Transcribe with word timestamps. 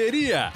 Correria. 0.00 0.50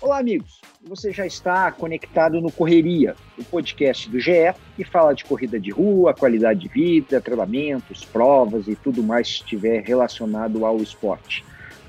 Olá, 0.00 0.18
amigos. 0.20 0.58
Você 0.84 1.12
já 1.12 1.26
está 1.26 1.70
conectado 1.70 2.40
no 2.40 2.50
Correria, 2.50 3.14
o 3.38 3.44
podcast 3.44 4.08
do 4.08 4.18
GE, 4.18 4.54
que 4.74 4.84
fala 4.84 5.12
de 5.12 5.26
corrida 5.26 5.60
de 5.60 5.70
rua, 5.70 6.14
qualidade 6.14 6.60
de 6.60 6.68
vida, 6.68 7.20
treinamentos, 7.20 8.06
provas 8.06 8.66
e 8.68 8.74
tudo 8.74 9.02
mais 9.02 9.28
que 9.28 9.44
estiver 9.44 9.82
relacionado 9.82 10.64
ao 10.64 10.78
esporte. 10.78 11.44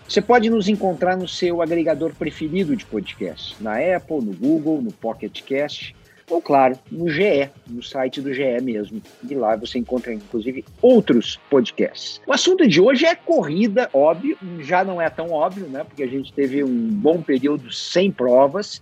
Você 0.05 0.21
pode 0.21 0.49
nos 0.49 0.67
encontrar 0.67 1.15
no 1.15 1.29
seu 1.29 1.61
agregador 1.61 2.13
preferido 2.13 2.75
de 2.75 2.85
podcast, 2.85 3.55
na 3.63 3.77
Apple, 3.77 4.19
no 4.21 4.33
Google, 4.33 4.81
no 4.81 4.91
Pocket 4.91 5.41
Cast 5.43 5.95
ou, 6.29 6.41
claro, 6.41 6.77
no 6.91 7.09
GE, 7.09 7.49
no 7.67 7.83
site 7.83 8.21
do 8.21 8.33
GE 8.33 8.61
mesmo. 8.61 9.01
E 9.29 9.35
lá 9.35 9.55
você 9.55 9.77
encontra, 9.77 10.13
inclusive, 10.13 10.63
outros 10.81 11.39
podcasts. 11.49 12.21
O 12.25 12.33
assunto 12.33 12.67
de 12.67 12.79
hoje 12.81 13.05
é 13.05 13.15
corrida, 13.15 13.89
óbvio, 13.93 14.37
já 14.59 14.83
não 14.83 15.01
é 15.01 15.09
tão 15.09 15.31
óbvio, 15.31 15.67
né? 15.67 15.83
Porque 15.83 16.03
a 16.03 16.07
gente 16.07 16.33
teve 16.33 16.63
um 16.63 16.89
bom 16.89 17.21
período 17.21 17.71
sem 17.71 18.11
provas. 18.11 18.81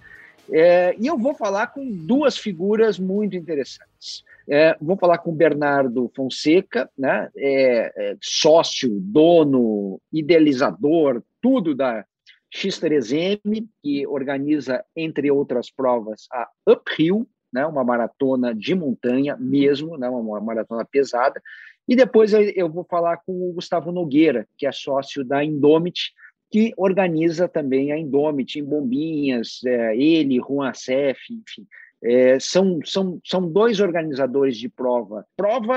É, 0.52 0.96
e 1.00 1.08
eu 1.08 1.18
vou 1.18 1.34
falar 1.34 1.68
com 1.68 1.90
duas 1.90 2.38
figuras 2.38 3.00
muito 3.00 3.36
interessantes. 3.36 4.24
É, 4.50 4.76
vou 4.82 4.98
falar 4.98 5.20
com 5.20 5.34
Bernardo 5.34 6.12
Fonseca, 6.16 6.90
né? 6.98 7.30
É, 7.38 7.94
é 7.96 8.18
sócio, 8.22 8.90
dono, 9.00 10.00
idealizador, 10.12 11.24
tudo 11.42 11.74
da 11.74 12.06
X3M, 12.54 13.66
que 13.82 14.06
organiza, 14.06 14.84
entre 14.96 15.32
outras 15.32 15.72
provas, 15.72 16.28
a 16.32 16.50
Uphill, 16.68 17.26
né, 17.52 17.66
uma 17.66 17.84
maratona 17.84 18.54
de 18.54 18.74
montanha 18.74 19.36
mesmo, 19.38 19.98
né, 19.98 20.10
uma 20.10 20.40
maratona 20.40 20.86
pesada. 20.86 21.42
E 21.88 21.96
depois 21.96 22.32
eu 22.34 22.70
vou 22.70 22.84
falar 22.84 23.18
com 23.18 23.50
o 23.50 23.54
Gustavo 23.54 23.92
Nogueira, 23.92 24.48
que 24.58 24.66
é 24.66 24.72
sócio 24.72 25.24
da 25.24 25.44
Indomit, 25.44 26.14
que 26.50 26.74
organiza 26.78 27.48
também 27.48 27.92
a 27.92 27.98
Indomit 27.98 28.60
em 28.60 28.64
Bombinhas, 28.64 29.62
é, 29.66 29.96
ele, 29.96 30.40
Juan 30.40 30.70
Acef, 30.70 31.20
enfim, 31.32 31.66
é, 32.04 32.40
são, 32.40 32.80
são, 32.84 33.20
são 33.24 33.48
dois 33.48 33.80
organizadores 33.80 34.58
de 34.58 34.68
prova, 34.68 35.26
prova 35.38 35.76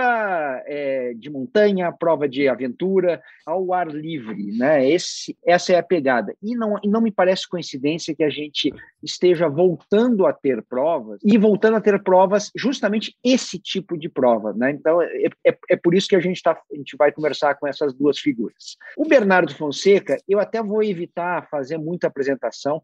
é, 0.66 1.12
de 1.14 1.31
montanha, 1.31 1.92
prova 1.92 2.28
de 2.28 2.48
aventura, 2.48 3.22
ao 3.44 3.72
ar 3.72 3.89
livre, 3.89 4.56
né? 4.56 4.89
Esse, 4.89 5.36
essa 5.44 5.72
é 5.72 5.78
a 5.78 5.83
pegada. 5.83 6.34
E 6.42 6.56
não, 6.56 6.78
e 6.83 6.89
não 6.89 7.00
me 7.00 7.11
parece 7.11 7.48
coincidência 7.48 8.14
que 8.14 8.25
a 8.25 8.31
gente 8.31 8.72
esteja 9.03 9.48
voltando 9.48 10.27
a 10.27 10.33
ter 10.33 10.62
provas 10.62 11.20
e 11.22 11.36
voltando 11.36 11.77
a 11.77 11.81
ter 11.81 12.03
provas 12.03 12.50
justamente 12.56 13.14
esse 13.22 13.59
tipo 13.59 13.98
de 13.98 14.09
prova, 14.09 14.53
né? 14.55 14.70
Então 14.70 15.03
é, 15.03 15.28
é, 15.47 15.59
é 15.70 15.77
por 15.77 15.94
isso 15.94 16.09
que 16.09 16.16
a 16.16 16.20
gente, 16.20 16.42
tá, 16.42 16.53
a 16.72 16.77
gente 16.77 16.97
vai 16.97 17.12
conversar 17.12 17.55
com 17.56 17.66
essas 17.66 17.92
duas 17.92 18.19
figuras. 18.19 18.77
O 18.97 19.06
Bernardo 19.06 19.55
Fonseca, 19.55 20.16
eu 20.28 20.38
até 20.38 20.62
vou 20.62 20.83
evitar 20.83 21.48
fazer 21.50 21.77
muita 21.77 22.06
apresentação, 22.06 22.83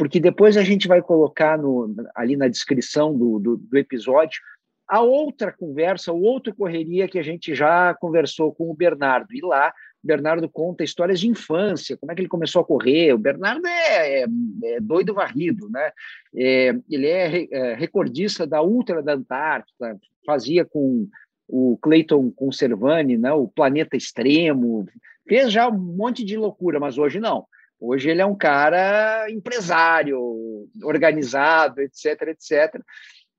porque 0.00 0.18
depois 0.18 0.56
a 0.56 0.62
gente 0.62 0.88
vai 0.88 1.02
colocar 1.02 1.58
no, 1.58 1.94
ali 2.14 2.34
na 2.34 2.48
descrição 2.48 3.14
do, 3.14 3.38
do, 3.38 3.56
do 3.58 3.76
episódio 3.76 4.40
a 4.88 5.02
outra 5.02 5.52
conversa, 5.52 6.10
o 6.10 6.22
outro 6.22 6.54
correria 6.54 7.06
que 7.06 7.18
a 7.18 7.22
gente 7.22 7.54
já 7.54 7.92
conversou 7.92 8.50
com 8.50 8.70
o 8.70 8.74
Bernardo. 8.74 9.28
E 9.34 9.42
lá, 9.42 9.68
o 10.02 10.06
Bernardo 10.06 10.48
conta 10.48 10.82
histórias 10.82 11.20
de 11.20 11.28
infância, 11.28 11.98
como 11.98 12.10
é 12.10 12.14
que 12.14 12.22
ele 12.22 12.30
começou 12.30 12.62
a 12.62 12.64
correr. 12.64 13.12
O 13.12 13.18
Bernardo 13.18 13.66
é, 13.66 14.22
é, 14.22 14.26
é 14.64 14.80
doido 14.80 15.12
varrido, 15.12 15.68
né? 15.68 15.92
É, 16.34 16.74
ele 16.88 17.06
é, 17.06 17.48
é, 17.52 17.74
recordista 17.74 18.46
da 18.46 18.62
Ultra 18.62 19.02
da 19.02 19.12
Antártida, 19.12 20.00
fazia 20.24 20.64
com 20.64 21.06
o 21.46 21.76
Clayton 21.76 22.30
Conservani, 22.30 23.18
né, 23.18 23.30
o 23.32 23.48
Planeta 23.48 23.98
Extremo, 23.98 24.88
fez 25.28 25.52
já 25.52 25.68
um 25.68 25.78
monte 25.78 26.24
de 26.24 26.38
loucura, 26.38 26.80
mas 26.80 26.96
hoje 26.96 27.20
não. 27.20 27.44
Hoje 27.80 28.10
ele 28.10 28.20
é 28.20 28.26
um 28.26 28.36
cara 28.36 29.26
empresário, 29.30 30.20
organizado, 30.82 31.80
etc, 31.80 32.28
etc, 32.28 32.80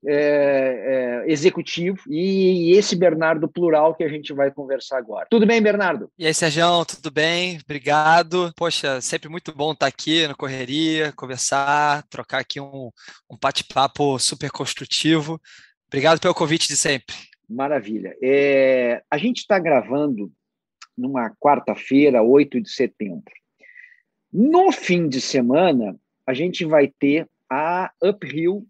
é, 0.04 1.22
é, 1.26 1.30
executivo, 1.30 1.98
e, 2.08 2.72
e 2.72 2.76
esse 2.76 2.96
Bernardo 2.96 3.48
plural 3.48 3.94
que 3.94 4.02
a 4.02 4.08
gente 4.08 4.32
vai 4.32 4.50
conversar 4.50 4.98
agora. 4.98 5.28
Tudo 5.30 5.46
bem, 5.46 5.62
Bernardo? 5.62 6.10
E 6.18 6.26
aí, 6.26 6.34
Sérgio, 6.34 6.84
tudo 6.84 7.10
bem? 7.10 7.60
Obrigado. 7.64 8.52
Poxa, 8.56 9.00
sempre 9.00 9.28
muito 9.28 9.54
bom 9.54 9.72
estar 9.72 9.86
aqui 9.86 10.26
no 10.26 10.36
Correria, 10.36 11.12
conversar, 11.12 12.02
trocar 12.10 12.40
aqui 12.40 12.60
um, 12.60 12.90
um 13.30 13.38
bate-papo 13.40 14.18
super 14.18 14.50
construtivo. 14.50 15.40
Obrigado 15.86 16.20
pelo 16.20 16.34
convite 16.34 16.66
de 16.66 16.76
sempre. 16.76 17.14
Maravilha. 17.48 18.16
É, 18.20 19.02
a 19.08 19.18
gente 19.18 19.38
está 19.38 19.58
gravando 19.58 20.32
numa 20.98 21.30
quarta-feira, 21.38 22.22
8 22.22 22.60
de 22.60 22.70
setembro. 22.70 23.32
No 24.32 24.72
fim 24.72 25.08
de 25.08 25.20
semana, 25.20 25.96
a 26.26 26.32
gente 26.32 26.64
vai 26.64 26.88
ter 26.88 27.28
a 27.50 27.90
Uphill 28.02 28.66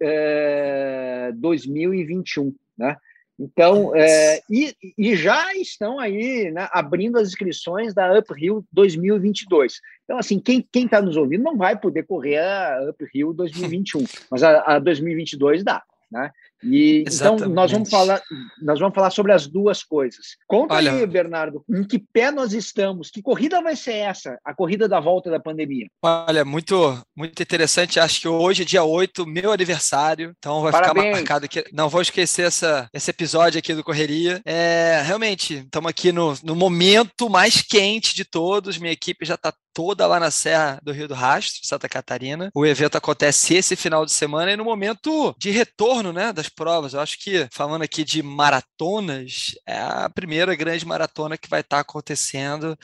é, 0.00 1.32
2021, 1.34 2.54
né? 2.76 2.96
Então, 3.38 3.96
é, 3.96 4.42
e, 4.50 4.74
e, 4.98 5.16
já 5.16 5.54
estão 5.54 5.98
aí 5.98 6.50
né, 6.50 6.68
abrindo 6.72 7.18
as 7.18 7.28
inscrições 7.28 7.94
da 7.94 8.18
Uphill 8.18 8.62
2022. 8.70 9.80
Então, 10.04 10.18
assim, 10.18 10.38
quem 10.38 10.66
está 10.74 11.00
nos 11.00 11.16
ouvindo 11.16 11.44
não 11.44 11.56
vai 11.56 11.74
poder 11.74 12.02
correr 12.02 12.36
a 12.36 12.90
Uphill 12.90 13.32
2021, 13.32 14.04
mas 14.30 14.42
a, 14.42 14.74
a 14.74 14.78
2022 14.78 15.64
dá. 15.64 15.82
Né? 16.12 16.30
E 16.62 17.04
então 17.06 17.36
nós 17.36 17.72
vamos 17.72 17.88
falar, 17.88 18.22
nós 18.60 18.78
vamos 18.78 18.94
falar 18.94 19.10
sobre 19.10 19.32
as 19.32 19.46
duas 19.46 19.82
coisas. 19.82 20.36
Conta 20.46 20.74
Olha, 20.74 20.92
aí, 20.92 21.06
Bernardo, 21.06 21.64
em 21.68 21.84
que 21.84 21.98
pé 21.98 22.30
nós 22.30 22.52
estamos? 22.52 23.10
Que 23.10 23.22
corrida 23.22 23.62
vai 23.62 23.76
ser 23.76 23.94
essa? 23.94 24.38
A 24.44 24.54
corrida 24.54 24.88
da 24.88 25.00
volta 25.00 25.30
da 25.30 25.40
pandemia? 25.40 25.86
Olha, 26.02 26.44
muito 26.44 26.98
muito 27.16 27.42
interessante. 27.42 28.00
Acho 28.00 28.20
que 28.20 28.28
hoje 28.28 28.62
é 28.62 28.64
dia 28.64 28.84
8, 28.84 29.26
meu 29.26 29.52
aniversário, 29.52 30.34
então 30.38 30.60
vai 30.62 30.72
Parabéns. 30.72 31.04
ficar 31.04 31.16
marcado 31.16 31.44
aqui. 31.44 31.64
Não 31.72 31.88
vou 31.88 32.02
esquecer 32.02 32.46
essa, 32.46 32.88
esse 32.92 33.10
episódio 33.10 33.58
aqui 33.58 33.74
do 33.74 33.84
Correria. 33.84 34.40
É, 34.44 35.02
realmente, 35.04 35.58
estamos 35.58 35.88
aqui 35.90 36.12
no, 36.12 36.34
no 36.42 36.54
momento 36.54 37.28
mais 37.28 37.62
quente 37.62 38.14
de 38.14 38.24
todos. 38.24 38.78
Minha 38.78 38.92
equipe 38.92 39.24
já 39.24 39.34
está 39.34 39.52
toda 39.72 40.06
lá 40.06 40.20
na 40.20 40.30
Serra 40.30 40.78
do 40.82 40.92
Rio 40.92 41.08
do 41.08 41.14
Rastro, 41.14 41.60
Santa 41.64 41.88
Catarina. 41.88 42.50
O 42.54 42.66
evento 42.66 42.96
acontece 42.96 43.54
esse 43.54 43.76
final 43.76 44.04
de 44.04 44.12
semana 44.12 44.52
e 44.52 44.56
no 44.56 44.64
momento 44.64 45.34
de 45.38 45.50
retorno 45.50 46.12
né, 46.12 46.32
das 46.32 46.48
provas. 46.48 46.94
Eu 46.94 47.00
acho 47.00 47.18
que, 47.18 47.48
falando 47.52 47.82
aqui 47.82 48.04
de 48.04 48.22
maratonas, 48.22 49.54
é 49.66 49.78
a 49.78 50.10
primeira 50.10 50.54
grande 50.54 50.86
maratona 50.86 51.38
que 51.38 51.48
vai 51.48 51.60
estar 51.60 51.80
acontecendo 51.80 52.76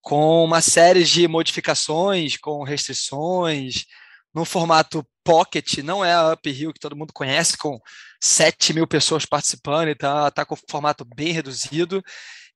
com 0.00 0.44
uma 0.44 0.60
série 0.60 1.04
de 1.04 1.28
modificações, 1.28 2.36
com 2.36 2.62
restrições, 2.64 3.84
no 4.34 4.44
formato 4.44 5.06
pocket, 5.24 5.78
não 5.78 6.04
é 6.04 6.12
a 6.12 6.32
Uphill 6.32 6.72
que 6.72 6.80
todo 6.80 6.96
mundo 6.96 7.12
conhece, 7.12 7.56
com 7.56 7.78
7 8.20 8.72
mil 8.72 8.86
pessoas 8.86 9.26
participando, 9.26 9.88
então 9.88 10.26
está 10.26 10.44
com 10.44 10.56
formato 10.68 11.04
bem 11.04 11.32
reduzido, 11.32 12.02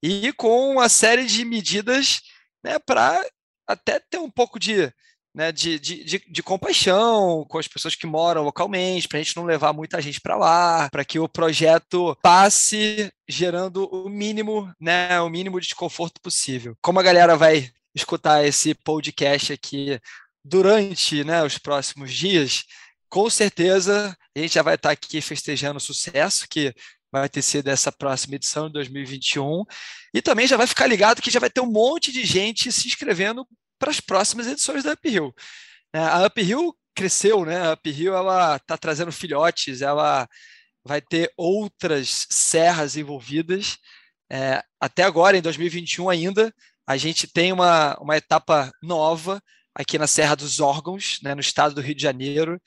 e 0.02 0.32
com 0.34 0.70
uma 0.70 0.88
série 0.88 1.26
de 1.26 1.44
medidas 1.44 2.20
né, 2.62 2.78
para 2.78 3.20
até 3.66 3.98
ter 3.98 4.18
um 4.18 4.30
pouco 4.30 4.58
de, 4.58 4.92
né, 5.34 5.50
de, 5.50 5.78
de, 5.78 6.04
de, 6.04 6.22
de, 6.28 6.42
compaixão 6.42 7.44
com 7.48 7.58
as 7.58 7.66
pessoas 7.66 7.94
que 7.94 8.06
moram 8.06 8.42
localmente, 8.42 9.08
para 9.08 9.18
a 9.18 9.22
gente 9.22 9.36
não 9.36 9.44
levar 9.44 9.72
muita 9.72 10.00
gente 10.00 10.20
para 10.20 10.36
lá, 10.36 10.88
para 10.90 11.04
que 11.04 11.18
o 11.18 11.28
projeto 11.28 12.16
passe 12.22 13.12
gerando 13.28 13.88
o 13.92 14.08
mínimo, 14.08 14.72
né, 14.80 15.20
o 15.20 15.28
mínimo 15.28 15.60
de 15.60 15.66
desconforto 15.66 16.20
possível. 16.20 16.76
Como 16.80 17.00
a 17.00 17.02
galera 17.02 17.36
vai 17.36 17.70
escutar 17.94 18.44
esse 18.44 18.74
podcast 18.74 19.52
aqui 19.52 19.98
durante 20.44 21.24
né, 21.24 21.42
os 21.42 21.58
próximos 21.58 22.12
dias, 22.12 22.64
com 23.08 23.30
certeza 23.30 24.16
a 24.36 24.40
gente 24.40 24.54
já 24.54 24.62
vai 24.62 24.74
estar 24.74 24.90
aqui 24.90 25.20
festejando 25.20 25.78
o 25.78 25.80
sucesso 25.80 26.46
que 26.48 26.74
vai 27.20 27.28
ter 27.28 27.42
sido 27.42 27.68
essa 27.68 27.92
próxima 27.92 28.34
edição 28.34 28.66
de 28.66 28.72
2021. 28.74 29.64
E 30.12 30.20
também 30.20 30.46
já 30.46 30.56
vai 30.56 30.66
ficar 30.66 30.86
ligado 30.86 31.22
que 31.22 31.30
já 31.30 31.40
vai 31.40 31.50
ter 31.50 31.60
um 31.60 31.70
monte 31.70 32.12
de 32.12 32.24
gente 32.24 32.72
se 32.72 32.88
inscrevendo 32.88 33.46
para 33.78 33.90
as 33.90 34.00
próximas 34.00 34.46
edições 34.46 34.82
da 34.82 34.92
Uphill. 34.92 35.34
É, 35.92 35.98
a 35.98 36.26
Uphill 36.26 36.76
cresceu, 36.94 37.44
né? 37.44 37.60
A 37.60 37.74
Uphill 37.74 38.14
ela 38.14 38.56
está 38.56 38.76
trazendo 38.76 39.12
filhotes, 39.12 39.80
ela 39.80 40.28
vai 40.84 41.00
ter 41.00 41.32
outras 41.36 42.26
serras 42.30 42.96
envolvidas. 42.96 43.78
É, 44.30 44.62
até 44.80 45.02
agora, 45.02 45.36
em 45.36 45.42
2021 45.42 46.08
ainda, 46.10 46.52
a 46.86 46.96
gente 46.96 47.26
tem 47.26 47.52
uma, 47.52 47.96
uma 48.00 48.16
etapa 48.16 48.70
nova 48.82 49.40
aqui 49.74 49.98
na 49.98 50.06
Serra 50.06 50.34
dos 50.34 50.60
Órgãos, 50.60 51.18
né, 51.22 51.34
no 51.34 51.40
estado 51.40 51.74
do 51.74 51.80
Rio 51.80 51.94
de 51.94 52.02
Janeiro. 52.02 52.60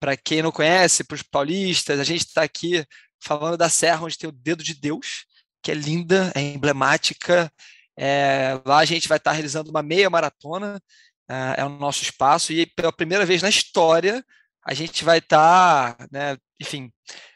Para 0.00 0.16
quem 0.16 0.42
não 0.42 0.50
conhece, 0.50 1.04
para 1.04 1.14
os 1.14 1.22
paulistas, 1.22 2.00
a 2.00 2.04
gente 2.04 2.26
está 2.26 2.42
aqui 2.42 2.84
falando 3.20 3.56
da 3.56 3.68
serra 3.68 4.04
onde 4.04 4.18
tem 4.18 4.28
o 4.28 4.32
Dedo 4.32 4.62
de 4.62 4.74
Deus, 4.74 5.26
que 5.62 5.70
é 5.70 5.74
linda, 5.74 6.32
é 6.34 6.40
emblemática. 6.40 7.52
É, 7.96 8.60
lá 8.64 8.78
a 8.78 8.84
gente 8.84 9.08
vai 9.08 9.18
estar 9.18 9.32
realizando 9.32 9.70
uma 9.70 9.82
meia 9.82 10.08
maratona, 10.08 10.80
é, 11.28 11.60
é, 11.60 11.64
o 11.64 11.68
nosso 11.68 12.02
espaço, 12.02 12.52
e 12.52 12.66
pela 12.66 12.92
primeira 12.92 13.26
vez 13.26 13.42
na 13.42 13.48
história 13.48 14.24
a 14.64 14.74
gente 14.74 15.04
vai 15.04 15.18
estar, 15.18 15.96
né, 16.12 16.36
enfim, 16.60 16.92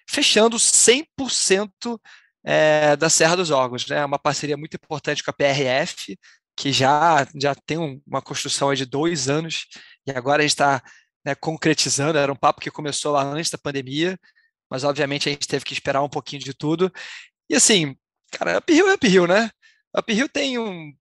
fechando 0.08 0.56
100% 0.58 1.98
é, 2.44 2.96
da 2.96 3.08
Serra 3.08 3.36
dos 3.36 3.50
Órgãos, 3.50 3.86
né? 3.86 4.04
Uma 4.04 4.18
parceria 4.18 4.56
muito 4.56 4.74
importante 4.74 5.22
com 5.24 5.30
a 5.30 5.34
PRF, 5.34 6.18
que 6.56 6.72
já, 6.72 7.26
já 7.34 7.54
tem 7.54 7.78
um, 7.78 8.00
uma 8.06 8.20
construção 8.20 8.72
de 8.74 8.84
dois 8.84 9.28
anos, 9.28 9.66
e 10.06 10.10
agora 10.12 10.42
a 10.42 10.44
gente 10.44 10.52
está 10.52 10.82
né, 11.24 11.34
concretizando. 11.34 12.18
Era 12.18 12.32
um 12.32 12.36
papo 12.36 12.60
que 12.60 12.70
começou 12.70 13.12
lá 13.12 13.22
antes 13.22 13.50
da 13.50 13.58
pandemia, 13.58 14.18
mas 14.74 14.82
obviamente 14.82 15.28
a 15.28 15.32
gente 15.32 15.46
teve 15.46 15.64
que 15.64 15.72
esperar 15.72 16.02
um 16.02 16.08
pouquinho 16.08 16.42
de 16.42 16.52
tudo. 16.52 16.92
E 17.48 17.54
assim, 17.54 17.96
cara, 18.32 18.58
Uphill 18.58 18.88
é 18.88 18.94
Uphill, 18.94 19.28
né? 19.28 19.48
Uphill 19.96 20.28
tem 20.28 20.58
um, 20.58 20.92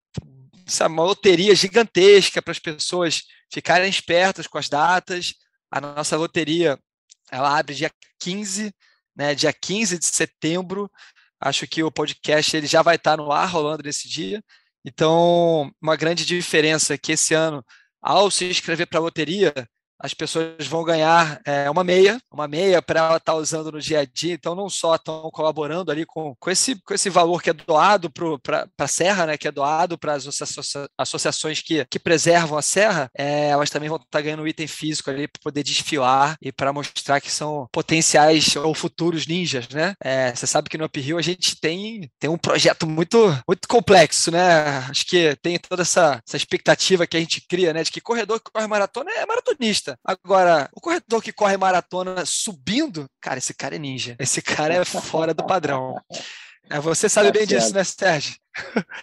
sabe, 0.68 0.94
uma 0.94 1.04
loteria 1.04 1.56
gigantesca 1.56 2.40
para 2.40 2.52
as 2.52 2.60
pessoas 2.60 3.24
ficarem 3.52 3.90
espertas 3.90 4.46
com 4.46 4.60
as 4.60 4.70
datas. 4.70 5.34
A 5.72 5.82
nossa 5.82 6.16
loteria 6.16 6.78
ela 7.32 7.58
abre 7.58 7.74
dia 7.74 7.90
15, 8.20 8.72
né, 9.16 9.34
dia 9.34 9.52
15 9.52 9.98
de 9.98 10.06
setembro. 10.06 10.88
Acho 11.42 11.66
que 11.66 11.82
o 11.82 11.92
podcast 11.92 12.56
ele 12.56 12.68
já 12.68 12.84
vai 12.84 12.98
estar 12.98 13.18
no 13.18 13.32
ar 13.32 13.50
rolando 13.50 13.82
nesse 13.82 14.08
dia. 14.08 14.44
Então, 14.86 15.72
uma 15.82 15.96
grande 15.96 16.28
diferença 16.28 16.94
é 16.94 16.98
que 17.00 17.14
esse 17.14 17.34
ano, 17.34 17.66
ao 18.00 18.30
se 18.30 18.46
inscrever 18.46 18.86
para 18.86 19.00
a 19.00 19.02
loteria, 19.02 19.52
as 20.00 20.14
pessoas 20.14 20.68
vão 20.68 20.84
ganhar 20.84 21.42
é, 21.46 21.70
uma 21.70 21.84
meia, 21.84 22.20
uma 22.32 22.48
meia 22.48 22.82
para 22.82 23.00
ela 23.00 23.18
estar 23.18 23.34
tá 23.34 23.38
usando 23.38 23.72
no 23.72 23.80
dia 23.80 24.00
a 24.00 24.06
dia. 24.06 24.34
Então, 24.34 24.56
não 24.56 24.70
só 24.70 24.96
estão 24.96 25.30
colaborando 25.32 25.92
ali 25.92 26.06
com, 26.06 26.36
com, 26.40 26.50
esse, 26.50 26.76
com 26.84 26.94
esse 26.94 27.10
valor 27.10 27.42
que 27.42 27.50
é 27.50 27.54
doado 27.54 28.12
para 28.12 28.68
a 28.78 28.88
Serra, 28.88 29.26
né, 29.26 29.38
que 29.38 29.48
é 29.48 29.52
doado 29.52 29.98
para 29.98 30.14
as 30.14 30.28
associa 30.28 30.88
associações 30.98 31.62
que, 31.62 31.86
que 31.86 32.00
preservam 32.00 32.58
a 32.58 32.62
Serra, 32.62 33.10
é, 33.18 33.50
elas 33.50 33.70
também 33.70 33.90
vão 33.90 33.98
estar 33.98 34.08
tá 34.10 34.22
ganhando 34.22 34.44
um 34.44 34.48
item 34.48 34.68
físico 34.68 35.10
ali 35.10 35.28
para 35.28 35.42
poder 35.42 35.64
desfilar 35.64 36.36
e 36.42 36.52
para 36.52 36.74
mostrar 36.74 37.22
que 37.22 37.32
são 37.32 37.68
potenciais 37.72 38.56
ou 38.56 38.74
futuros 38.74 39.28
ninjas, 39.28 39.68
né? 39.70 39.94
É, 40.04 40.34
você 40.34 40.48
sabe 40.48 40.70
que 40.70 40.78
no 40.78 40.86
Uphill 40.86 41.18
a 41.18 41.22
gente 41.22 41.60
tem, 41.60 42.10
tem 42.20 42.30
um 42.30 42.38
projeto 42.38 42.88
muito, 42.88 43.18
muito 43.48 43.68
complexo, 43.68 44.32
né? 44.32 44.78
Acho 44.90 45.06
que 45.06 45.36
tem 45.42 45.58
toda 45.58 45.82
essa, 45.82 46.22
essa 46.28 46.38
expectativa 46.38 47.08
que 47.08 47.18
a 47.18 47.20
gente 47.20 47.42
cria, 47.48 47.74
né, 47.74 47.84
de 47.84 47.92
que 47.92 48.02
corredor 48.02 48.40
que 48.40 48.52
corre 48.52 48.68
maratona 48.68 49.12
é 49.12 49.26
maratonista. 49.26 49.83
Agora, 50.04 50.70
o 50.74 50.82
corredor 50.82 51.22
que 51.22 51.32
corre 51.32 51.58
maratona 51.58 52.26
subindo, 52.26 53.08
cara, 53.22 53.38
esse 53.38 53.54
cara 53.54 53.76
é 53.76 53.80
ninja. 53.80 54.16
Esse 54.20 54.42
cara 54.42 54.74
é 54.74 54.86
fora 54.86 55.34
do 55.34 55.46
padrão. 55.46 55.96
É, 56.70 56.80
você 56.80 57.10
sabe 57.10 57.28
tá 57.28 57.34
bem 57.34 57.48
certo. 57.48 57.62
disso, 57.62 57.76
né, 57.76 57.84
Sérgio? 57.84 58.36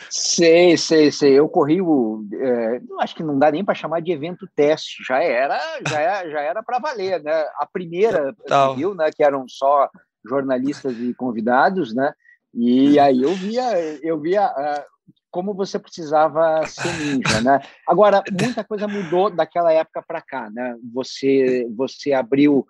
Sei, 0.09 0.77
sei, 0.77 1.11
sei. 1.11 1.39
Eu 1.39 1.49
corri 1.49 1.81
o. 1.83 2.25
É, 2.33 2.81
acho 3.01 3.15
que 3.15 3.23
não 3.23 3.39
dá 3.39 3.51
nem 3.51 3.65
para 3.65 3.75
chamar 3.75 4.01
de 4.01 4.13
evento 4.13 4.49
teste. 4.55 5.03
Já 5.07 5.23
era, 5.23 5.61
já 5.87 6.01
era, 6.01 6.31
já 6.31 6.41
era 6.41 6.63
para 6.63 6.79
valer, 6.79 7.23
né? 7.23 7.45
A 7.59 7.67
primeira 7.71 8.35
viu, 8.77 8.95
né? 8.95 9.11
Que 9.15 9.23
eram 9.23 9.47
só 9.49 9.91
jornalistas 10.25 10.97
e 10.99 11.13
convidados, 11.15 11.95
né? 11.95 12.13
E 12.55 12.99
aí 12.99 13.23
eu 13.23 13.35
via, 13.35 13.79
eu 14.03 14.21
via 14.21 14.47
uh, 14.47 14.85
como 15.31 15.55
você 15.55 15.79
precisava 15.79 16.67
ser 16.67 16.93
ninja, 16.99 17.41
né? 17.41 17.61
Agora, 17.87 18.23
muita 18.31 18.65
coisa 18.65 18.89
mudou 18.89 19.31
daquela 19.31 19.73
época 19.73 20.03
para 20.03 20.21
cá, 20.21 20.51
né? 20.51 20.77
Você, 20.93 21.67
você 21.75 22.13
abriu 22.13 22.67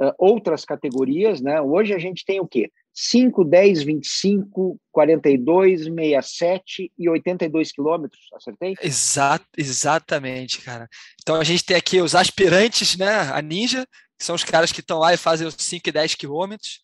uh, 0.00 0.12
outras 0.18 0.64
categorias, 0.64 1.40
né? 1.40 1.60
Hoje 1.60 1.94
a 1.94 1.98
gente 1.98 2.24
tem 2.24 2.40
o 2.40 2.46
quê? 2.46 2.70
5, 2.92 3.44
10, 3.44 3.82
25, 3.84 4.78
42, 4.90 5.84
67 5.84 6.92
e 6.98 7.08
82 7.08 7.72
quilômetros, 7.72 8.20
acertei? 8.34 8.74
Exato, 8.82 9.46
exatamente, 9.56 10.60
cara. 10.60 10.88
Então 11.22 11.36
a 11.36 11.44
gente 11.44 11.64
tem 11.64 11.76
aqui 11.76 12.00
os 12.00 12.14
aspirantes, 12.14 12.96
né? 12.96 13.30
A 13.32 13.40
ninja, 13.40 13.86
que 14.18 14.24
são 14.24 14.34
os 14.34 14.44
caras 14.44 14.72
que 14.72 14.80
estão 14.80 14.98
lá 14.98 15.14
e 15.14 15.16
fazem 15.16 15.46
os 15.46 15.54
5 15.56 15.88
e 15.88 15.92
10 15.92 16.14
quilômetros. 16.16 16.80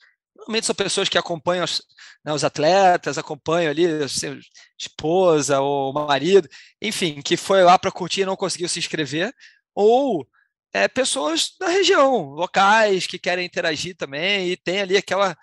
Normalmente 0.47 0.67
são 0.67 0.75
pessoas 0.75 1.09
que 1.09 1.19
acompanham 1.19 1.65
os, 1.65 1.83
né, 2.25 2.33
os 2.33 2.45
atletas, 2.45 3.19
acompanham 3.19 3.71
ali 3.71 4.09
seu 4.09 4.39
esposa 4.79 5.61
ou 5.61 5.93
marido, 5.93 6.49
enfim, 6.81 7.21
que 7.21 7.37
foi 7.37 7.65
lá 7.65 7.79
para 7.79 7.91
curtir 7.91 8.21
e 8.23 8.27
não 8.27 8.37
conseguiu 8.37 8.69
se 8.69 8.79
inscrever, 8.79 9.35
ou 9.75 10.27
é, 10.73 10.87
pessoas 10.89 11.55
da 11.59 11.69
região, 11.69 12.31
locais 12.31 13.07
que 13.07 13.19
querem 13.19 13.45
interagir 13.45 13.97
também 13.97 14.49
e 14.49 14.57
tem 14.57 14.81
ali 14.81 14.97
aquela 14.97 15.37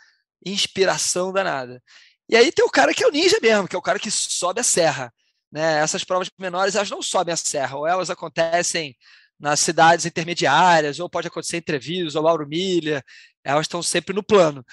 inspiração 0.45 1.33
danada. 1.33 1.81
E 2.29 2.35
aí 2.35 2.51
tem 2.51 2.63
o 2.65 2.69
cara 2.69 2.94
que 2.94 3.03
é 3.03 3.07
o 3.07 3.11
ninja 3.11 3.38
mesmo, 3.41 3.67
que 3.67 3.75
é 3.75 3.79
o 3.79 3.81
cara 3.81 4.00
que 4.00 4.09
sobe 4.09 4.61
a 4.61 4.63
serra. 4.63 5.13
Né? 5.51 5.79
Essas 5.79 6.03
provas 6.03 6.29
menores 6.39 6.75
elas 6.75 6.89
não 6.89 7.01
sobem 7.01 7.33
a 7.33 7.38
serra, 7.38 7.77
ou 7.77 7.88
elas 7.88 8.09
acontecem 8.09 8.95
nas 9.39 9.59
cidades 9.59 10.05
intermediárias, 10.05 11.00
ou 11.00 11.09
pode 11.09 11.27
acontecer 11.27 11.57
em 11.57 11.61
Treviso, 11.61 12.17
ou 12.17 12.23
Lauro 12.23 12.47
Milha, 12.47 13.03
elas 13.43 13.65
estão 13.65 13.81
sempre 13.83 14.13
no 14.15 14.23
plano. 14.23 14.65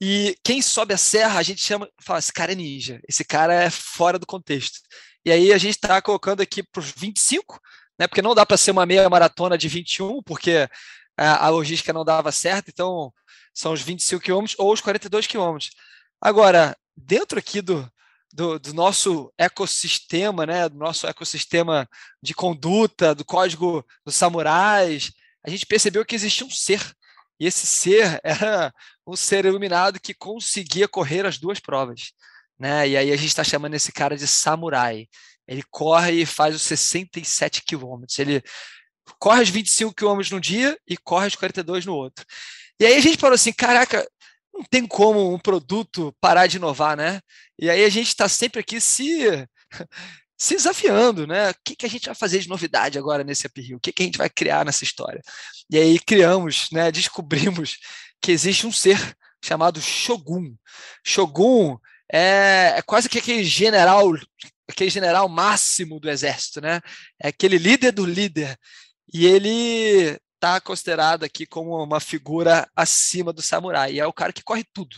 E 0.00 0.36
quem 0.44 0.60
sobe 0.60 0.92
a 0.92 0.98
serra, 0.98 1.38
a 1.38 1.42
gente 1.42 1.62
chama, 1.62 1.88
fala, 2.00 2.18
esse 2.18 2.32
cara 2.32 2.52
é 2.52 2.54
ninja, 2.54 3.00
esse 3.08 3.24
cara 3.24 3.54
é 3.54 3.70
fora 3.70 4.18
do 4.18 4.26
contexto. 4.26 4.80
E 5.24 5.30
aí 5.32 5.52
a 5.52 5.58
gente 5.58 5.76
está 5.76 6.00
colocando 6.02 6.40
aqui 6.42 6.62
para 6.62 6.80
os 6.80 6.90
25, 6.90 7.58
né? 7.98 8.06
Porque 8.06 8.22
não 8.22 8.34
dá 8.34 8.44
para 8.44 8.56
ser 8.56 8.70
uma 8.72 8.86
meia 8.86 9.08
maratona 9.08 9.56
de 9.56 9.68
21, 9.68 10.22
porque 10.22 10.68
a, 11.16 11.46
a 11.46 11.48
logística 11.48 11.92
não 11.92 12.04
dava 12.04 12.30
certo, 12.30 12.68
então 12.68 13.12
são 13.54 13.72
os 13.72 13.80
25 13.80 14.22
quilômetros 14.22 14.58
ou 14.58 14.72
os 14.72 14.80
42 14.80 15.26
quilômetros. 15.26 15.70
Agora, 16.20 16.76
dentro 16.94 17.38
aqui 17.38 17.62
do, 17.62 17.90
do, 18.32 18.58
do, 18.58 18.74
nosso 18.74 19.32
ecossistema, 19.38 20.44
né, 20.44 20.68
do 20.68 20.76
nosso 20.76 21.06
ecossistema 21.06 21.88
de 22.22 22.34
conduta, 22.34 23.14
do 23.14 23.24
código 23.24 23.84
dos 24.04 24.14
samurais, 24.14 25.10
a 25.44 25.50
gente 25.50 25.66
percebeu 25.66 26.04
que 26.04 26.14
existia 26.14 26.46
um 26.46 26.50
ser 26.50 26.82
e 27.38 27.46
esse 27.46 27.66
ser 27.66 28.20
era 28.24 28.72
um 29.06 29.16
ser 29.16 29.44
iluminado 29.44 30.00
que 30.00 30.14
conseguia 30.14 30.88
correr 30.88 31.26
as 31.26 31.38
duas 31.38 31.60
provas. 31.60 32.12
Né? 32.58 32.88
E 32.88 32.96
aí 32.96 33.12
a 33.12 33.16
gente 33.16 33.28
está 33.28 33.44
chamando 33.44 33.74
esse 33.74 33.92
cara 33.92 34.16
de 34.16 34.26
samurai. 34.26 35.06
Ele 35.46 35.62
corre 35.70 36.22
e 36.22 36.26
faz 36.26 36.54
os 36.54 36.62
67 36.62 37.62
quilômetros. 37.62 38.18
Ele 38.18 38.42
corre 39.18 39.42
os 39.42 39.48
25 39.48 39.94
quilômetros 39.94 40.30
num 40.30 40.40
dia 40.40 40.76
e 40.86 40.96
corre 40.96 41.28
os 41.28 41.36
42 41.36 41.86
no 41.86 41.94
outro. 41.94 42.24
E 42.80 42.86
aí 42.86 42.94
a 42.94 43.00
gente 43.00 43.18
falou 43.18 43.34
assim: 43.34 43.52
caraca, 43.52 44.06
não 44.52 44.64
tem 44.64 44.86
como 44.86 45.32
um 45.32 45.38
produto 45.38 46.14
parar 46.20 46.46
de 46.46 46.56
inovar, 46.56 46.96
né? 46.96 47.20
E 47.58 47.70
aí 47.70 47.84
a 47.84 47.88
gente 47.88 48.08
está 48.08 48.28
sempre 48.28 48.60
aqui 48.60 48.80
se 48.80 49.46
se 50.36 50.54
desafiando, 50.54 51.26
né? 51.26 51.50
O 51.50 51.54
que, 51.64 51.76
que 51.76 51.86
a 51.86 51.88
gente 51.88 52.06
vai 52.06 52.14
fazer 52.14 52.40
de 52.40 52.48
novidade 52.48 52.98
agora 52.98 53.24
nesse 53.24 53.46
uphill? 53.46 53.78
O 53.78 53.80
que, 53.80 53.92
que 53.92 54.02
a 54.02 54.06
gente 54.06 54.18
vai 54.18 54.28
criar 54.28 54.64
nessa 54.64 54.84
história? 54.84 55.22
E 55.70 55.78
aí 55.78 55.98
criamos, 55.98 56.68
né? 56.72 56.90
Descobrimos 56.92 57.78
que 58.20 58.32
existe 58.32 58.66
um 58.66 58.72
ser 58.72 59.16
chamado 59.42 59.80
Shogun. 59.80 60.54
Shogun 61.04 61.78
é, 62.12 62.74
é 62.76 62.82
quase 62.82 63.08
que 63.08 63.18
aquele 63.18 63.44
general, 63.44 64.12
aquele 64.68 64.90
general 64.90 65.28
máximo 65.28 65.98
do 65.98 66.10
exército, 66.10 66.60
né? 66.60 66.80
É 67.22 67.28
aquele 67.28 67.56
líder 67.58 67.92
do 67.92 68.04
líder. 68.04 68.58
E 69.12 69.26
ele 69.26 70.18
está 70.34 70.60
considerado 70.60 71.24
aqui 71.24 71.46
como 71.46 71.82
uma 71.82 72.00
figura 72.00 72.68
acima 72.76 73.32
do 73.32 73.40
samurai. 73.40 73.94
E 73.94 74.00
é 74.00 74.06
o 74.06 74.12
cara 74.12 74.32
que 74.32 74.42
corre 74.42 74.64
tudo 74.72 74.96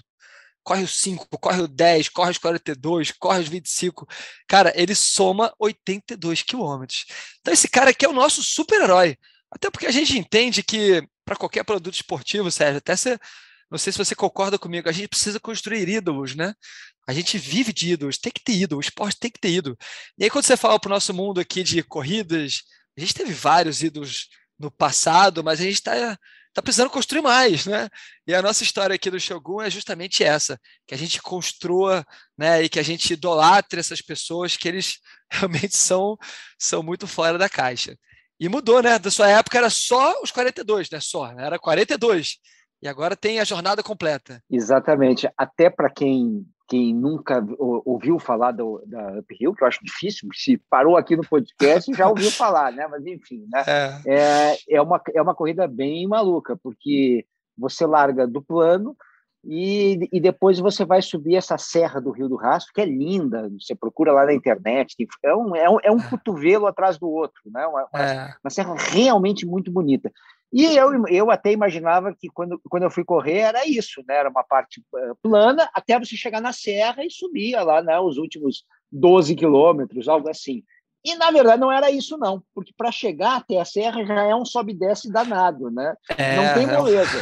corre 0.69 0.83
os 0.83 1.01
5, 1.01 1.27
corre 1.39 1.63
o 1.63 1.67
10, 1.67 2.11
corre 2.11 2.31
os 2.31 2.37
42, 2.37 3.13
corre 3.13 3.41
os 3.41 3.49
25. 3.49 4.07
Cara, 4.47 4.71
ele 4.77 4.95
soma 4.95 5.51
82 5.59 6.43
quilômetros. 6.43 7.07
Então, 7.41 7.55
esse 7.55 7.69
cara 7.69 7.89
aqui 7.89 8.05
é 8.05 8.09
o 8.09 8.13
nosso 8.13 8.43
super-herói. 8.43 9.17
Até 9.51 9.71
porque 9.71 9.87
a 9.87 9.91
gente 9.91 10.19
entende 10.19 10.63
que, 10.63 11.03
para 11.25 11.37
qualquer 11.37 11.65
produto 11.65 11.95
esportivo, 11.95 12.51
Sérgio, 12.51 12.77
até 12.77 12.95
você, 12.95 13.19
não 13.71 13.79
sei 13.79 13.95
se 13.95 13.99
você 13.99 14.15
concorda 14.15 14.59
comigo, 14.59 14.91
a 14.91 14.93
gente 14.93 15.09
precisa 15.09 15.41
construir 15.41 15.89
ídolos, 15.89 16.35
né? 16.37 16.53
A 17.07 17.15
gente 17.15 17.39
vive 17.39 17.73
de 17.73 17.93
ídolos, 17.93 18.19
tem 18.19 18.31
que 18.31 18.45
ter 18.45 18.53
ídolo, 18.53 18.79
o 18.79 18.83
esporte 18.85 19.19
tem 19.19 19.31
que 19.31 19.41
ter 19.41 19.49
ídolo. 19.49 19.75
E 20.19 20.25
aí, 20.25 20.29
quando 20.29 20.45
você 20.45 20.55
fala 20.55 20.79
para 20.79 20.89
o 20.89 20.93
nosso 20.93 21.15
mundo 21.15 21.41
aqui 21.41 21.63
de 21.63 21.83
corridas, 21.83 22.61
a 22.95 23.01
gente 23.01 23.15
teve 23.15 23.33
vários 23.33 23.83
ídolos 23.83 24.29
no 24.59 24.71
passado, 24.71 25.43
mas 25.43 25.61
a 25.61 25.65
gente 25.65 25.77
está 25.77 26.19
está 26.49 26.63
precisando 26.63 26.91
construir 26.91 27.23
mais, 27.23 27.67
né? 27.67 27.89
E 28.27 28.35
a 28.35 28.43
nossa 28.43 28.63
história 28.63 28.95
aqui 28.95 29.11
do 29.11 29.21
Shogun 29.21 29.63
é 29.63 29.71
justamente 29.71 30.25
essa, 30.25 30.59
que 30.87 30.95
a 30.95 30.99
gente 30.99 31.21
construa, 31.23 32.05
né, 32.37 32.63
e 32.63 32.69
que 32.69 32.79
a 32.79 32.83
gente 32.83 33.13
idolatre 33.13 33.79
essas 33.79 34.01
pessoas 34.01 34.57
que 34.57 34.69
eles 34.69 34.99
realmente 35.31 35.77
são 35.77 36.17
são 36.59 36.83
muito 36.83 37.07
fora 37.07 37.39
da 37.39 37.49
caixa. 37.49 37.97
E 38.41 38.49
mudou, 38.49 38.83
né? 38.83 38.99
Da 38.99 39.11
sua 39.11 39.29
época 39.29 39.59
era 39.59 39.69
só 39.69 40.23
os 40.23 40.31
42, 40.31 40.91
né? 40.91 41.01
Só, 41.01 41.33
né? 41.33 41.45
era 41.45 41.59
42. 41.59 42.39
E 42.81 42.87
agora 42.87 43.17
tem 43.17 43.41
a 43.41 43.45
jornada 43.45 43.83
completa. 43.83 44.41
Exatamente. 44.49 45.29
Até 45.37 45.69
para 45.69 45.91
quem 45.91 46.47
quem 46.69 46.95
nunca 46.95 47.45
ouviu 47.59 48.19
falar 48.19 48.53
do, 48.53 48.83
da 48.87 49.19
Uphill, 49.19 49.55
que 49.55 49.65
eu 49.65 49.69
acho 49.69 49.83
difícil, 49.83 50.29
se 50.35 50.59
parou 50.69 50.97
aqui 50.97 51.17
no 51.17 51.27
podcast 51.27 51.93
já 51.95 52.09
ouviu 52.09 52.31
falar, 52.31 52.71
né? 52.73 52.87
Mas 52.87 53.07
enfim, 53.07 53.47
né? 53.51 53.65
É. 53.67 54.03
É, 54.07 54.77
é, 54.77 54.83
uma, 54.83 55.01
é 55.15 55.23
uma 55.23 55.35
corrida 55.35 55.67
bem 55.67 56.07
maluca, 56.07 56.59
porque 56.63 57.25
você 57.57 57.87
larga 57.87 58.27
do 58.27 58.43
plano 58.43 58.95
e, 59.43 60.09
e 60.13 60.21
depois 60.21 60.59
você 60.59 60.85
vai 60.85 61.01
subir 61.01 61.37
essa 61.37 61.57
serra 61.57 62.01
do 62.01 62.11
Rio 62.11 62.29
do 62.29 62.37
Rastro, 62.37 62.73
que 62.75 62.83
é 62.83 62.85
linda, 62.85 63.49
você 63.59 63.75
procura 63.75 64.13
lá 64.13 64.27
na 64.27 64.35
internet, 64.35 64.95
é, 65.25 65.35
um, 65.35 65.57
é, 65.57 65.71
um, 65.71 65.79
é 65.83 65.91
um 65.91 66.01
cotovelo 66.01 66.67
atrás 66.67 66.99
do 66.99 67.09
outro, 67.09 67.41
né? 67.47 67.67
Uma, 67.67 67.89
uma, 67.93 68.03
é. 68.03 68.35
uma 68.45 68.51
serra 68.51 68.75
realmente 68.75 69.47
muito 69.47 69.73
bonita. 69.73 70.13
E 70.53 70.65
eu, 70.65 71.07
eu 71.09 71.31
até 71.31 71.53
imaginava 71.53 72.15
que 72.19 72.29
quando, 72.29 72.61
quando 72.71 72.85
eu 72.85 72.91
fui 72.91 73.05
correr 73.05 73.39
era 73.39 73.67
isso, 73.67 74.03
né? 74.09 74.17
Era 74.17 74.31
uma 74.31 74.43
parte 74.43 74.81
uh, 74.81 75.15
plana 75.23 75.69
até 75.75 75.99
você 75.99 76.17
chegar 76.17 76.41
na 76.41 76.53
serra 76.53 77.05
e 77.05 77.11
subia 77.11 77.63
lá, 77.63 77.83
né? 77.83 77.99
Os 78.01 78.17
últimos 78.17 78.65
12 78.91 79.35
quilômetros, 79.35 80.09
algo 80.09 80.29
assim. 80.29 80.63
E, 81.05 81.15
na 81.15 81.31
verdade, 81.31 81.61
não 81.61 81.71
era 81.71 81.91
isso, 81.91 82.19
não, 82.19 82.43
porque 82.55 82.73
para 82.77 82.91
chegar 82.91 83.37
até 83.37 83.61
a 83.61 83.65
serra 83.65 84.05
já 84.05 84.23
é 84.25 84.35
um 84.35 84.45
sobe 84.45 84.73
e 84.73 84.77
desce 84.77 85.11
danado, 85.11 85.71
né? 85.71 85.95
É, 86.17 86.37
não 86.37 86.55
tem 86.55 86.67
moleza. 86.67 87.19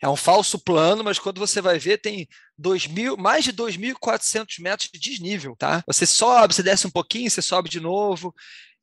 É 0.00 0.06
um, 0.06 0.10
é 0.10 0.12
um 0.12 0.16
falso 0.16 0.58
plano, 0.58 1.04
mas 1.04 1.18
quando 1.18 1.38
você 1.38 1.60
vai 1.60 1.78
ver, 1.78 1.98
tem 1.98 2.26
2 2.56 2.86
mil, 2.86 3.16
mais 3.16 3.44
de 3.44 3.52
2.400 3.52 4.60
metros 4.60 4.88
de 4.90 4.98
desnível, 4.98 5.54
tá? 5.58 5.84
Você 5.86 6.06
sobe, 6.06 6.54
você 6.54 6.62
desce 6.62 6.86
um 6.86 6.90
pouquinho, 6.90 7.30
você 7.30 7.42
sobe 7.42 7.68
de 7.68 7.80
novo. 7.80 8.34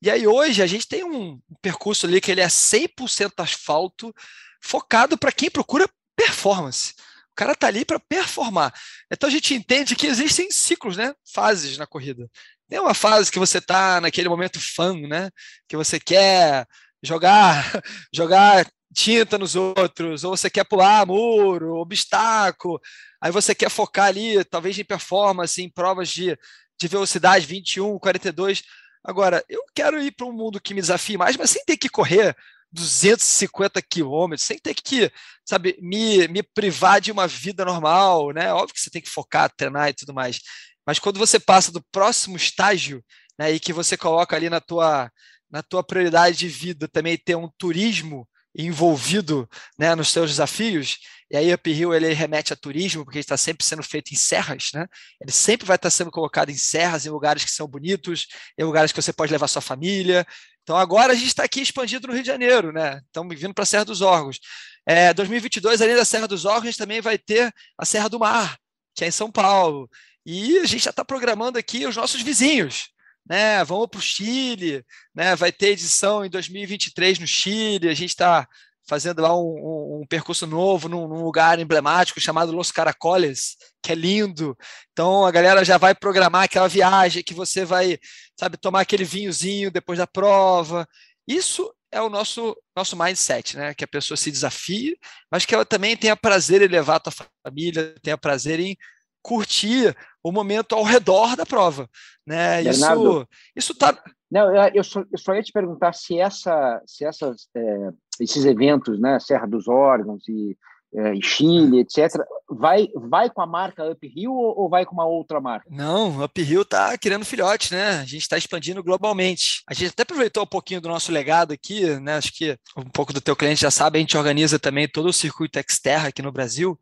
E 0.05 0.09
aí, 0.11 0.27
hoje, 0.27 0.61
a 0.61 0.67
gente 0.67 0.87
tem 0.87 1.03
um 1.03 1.41
percurso 1.63 2.05
ali 2.05 2.21
que 2.21 2.29
ele 2.29 2.39
é 2.39 2.45
100% 2.45 3.31
asfalto, 3.39 4.13
focado 4.61 5.17
para 5.17 5.31
quem 5.31 5.49
procura 5.49 5.89
performance. 6.15 6.93
O 7.31 7.35
cara 7.35 7.55
tá 7.55 7.65
ali 7.65 7.83
para 7.83 7.99
performar. 7.99 8.71
Então 9.11 9.27
a 9.27 9.31
gente 9.31 9.55
entende 9.55 9.95
que 9.95 10.05
existem 10.05 10.51
ciclos, 10.51 10.95
né? 10.95 11.15
Fases 11.33 11.79
na 11.79 11.87
corrida. 11.87 12.29
Tem 12.69 12.79
uma 12.79 12.93
fase 12.93 13.31
que 13.31 13.39
você 13.39 13.59
tá 13.59 13.99
naquele 13.99 14.29
momento 14.29 14.59
fã, 14.59 14.93
né? 14.93 15.31
Que 15.67 15.75
você 15.75 15.99
quer 15.99 16.67
jogar, 17.01 17.65
jogar 18.13 18.67
tinta 18.93 19.39
nos 19.39 19.55
outros, 19.55 20.23
ou 20.23 20.37
você 20.37 20.51
quer 20.51 20.65
pular 20.65 21.03
muro, 21.07 21.77
obstáculo. 21.77 22.79
Aí 23.19 23.31
você 23.31 23.55
quer 23.55 23.71
focar 23.71 24.05
ali, 24.05 24.43
talvez 24.45 24.77
em 24.77 24.85
performance, 24.85 25.59
em 25.59 25.67
provas 25.67 26.09
de, 26.09 26.37
de 26.79 26.87
velocidade 26.87 27.47
21, 27.47 27.97
42. 27.97 28.61
Agora, 29.05 29.43
eu 29.47 29.61
quero 29.75 30.01
ir 30.01 30.11
para 30.11 30.25
um 30.25 30.33
mundo 30.33 30.59
que 30.59 30.73
me 30.73 30.81
desafie 30.81 31.17
mais, 31.17 31.37
mas 31.37 31.51
sem 31.51 31.63
ter 31.63 31.77
que 31.77 31.87
correr 31.87 32.35
250 32.71 33.81
quilômetros, 33.81 34.45
sem 34.45 34.57
ter 34.57 34.73
que, 34.73 35.11
sabe, 35.45 35.77
me, 35.79 36.27
me 36.27 36.41
privar 36.41 36.99
de 36.99 37.11
uma 37.11 37.27
vida 37.27 37.63
normal, 37.63 38.31
né? 38.31 38.51
Óbvio 38.51 38.73
que 38.73 38.81
você 38.81 38.89
tem 38.89 39.01
que 39.01 39.09
focar, 39.09 39.49
treinar 39.55 39.89
e 39.89 39.93
tudo 39.93 40.13
mais. 40.13 40.39
Mas 40.85 40.97
quando 40.97 41.19
você 41.19 41.39
passa 41.39 41.71
do 41.71 41.83
próximo 41.91 42.35
estágio, 42.35 43.03
né, 43.37 43.51
e 43.51 43.59
que 43.59 43.71
você 43.71 43.95
coloca 43.95 44.35
ali 44.35 44.49
na 44.49 44.59
tua, 44.59 45.11
na 45.49 45.61
tua 45.61 45.83
prioridade 45.83 46.37
de 46.37 46.47
vida 46.47 46.87
também 46.87 47.17
ter 47.17 47.35
um 47.35 47.49
turismo 47.57 48.27
envolvido 48.57 49.47
né, 49.77 49.93
nos 49.95 50.09
seus 50.09 50.31
desafios, 50.31 50.97
e 51.35 51.37
aí 51.37 51.53
Up 51.53 51.69
Hill 51.69 51.93
ele 51.93 52.13
remete 52.13 52.53
a 52.53 52.55
turismo, 52.55 53.03
porque 53.03 53.19
está 53.19 53.35
sempre 53.35 53.65
sendo 53.65 53.83
feito 53.83 54.13
em 54.13 54.15
serras, 54.15 54.69
né? 54.73 54.87
Ele 55.19 55.33
sempre 55.33 55.67
vai 55.67 55.75
estar 55.75 55.89
sendo 55.89 56.09
colocado 56.09 56.49
em 56.49 56.55
serras, 56.55 57.05
em 57.05 57.09
lugares 57.09 57.43
que 57.43 57.51
são 57.51 57.67
bonitos, 57.67 58.27
em 58.57 58.63
lugares 58.63 58.93
que 58.93 59.01
você 59.01 59.11
pode 59.11 59.33
levar 59.33 59.49
sua 59.49 59.61
família. 59.61 60.25
Então 60.63 60.77
agora 60.77 61.11
a 61.11 61.15
gente 61.15 61.27
está 61.27 61.43
aqui 61.43 61.59
expandido 61.59 62.07
no 62.07 62.13
Rio 62.13 62.23
de 62.23 62.27
Janeiro, 62.27 62.71
né? 62.71 63.01
Estamos 63.05 63.37
vindo 63.37 63.53
para 63.53 63.63
a 63.63 63.65
Serra 63.65 63.83
dos 63.83 63.99
Órgãos. 63.99 64.39
É, 64.87 65.13
2022, 65.13 65.81
além 65.81 65.97
da 65.97 66.05
Serra 66.05 66.25
dos 66.25 66.45
Órgãos, 66.45 66.77
também 66.77 67.01
vai 67.01 67.17
ter 67.17 67.53
a 67.77 67.83
Serra 67.83 68.07
do 68.07 68.17
Mar, 68.17 68.57
que 68.95 69.03
é 69.03 69.07
em 69.09 69.11
São 69.11 69.29
Paulo. 69.29 69.89
E 70.25 70.59
a 70.59 70.65
gente 70.65 70.85
já 70.85 70.91
está 70.91 71.03
programando 71.03 71.59
aqui 71.59 71.85
os 71.85 71.97
nossos 71.97 72.21
vizinhos. 72.21 72.87
Né, 73.27 73.61
vamos 73.65 73.87
para 73.87 73.97
o 73.97 74.01
Chile, 74.01 74.85
né, 75.13 75.35
vai 75.35 75.51
ter 75.51 75.69
edição 75.69 76.23
em 76.23 76.29
2023 76.29 77.17
no 77.17 77.25
Chile, 77.25 77.89
a 77.89 77.93
gente 77.95 78.11
está 78.11 78.47
fazendo 78.87 79.21
lá 79.21 79.35
um, 79.35 79.41
um, 79.41 80.01
um 80.01 80.07
percurso 80.07 80.45
novo 80.45 80.87
num, 80.87 81.07
num, 81.07 81.23
lugar 81.23 81.59
emblemático 81.59 82.19
chamado 82.19 82.51
Los 82.51 82.71
Caracoles, 82.71 83.55
que 83.81 83.91
é 83.91 83.95
lindo. 83.95 84.57
Então 84.91 85.25
a 85.25 85.31
galera 85.31 85.63
já 85.65 85.77
vai 85.77 85.95
programar 85.95 86.43
aquela 86.43 86.67
viagem 86.67 87.23
que 87.23 87.33
você 87.33 87.65
vai, 87.65 87.97
sabe, 88.39 88.57
tomar 88.57 88.81
aquele 88.81 89.03
vinhozinho 89.03 89.71
depois 89.71 89.97
da 89.97 90.07
prova. 90.07 90.87
Isso 91.27 91.73
é 91.91 92.01
o 92.01 92.09
nosso 92.09 92.55
nosso 92.75 92.97
mindset, 92.97 93.57
né? 93.57 93.73
Que 93.73 93.85
a 93.85 93.87
pessoa 93.87 94.17
se 94.17 94.29
desafie, 94.29 94.97
mas 95.31 95.45
que 95.45 95.55
ela 95.55 95.65
também 95.65 95.95
tenha 95.95 96.15
prazer 96.15 96.61
em 96.61 96.67
levar 96.67 97.01
a 97.03 97.11
sua 97.11 97.25
família, 97.43 97.95
tenha 98.01 98.17
prazer 98.17 98.59
em 98.59 98.77
curtir 99.21 99.95
o 100.23 100.31
momento 100.31 100.75
ao 100.75 100.83
redor 100.83 101.35
da 101.35 101.45
prova, 101.45 101.89
né? 102.27 102.61
Bernardo, 102.63 103.27
isso, 103.55 103.71
isso 103.71 103.75
tá. 103.75 103.97
Não, 104.29 104.53
eu 104.73 104.83
só, 104.83 105.03
eu 105.11 105.17
só 105.17 105.33
ia 105.33 105.41
te 105.41 105.51
perguntar 105.51 105.93
se 105.93 106.19
essa, 106.19 106.81
se 106.85 107.05
essas, 107.05 107.47
é, 107.55 107.89
esses 108.19 108.45
eventos, 108.45 108.99
né, 108.99 109.19
Serra 109.19 109.45
dos 109.45 109.67
Órgãos 109.67 110.27
e, 110.27 110.57
é, 110.95 111.13
Chile, 111.21 111.79
etc., 111.79 112.15
vai, 112.49 112.87
vai 112.95 113.29
com 113.29 113.41
a 113.41 113.45
marca 113.45 113.83
Uphill 113.91 114.31
ou, 114.31 114.61
ou 114.61 114.69
vai 114.69 114.85
com 114.85 114.93
uma 114.93 115.05
outra 115.05 115.41
marca? 115.41 115.67
Não, 115.69 116.23
Uphill 116.23 116.61
está 116.61 116.97
criando 116.97 117.25
filhote, 117.25 117.73
né? 117.73 117.99
A 117.99 118.05
gente 118.05 118.21
está 118.21 118.37
expandindo 118.37 118.83
globalmente. 118.83 119.61
A 119.67 119.73
gente 119.73 119.89
até 119.89 120.03
aproveitou 120.03 120.43
um 120.43 120.47
pouquinho 120.47 120.79
do 120.79 120.87
nosso 120.87 121.11
legado 121.11 121.51
aqui, 121.51 121.85
né? 121.99 122.15
Acho 122.15 122.31
que 122.33 122.57
um 122.77 122.89
pouco 122.89 123.11
do 123.11 123.19
teu 123.19 123.35
cliente 123.35 123.61
já 123.61 123.71
sabe, 123.71 123.97
a 123.97 124.01
gente 124.01 124.17
organiza 124.17 124.57
também 124.57 124.87
todo 124.87 125.07
o 125.07 125.13
circuito 125.13 125.59
Xterra 125.69 126.07
aqui 126.09 126.21
no 126.21 126.31
Brasil 126.31 126.79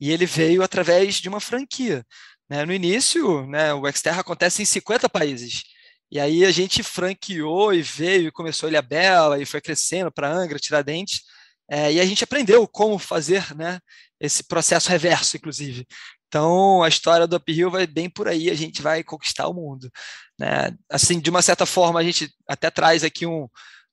e 0.00 0.10
ele 0.10 0.24
veio 0.24 0.62
através 0.62 1.16
de 1.16 1.28
uma 1.28 1.40
franquia. 1.40 2.04
Né? 2.48 2.64
No 2.64 2.72
início, 2.72 3.46
né, 3.46 3.74
o 3.74 3.82
Xterra 3.92 4.22
acontece 4.22 4.62
em 4.62 4.64
50 4.64 5.08
países. 5.08 5.62
E 6.10 6.18
aí 6.18 6.44
a 6.44 6.50
gente 6.50 6.82
franqueou 6.82 7.72
e 7.72 7.82
veio 7.82 8.28
e 8.28 8.32
começou 8.32 8.68
Ilha 8.68 8.82
Bela 8.82 9.40
e 9.40 9.46
foi 9.46 9.60
crescendo 9.60 10.10
para 10.10 10.30
Angra, 10.30 10.58
Tiradentes. 10.58 11.22
É, 11.70 11.92
e 11.92 12.00
a 12.00 12.04
gente 12.04 12.24
aprendeu 12.24 12.66
como 12.66 12.98
fazer 12.98 13.54
né, 13.54 13.78
esse 14.18 14.42
processo 14.42 14.90
reverso, 14.90 15.36
inclusive. 15.36 15.86
Então, 16.26 16.82
a 16.82 16.88
história 16.88 17.26
do 17.26 17.36
Uphill 17.36 17.70
vai 17.70 17.86
bem 17.86 18.08
por 18.08 18.28
aí, 18.28 18.50
a 18.50 18.54
gente 18.54 18.82
vai 18.82 19.04
conquistar 19.04 19.48
o 19.48 19.54
mundo. 19.54 19.90
Né? 20.38 20.76
Assim, 20.88 21.20
de 21.20 21.30
uma 21.30 21.42
certa 21.42 21.66
forma, 21.66 22.00
a 22.00 22.02
gente 22.02 22.32
até 22.48 22.70
traz 22.70 23.04
aqui 23.04 23.26
um, 23.26 23.48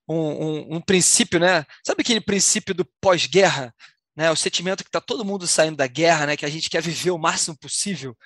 um, 0.08 0.16
um, 0.16 0.76
um 0.76 0.82
princípio, 0.82 1.40
né? 1.40 1.66
Sabe 1.86 2.02
aquele 2.02 2.22
princípio 2.22 2.74
do 2.74 2.86
pós-guerra? 3.02 3.74
né, 4.18 4.32
o 4.32 4.36
sentimento 4.36 4.84
que 4.84 4.90
está 4.90 5.00
todo 5.00 5.24
mundo 5.24 5.46
saindo 5.46 5.78
da 5.78 5.86
guerra, 5.86 6.26
né, 6.26 6.36
que 6.36 6.46
a 6.46 6.50
gente 6.50 6.72
quer 6.72 6.82
viver 6.82 7.12
o 7.12 7.20
máximo 7.20 7.56
possível. 7.56 8.18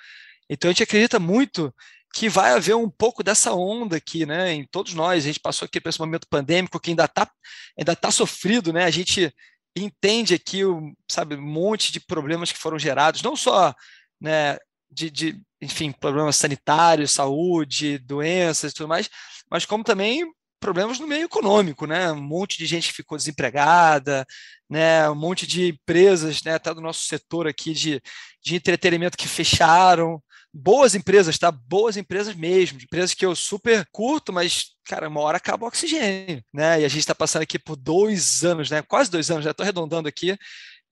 Então 0.48 0.70
a 0.70 0.72
gente 0.72 0.82
acredita 0.82 1.20
muito 1.20 1.72
que 2.12 2.28
vai 2.28 2.52
haver 2.52 2.76
um 2.76 2.90
pouco 2.90 3.22
dessa 3.22 3.52
onda 3.54 3.96
aqui, 3.96 4.26
né, 4.26 4.52
em 4.52 4.66
todos 4.66 4.94
nós. 4.94 5.24
A 5.24 5.26
gente 5.26 5.40
passou 5.40 5.66
aqui 5.66 5.80
por 5.80 5.88
esse 5.88 5.98
momento 5.98 6.28
pandêmico 6.28 6.78
que 6.78 6.90
ainda 6.90 7.04
está 7.04 7.30
ainda 7.76 7.96
tá 7.96 8.10
sofrido, 8.10 8.72
né? 8.72 8.84
A 8.84 8.90
gente 8.90 9.34
entende 9.76 10.34
aqui, 10.34 10.64
o, 10.64 10.92
sabe, 11.10 11.36
um 11.36 11.42
monte 11.42 11.90
de 11.92 12.00
problemas 12.00 12.52
que 12.52 12.58
foram 12.58 12.78
gerados, 12.78 13.22
não 13.22 13.34
só, 13.34 13.74
né, 14.20 14.58
de, 14.90 15.10
de 15.10 15.40
enfim, 15.60 15.90
problemas 15.92 16.36
sanitários, 16.36 17.12
saúde, 17.12 17.98
doenças 17.98 18.72
e 18.72 18.74
tudo 18.74 18.88
mais, 18.88 19.08
mas 19.50 19.64
como 19.64 19.82
também 19.82 20.30
problemas 20.60 21.00
no 21.00 21.08
meio 21.08 21.24
econômico, 21.24 21.86
né? 21.86 22.12
Um 22.12 22.22
monte 22.22 22.56
de 22.58 22.66
gente 22.66 22.88
que 22.88 22.94
ficou 22.94 23.18
desempregada, 23.18 24.24
né? 24.70 25.08
Um 25.10 25.14
monte 25.14 25.46
de 25.46 25.70
empresas, 25.70 26.42
né? 26.44 26.54
Até 26.54 26.72
do 26.72 26.80
nosso 26.80 27.04
setor 27.04 27.48
aqui 27.48 27.72
de, 27.72 28.00
de 28.42 28.54
entretenimento 28.54 29.16
que 29.16 29.26
fecharam. 29.26 30.22
Boas 30.54 30.94
empresas, 30.94 31.38
tá? 31.38 31.50
Boas 31.50 31.96
empresas 31.96 32.34
mesmo, 32.34 32.78
empresas 32.78 33.14
que 33.14 33.24
eu 33.24 33.34
super 33.34 33.86
curto, 33.90 34.32
mas, 34.32 34.72
cara, 34.84 35.08
uma 35.08 35.20
hora 35.20 35.38
acaba 35.38 35.64
o 35.64 35.68
oxigênio, 35.68 36.44
né? 36.52 36.80
E 36.80 36.84
a 36.84 36.88
gente 36.88 37.00
está 37.00 37.14
passando 37.14 37.42
aqui 37.42 37.58
por 37.58 37.76
dois 37.76 38.44
anos, 38.44 38.70
né? 38.70 38.82
Quase 38.82 39.10
dois 39.10 39.30
anos, 39.30 39.44
já 39.44 39.52
estou 39.52 39.64
arredondando 39.64 40.08
aqui, 40.08 40.36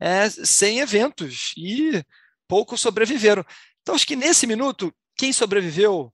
é, 0.01 0.31
sem 0.31 0.81
eventos 0.81 1.53
e 1.57 2.03
poucos 2.49 2.81
sobreviveram. 2.81 3.45
Então, 3.83 3.95
acho 3.95 4.07
que 4.07 4.17
nesse 4.17 4.47
minuto, 4.47 4.95
quem 5.17 5.33
sobreviveu 5.33 6.13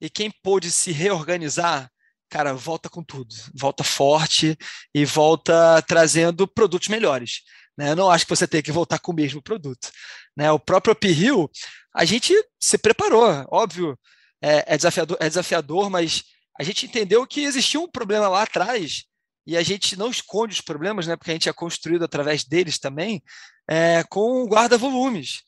e 0.00 0.10
quem 0.10 0.30
pôde 0.42 0.70
se 0.70 0.90
reorganizar 0.90 1.88
cara, 2.28 2.52
volta 2.52 2.88
com 2.88 3.02
tudo, 3.02 3.34
volta 3.54 3.82
forte 3.82 4.56
e 4.94 5.04
volta 5.04 5.82
trazendo 5.82 6.46
produtos 6.46 6.88
melhores. 6.88 7.42
Né? 7.76 7.90
Eu 7.90 7.96
não 7.96 8.10
acho 8.10 8.26
que 8.26 8.30
você 8.30 8.46
tem 8.46 8.62
que 8.62 8.72
voltar 8.72 8.98
com 8.98 9.12
o 9.12 9.14
mesmo 9.14 9.42
produto. 9.42 9.90
Né? 10.36 10.50
O 10.52 10.58
próprio 10.58 10.94
Uphill, 10.94 11.50
a 11.94 12.04
gente 12.04 12.34
se 12.60 12.78
preparou, 12.78 13.46
óbvio, 13.50 13.98
é, 14.42 14.74
é, 14.74 14.76
desafiador, 14.76 15.16
é 15.20 15.28
desafiador, 15.28 15.90
mas 15.90 16.24
a 16.58 16.62
gente 16.62 16.86
entendeu 16.86 17.26
que 17.26 17.42
existia 17.42 17.80
um 17.80 17.88
problema 17.88 18.28
lá 18.28 18.42
atrás 18.42 19.04
e 19.46 19.56
a 19.56 19.62
gente 19.62 19.96
não 19.96 20.10
esconde 20.10 20.54
os 20.54 20.60
problemas, 20.60 21.06
né? 21.06 21.16
porque 21.16 21.30
a 21.30 21.34
gente 21.34 21.48
é 21.48 21.52
construído 21.52 22.04
através 22.04 22.44
deles 22.44 22.78
também, 22.78 23.22
é, 23.68 24.02
com 24.04 24.44
guarda-volumes. 24.46 25.42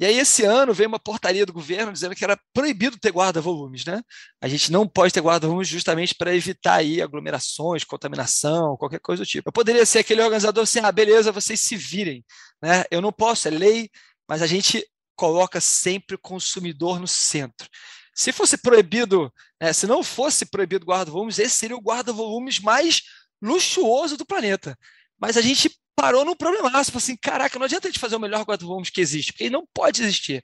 E 0.00 0.04
aí, 0.04 0.18
esse 0.18 0.44
ano, 0.44 0.74
veio 0.74 0.88
uma 0.88 0.98
portaria 0.98 1.46
do 1.46 1.52
governo 1.52 1.92
dizendo 1.92 2.16
que 2.16 2.24
era 2.24 2.38
proibido 2.52 2.98
ter 2.98 3.12
guarda-volumes, 3.12 3.84
né? 3.84 4.02
A 4.40 4.48
gente 4.48 4.72
não 4.72 4.88
pode 4.88 5.12
ter 5.14 5.20
guarda-volumes 5.20 5.68
justamente 5.68 6.16
para 6.16 6.34
evitar 6.34 6.74
aí 6.74 7.00
aglomerações, 7.00 7.84
contaminação, 7.84 8.76
qualquer 8.76 8.98
coisa 8.98 9.22
do 9.22 9.26
tipo. 9.26 9.48
Eu 9.48 9.52
poderia 9.52 9.86
ser 9.86 10.00
aquele 10.00 10.20
organizador 10.20 10.64
assim, 10.64 10.80
ah, 10.80 10.90
beleza, 10.90 11.30
vocês 11.30 11.60
se 11.60 11.76
virem, 11.76 12.24
né? 12.60 12.84
Eu 12.90 13.00
não 13.00 13.12
posso, 13.12 13.46
é 13.46 13.52
lei, 13.52 13.88
mas 14.28 14.42
a 14.42 14.48
gente 14.48 14.84
coloca 15.16 15.60
sempre 15.60 16.16
o 16.16 16.18
consumidor 16.18 16.98
no 16.98 17.06
centro. 17.06 17.68
Se 18.14 18.32
fosse 18.32 18.56
proibido, 18.56 19.32
né, 19.60 19.72
se 19.72 19.86
não 19.86 20.02
fosse 20.02 20.46
proibido 20.46 20.86
guarda-volumes, 20.86 21.38
esse 21.38 21.56
seria 21.56 21.76
o 21.76 21.82
guarda-volumes 21.82 22.60
mais 22.60 23.02
luxuoso 23.42 24.16
do 24.16 24.24
planeta. 24.24 24.78
Mas 25.18 25.36
a 25.36 25.42
gente 25.42 25.70
parou 25.96 26.24
num 26.24 26.36
problemaço. 26.36 26.90
Falou 26.90 27.02
assim: 27.02 27.16
caraca, 27.16 27.58
não 27.58 27.66
adianta 27.66 27.88
a 27.88 27.90
gente 27.90 28.00
fazer 28.00 28.16
o 28.16 28.20
melhor 28.20 28.44
guarda-volumes 28.44 28.90
que 28.90 29.00
existe, 29.00 29.32
porque 29.32 29.44
ele 29.44 29.50
não 29.50 29.66
pode 29.72 30.02
existir. 30.02 30.42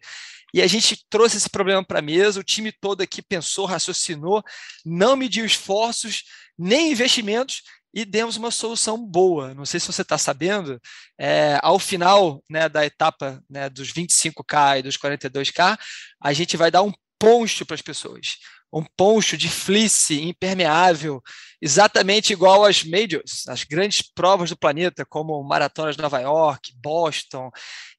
E 0.53 0.61
a 0.61 0.67
gente 0.67 1.05
trouxe 1.09 1.37
esse 1.37 1.49
problema 1.49 1.85
para 1.85 2.01
a 2.01 2.03
mesa, 2.03 2.41
o 2.41 2.45
time 2.45 2.73
todo 2.73 3.03
aqui 3.03 3.23
pensou, 3.23 3.67
raciocinou, 3.67 4.43
não 4.85 5.15
mediu 5.15 5.45
esforços, 5.45 6.25
nem 6.59 6.91
investimentos, 6.91 7.63
e 7.93 8.05
demos 8.05 8.37
uma 8.37 8.51
solução 8.51 8.99
boa. 8.99 9.55
Não 9.55 9.65
sei 9.65 9.81
se 9.81 9.87
você 9.87 10.03
está 10.03 10.17
sabendo, 10.17 10.81
é, 11.19 11.59
ao 11.63 11.79
final 11.79 12.43
né, 12.49 12.69
da 12.69 12.85
etapa 12.85 13.43
né, 13.49 13.69
dos 13.69 13.93
25K 13.93 14.79
e 14.79 14.83
dos 14.83 14.97
42K, 14.97 15.79
a 16.23 16.33
gente 16.33 16.57
vai 16.57 16.71
dar 16.71 16.83
um 16.83 16.93
poncho 17.19 17.67
para 17.67 17.75
as 17.75 17.83
pessoas. 17.83 18.39
Um 18.73 18.85
poncho 18.97 19.37
de 19.37 19.49
fleece 19.49 20.23
impermeável, 20.23 21.21
exatamente 21.61 22.33
igual 22.33 22.65
às 22.65 22.85
majors, 22.85 23.49
as 23.49 23.65
grandes 23.65 24.01
provas 24.01 24.51
do 24.51 24.57
planeta, 24.57 25.05
como 25.05 25.43
maratonas 25.43 25.97
de 25.97 26.03
Nova 26.03 26.21
York, 26.21 26.73
Boston. 26.77 27.51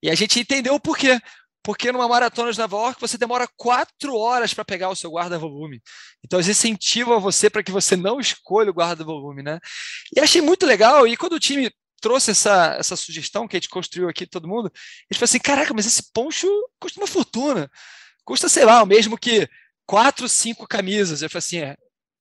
E 0.02 0.10
a 0.10 0.16
gente 0.16 0.40
entendeu 0.40 0.74
o 0.76 0.80
porquê. 0.80 1.20
Porque 1.64 1.92
numa 1.92 2.08
maratona 2.08 2.52
de 2.52 2.58
Nova 2.58 2.76
York 2.76 3.00
você 3.00 3.18
demora 3.18 3.48
quatro 3.56 4.16
horas 4.16 4.54
para 4.54 4.66
pegar 4.66 4.90
o 4.90 4.96
seu 4.96 5.12
guarda-volume. 5.12 5.82
Então, 6.26 6.40
eles 6.40 6.48
incentivam 6.48 7.20
você 7.20 7.50
para 7.50 7.62
que 7.62 7.72
você 7.72 7.96
não 7.96 8.20
escolha 8.20 8.72
o 8.72 8.74
guarda-volume, 8.74 9.44
né? 9.44 9.60
E 10.16 10.20
achei 10.20 10.42
muito 10.42 10.66
legal. 10.66 11.08
E 11.08 11.16
quando 11.16 11.34
o 11.34 11.40
time 11.40 11.72
trouxe 12.02 12.32
essa, 12.32 12.76
essa 12.80 12.96
sugestão 12.96 13.48
que 13.48 13.56
a 13.56 13.60
gente 13.60 13.70
construiu 13.70 14.10
aqui, 14.10 14.26
todo 14.26 14.48
mundo, 14.48 14.72
eles 15.10 15.20
falaram 15.20 15.24
assim: 15.26 15.40
caraca, 15.40 15.74
mas 15.74 15.86
esse 15.86 16.12
poncho 16.12 16.48
custa 16.80 17.00
uma 17.00 17.08
fortuna. 17.08 17.70
Custa, 18.26 18.50
sei 18.50 18.66
lá, 18.66 18.82
o 18.82 18.88
mesmo 18.88 19.18
que 19.18 19.48
quatro, 19.86 20.28
cinco 20.28 20.68
camisas. 20.68 21.22
Eu 21.22 21.30
falei 21.30 21.40
assim: 21.40 21.60
é, 21.60 21.78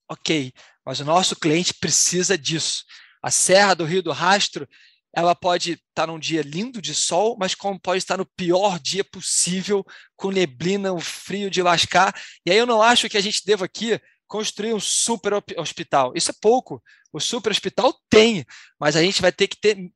ok, 0.09 0.53
mas 0.85 1.01
o 1.01 1.05
nosso 1.05 1.35
cliente 1.35 1.75
precisa 1.75 2.37
disso. 2.37 2.85
A 3.23 3.31
Serra 3.31 3.75
do 3.75 3.85
Rio 3.85 4.03
do 4.03 4.13
Rastro 4.13 4.69
ela 5.15 5.35
pode 5.35 5.73
estar 5.73 5.83
tá 5.95 6.07
num 6.07 6.19
dia 6.19 6.43
lindo 6.43 6.81
de 6.81 6.95
sol, 6.95 7.37
mas 7.39 7.55
como 7.55 7.81
pode 7.81 7.99
estar 7.99 8.17
no 8.17 8.27
pior 8.37 8.79
dia 8.79 9.05
possível, 9.05 9.85
com 10.17 10.31
neblina, 10.31 10.93
um 10.93 11.01
frio 11.01 11.51
de 11.51 11.63
lascar. 11.63 12.15
E 12.47 12.51
aí 12.51 12.59
eu 12.59 12.67
não 12.67 12.81
acho 12.83 13.09
que 13.09 13.17
a 13.17 13.21
gente 13.21 13.45
deva 13.45 13.65
aqui 13.65 14.01
construir 14.27 14.73
um 14.73 14.81
super 14.81 15.33
hospital. 15.57 16.13
Isso 16.15 16.31
é 16.31 16.35
pouco. 16.41 16.83
O 17.13 17.19
super 17.19 17.51
hospital 17.51 17.93
tem, 18.09 18.45
mas 18.79 18.95
a 18.95 19.03
gente 19.03 19.21
vai 19.21 19.33
ter 19.33 19.49
que 19.49 19.57
ter 19.61 19.91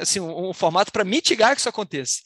assim, 0.00 0.20
um, 0.20 0.50
um 0.50 0.52
formato 0.52 0.92
para 0.92 1.04
mitigar 1.04 1.54
que 1.54 1.60
isso 1.60 1.68
aconteça. 1.68 2.20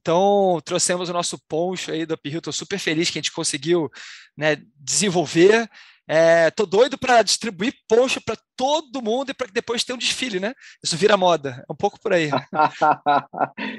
Então, 0.00 0.60
trouxemos 0.64 1.08
o 1.08 1.12
nosso 1.12 1.38
poncho 1.46 1.90
aí 1.90 2.06
do 2.06 2.14
Uphill, 2.14 2.38
estou 2.38 2.52
super 2.52 2.78
feliz 2.78 3.10
que 3.10 3.18
a 3.18 3.20
gente 3.20 3.32
conseguiu 3.32 3.90
né, 4.36 4.56
desenvolver 4.76 5.68
é, 6.12 6.50
tô 6.50 6.66
doido 6.66 6.98
para 6.98 7.22
distribuir 7.22 7.72
poncho 7.88 8.20
para 8.20 8.36
todo 8.56 9.00
mundo 9.00 9.30
e 9.30 9.34
para 9.34 9.46
que 9.46 9.52
depois 9.52 9.84
tenha 9.84 9.94
um 9.94 9.98
desfile, 9.98 10.40
né? 10.40 10.52
Isso 10.82 10.96
vira 10.96 11.16
moda. 11.16 11.64
É 11.68 11.72
um 11.72 11.76
pouco 11.76 12.00
por 12.00 12.12
aí. 12.12 12.28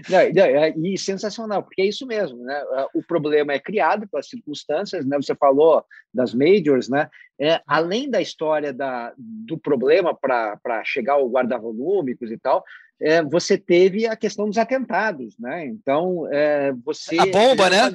não, 0.09 0.33
não, 0.33 0.41
é, 0.41 0.69
e 0.69 0.97
sensacional, 0.97 1.61
porque 1.61 1.81
é 1.81 1.85
isso 1.85 2.07
mesmo, 2.07 2.41
né? 2.41 2.57
É, 2.57 2.87
o 2.93 3.03
problema 3.03 3.51
é 3.51 3.59
criado 3.59 4.07
pelas 4.07 4.29
circunstâncias, 4.29 5.05
né? 5.05 5.17
Você 5.17 5.35
falou 5.35 5.83
das 6.13 6.33
majors, 6.33 6.87
né? 6.87 7.09
É, 7.37 7.61
além 7.67 8.09
da 8.09 8.21
história 8.21 8.71
da, 8.71 9.11
do 9.17 9.57
problema 9.57 10.15
para 10.15 10.83
chegar 10.85 11.15
ao 11.15 11.29
guarda-volúmicos 11.29 12.31
e 12.31 12.37
tal, 12.37 12.63
é, 13.01 13.23
você 13.23 13.57
teve 13.57 14.05
a 14.05 14.15
questão 14.15 14.45
dos 14.47 14.57
atentados, 14.57 15.35
né? 15.39 15.65
Então, 15.65 16.27
é, 16.31 16.71
você... 16.85 17.17
A 17.19 17.25
bomba, 17.25 17.69
né? 17.69 17.93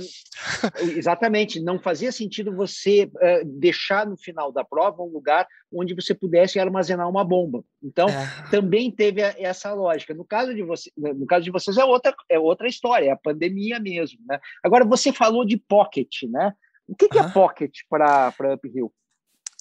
Exatamente. 0.96 1.60
Não 1.60 1.78
fazia 1.78 2.10
sentido 2.10 2.54
você 2.54 3.10
é, 3.20 3.44
deixar 3.44 4.06
no 4.06 4.16
final 4.16 4.50
da 4.50 4.64
prova 4.64 5.02
um 5.02 5.12
lugar 5.12 5.46
onde 5.72 5.94
você 5.94 6.14
pudesse 6.14 6.58
armazenar 6.58 7.08
uma 7.08 7.24
bomba. 7.24 7.62
Então, 7.82 8.08
é. 8.08 8.50
também 8.50 8.90
teve 8.90 9.20
essa 9.20 9.72
lógica. 9.72 10.12
No 10.12 10.24
caso 10.24 10.54
de 10.54 10.62
você, 10.62 10.90
no 10.96 11.26
caso 11.26 11.44
de 11.44 11.50
vocês 11.50 11.76
é 11.76 11.84
outra 11.84 12.14
é 12.28 12.38
outra 12.38 12.66
história, 12.66 13.08
é 13.08 13.12
a 13.12 13.16
pandemia 13.16 13.78
mesmo, 13.78 14.18
né? 14.28 14.40
Agora 14.62 14.84
você 14.84 15.12
falou 15.12 15.44
de 15.44 15.56
pocket, 15.56 16.22
né? 16.28 16.52
O 16.86 16.94
que, 16.94 17.08
que 17.08 17.18
é 17.18 17.28
pocket 17.28 17.72
para 17.88 18.32
para 18.32 18.54
uphill? 18.54 18.92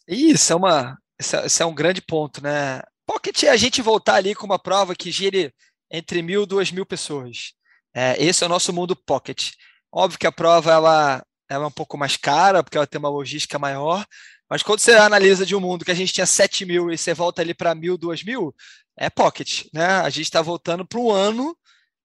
Isso 0.08 0.54
é 0.54 0.56
uma 0.56 0.98
isso 1.20 1.64
é 1.64 1.66
um 1.66 1.74
grande 1.74 2.02
ponto, 2.02 2.42
né? 2.44 2.82
Pocket 3.06 3.44
é 3.44 3.50
a 3.50 3.58
gente 3.58 3.82
voltar 3.82 4.16
ali 4.16 4.34
com 4.34 4.46
uma 4.46 4.60
prova 4.60 4.96
que 4.96 5.12
gire 5.12 5.54
entre 5.92 6.22
mil 6.22 6.44
e 6.44 6.46
duas 6.46 6.72
mil 6.72 6.86
pessoas. 6.86 7.54
É, 7.94 8.22
esse 8.22 8.44
é 8.44 8.48
o 8.48 8.50
nosso 8.50 8.74
mundo 8.74 8.96
Pocket. 8.96 9.52
Óbvio 9.92 10.20
que 10.20 10.28
a 10.28 10.32
prova 10.32 10.72
ela, 10.72 11.26
ela 11.50 11.66
é 11.66 11.68
um 11.68 11.72
pouco 11.72 11.98
mais 11.98 12.18
cara, 12.18 12.64
porque 12.64 12.78
ela 12.78 12.88
tem 12.88 13.00
uma 13.00 13.10
logística 13.10 13.58
maior, 13.60 14.06
mas 14.50 14.62
quando 14.62 14.80
você 14.80 14.94
analisa 14.94 15.46
de 15.46 15.56
um 15.56 15.60
mundo 15.60 15.86
que 15.86 15.92
a 15.92 15.96
gente 15.96 16.14
tinha 16.14 16.26
7 16.26 16.66
mil 16.66 16.92
e 16.92 16.98
você 16.98 17.14
volta 17.14 17.42
ali 17.42 17.54
para 17.54 17.74
mil, 17.74 17.98
duas 17.98 18.24
mil, 18.24 18.54
é 18.98 19.10
Pocket. 19.10 19.66
Né? 19.74 19.86
A 19.86 20.10
gente 20.10 20.26
está 20.26 20.42
voltando 20.42 20.86
para 20.86 21.00
um 21.00 21.12
ano 21.12 21.58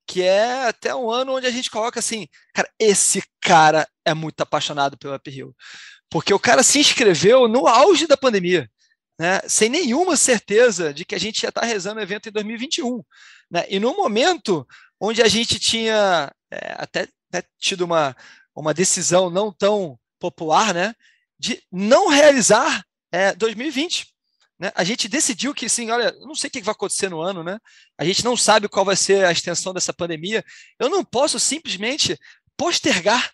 que 0.07 0.23
é 0.23 0.67
até 0.67 0.95
um 0.95 1.11
ano 1.11 1.37
onde 1.37 1.47
a 1.47 1.51
gente 1.51 1.71
coloca 1.71 2.01
assim, 2.01 2.27
cara, 2.53 2.69
esse 2.79 3.23
cara 3.41 3.89
é 4.05 4.13
muito 4.13 4.41
apaixonado 4.41 4.99
pelo 4.99 5.15
uphill. 5.15 5.55
Porque 6.11 6.35
o 6.35 6.39
cara 6.39 6.63
se 6.63 6.81
inscreveu 6.81 7.47
no 7.47 7.67
auge 7.67 8.07
da 8.07 8.17
pandemia 8.17 8.69
né, 9.21 9.39
sem 9.47 9.69
nenhuma 9.69 10.17
certeza 10.17 10.95
de 10.95 11.05
que 11.05 11.15
a 11.15 11.21
gente 11.21 11.43
ia 11.43 11.51
estar 11.51 11.67
rezando 11.67 12.01
o 12.01 12.03
evento 12.03 12.31
em 12.31 12.33
2021. 12.33 13.05
Né? 13.51 13.67
E 13.69 13.79
no 13.79 13.95
momento 13.95 14.67
onde 14.99 15.21
a 15.21 15.29
gente 15.29 15.61
tinha 15.61 16.33
é, 16.51 16.75
até 16.79 17.07
né, 17.31 17.43
tido 17.59 17.83
uma, 17.83 18.17
uma 18.57 18.73
decisão 18.73 19.29
não 19.29 19.53
tão 19.53 20.01
popular 20.19 20.73
né, 20.73 20.95
de 21.39 21.63
não 21.71 22.09
realizar 22.09 22.83
é, 23.13 23.35
2020. 23.35 24.07
Né? 24.59 24.73
A 24.75 24.85
gente 24.85 25.07
decidiu 25.07 25.53
que, 25.53 25.69
sim, 25.69 25.91
olha, 25.91 26.13
não 26.21 26.35
sei 26.35 26.49
o 26.49 26.51
que 26.51 26.63
vai 26.63 26.73
acontecer 26.73 27.11
no 27.11 27.21
ano, 27.21 27.45
né? 27.45 27.59
a 27.99 28.07
gente 28.07 28.25
não 28.25 28.39
sabe 28.39 28.71
qual 28.71 28.87
vai 28.87 28.97
ser 28.97 29.27
a 29.27 29.33
extensão 29.33 29.75
dessa 29.75 29.93
pandemia, 29.93 30.43
eu 30.79 30.89
não 30.89 31.05
posso 31.05 31.39
simplesmente 31.39 32.19
postergar 32.57 33.31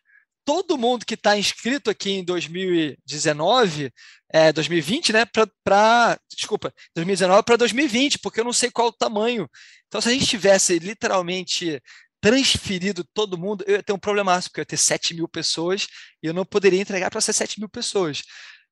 todo 0.47 0.79
mundo 0.79 1.05
que 1.05 1.15
está 1.15 1.37
inscrito 1.37 1.91
aqui 1.91 2.13
em 2.13 2.25
2019, 2.25 3.93
é, 4.33 4.53
2020, 4.53 5.13
né, 5.13 5.25
para, 5.65 6.19
desculpa, 6.31 6.73
2019 6.95 7.43
para 7.43 7.57
2020, 7.57 8.21
porque 8.21 8.41
eu 8.41 8.45
não 8.45 8.53
sei 8.53 8.71
qual 8.71 8.89
o 8.89 8.93
tamanho. 8.93 9.51
Então, 9.89 10.01
se 10.01 10.09
a 10.09 10.13
gente 10.13 10.25
tivesse 10.25 10.79
literalmente 10.79 11.83
transferido 12.21 13.05
todo 13.13 13.37
mundo, 13.37 13.65
eu 13.67 13.75
ia 13.75 13.83
ter 13.83 13.93
um 13.93 13.99
problemaço, 13.99 14.49
porque 14.49 14.61
eu 14.61 14.63
ia 14.63 14.67
ter 14.67 14.77
7 14.77 15.15
mil 15.15 15.29
pessoas 15.29 15.89
e 16.23 16.29
eu 16.29 16.33
não 16.33 16.45
poderia 16.45 16.81
entregar 16.81 17.11
para 17.11 17.19
essas 17.19 17.35
7 17.37 17.59
mil 17.59 17.69
pessoas. 17.69 18.23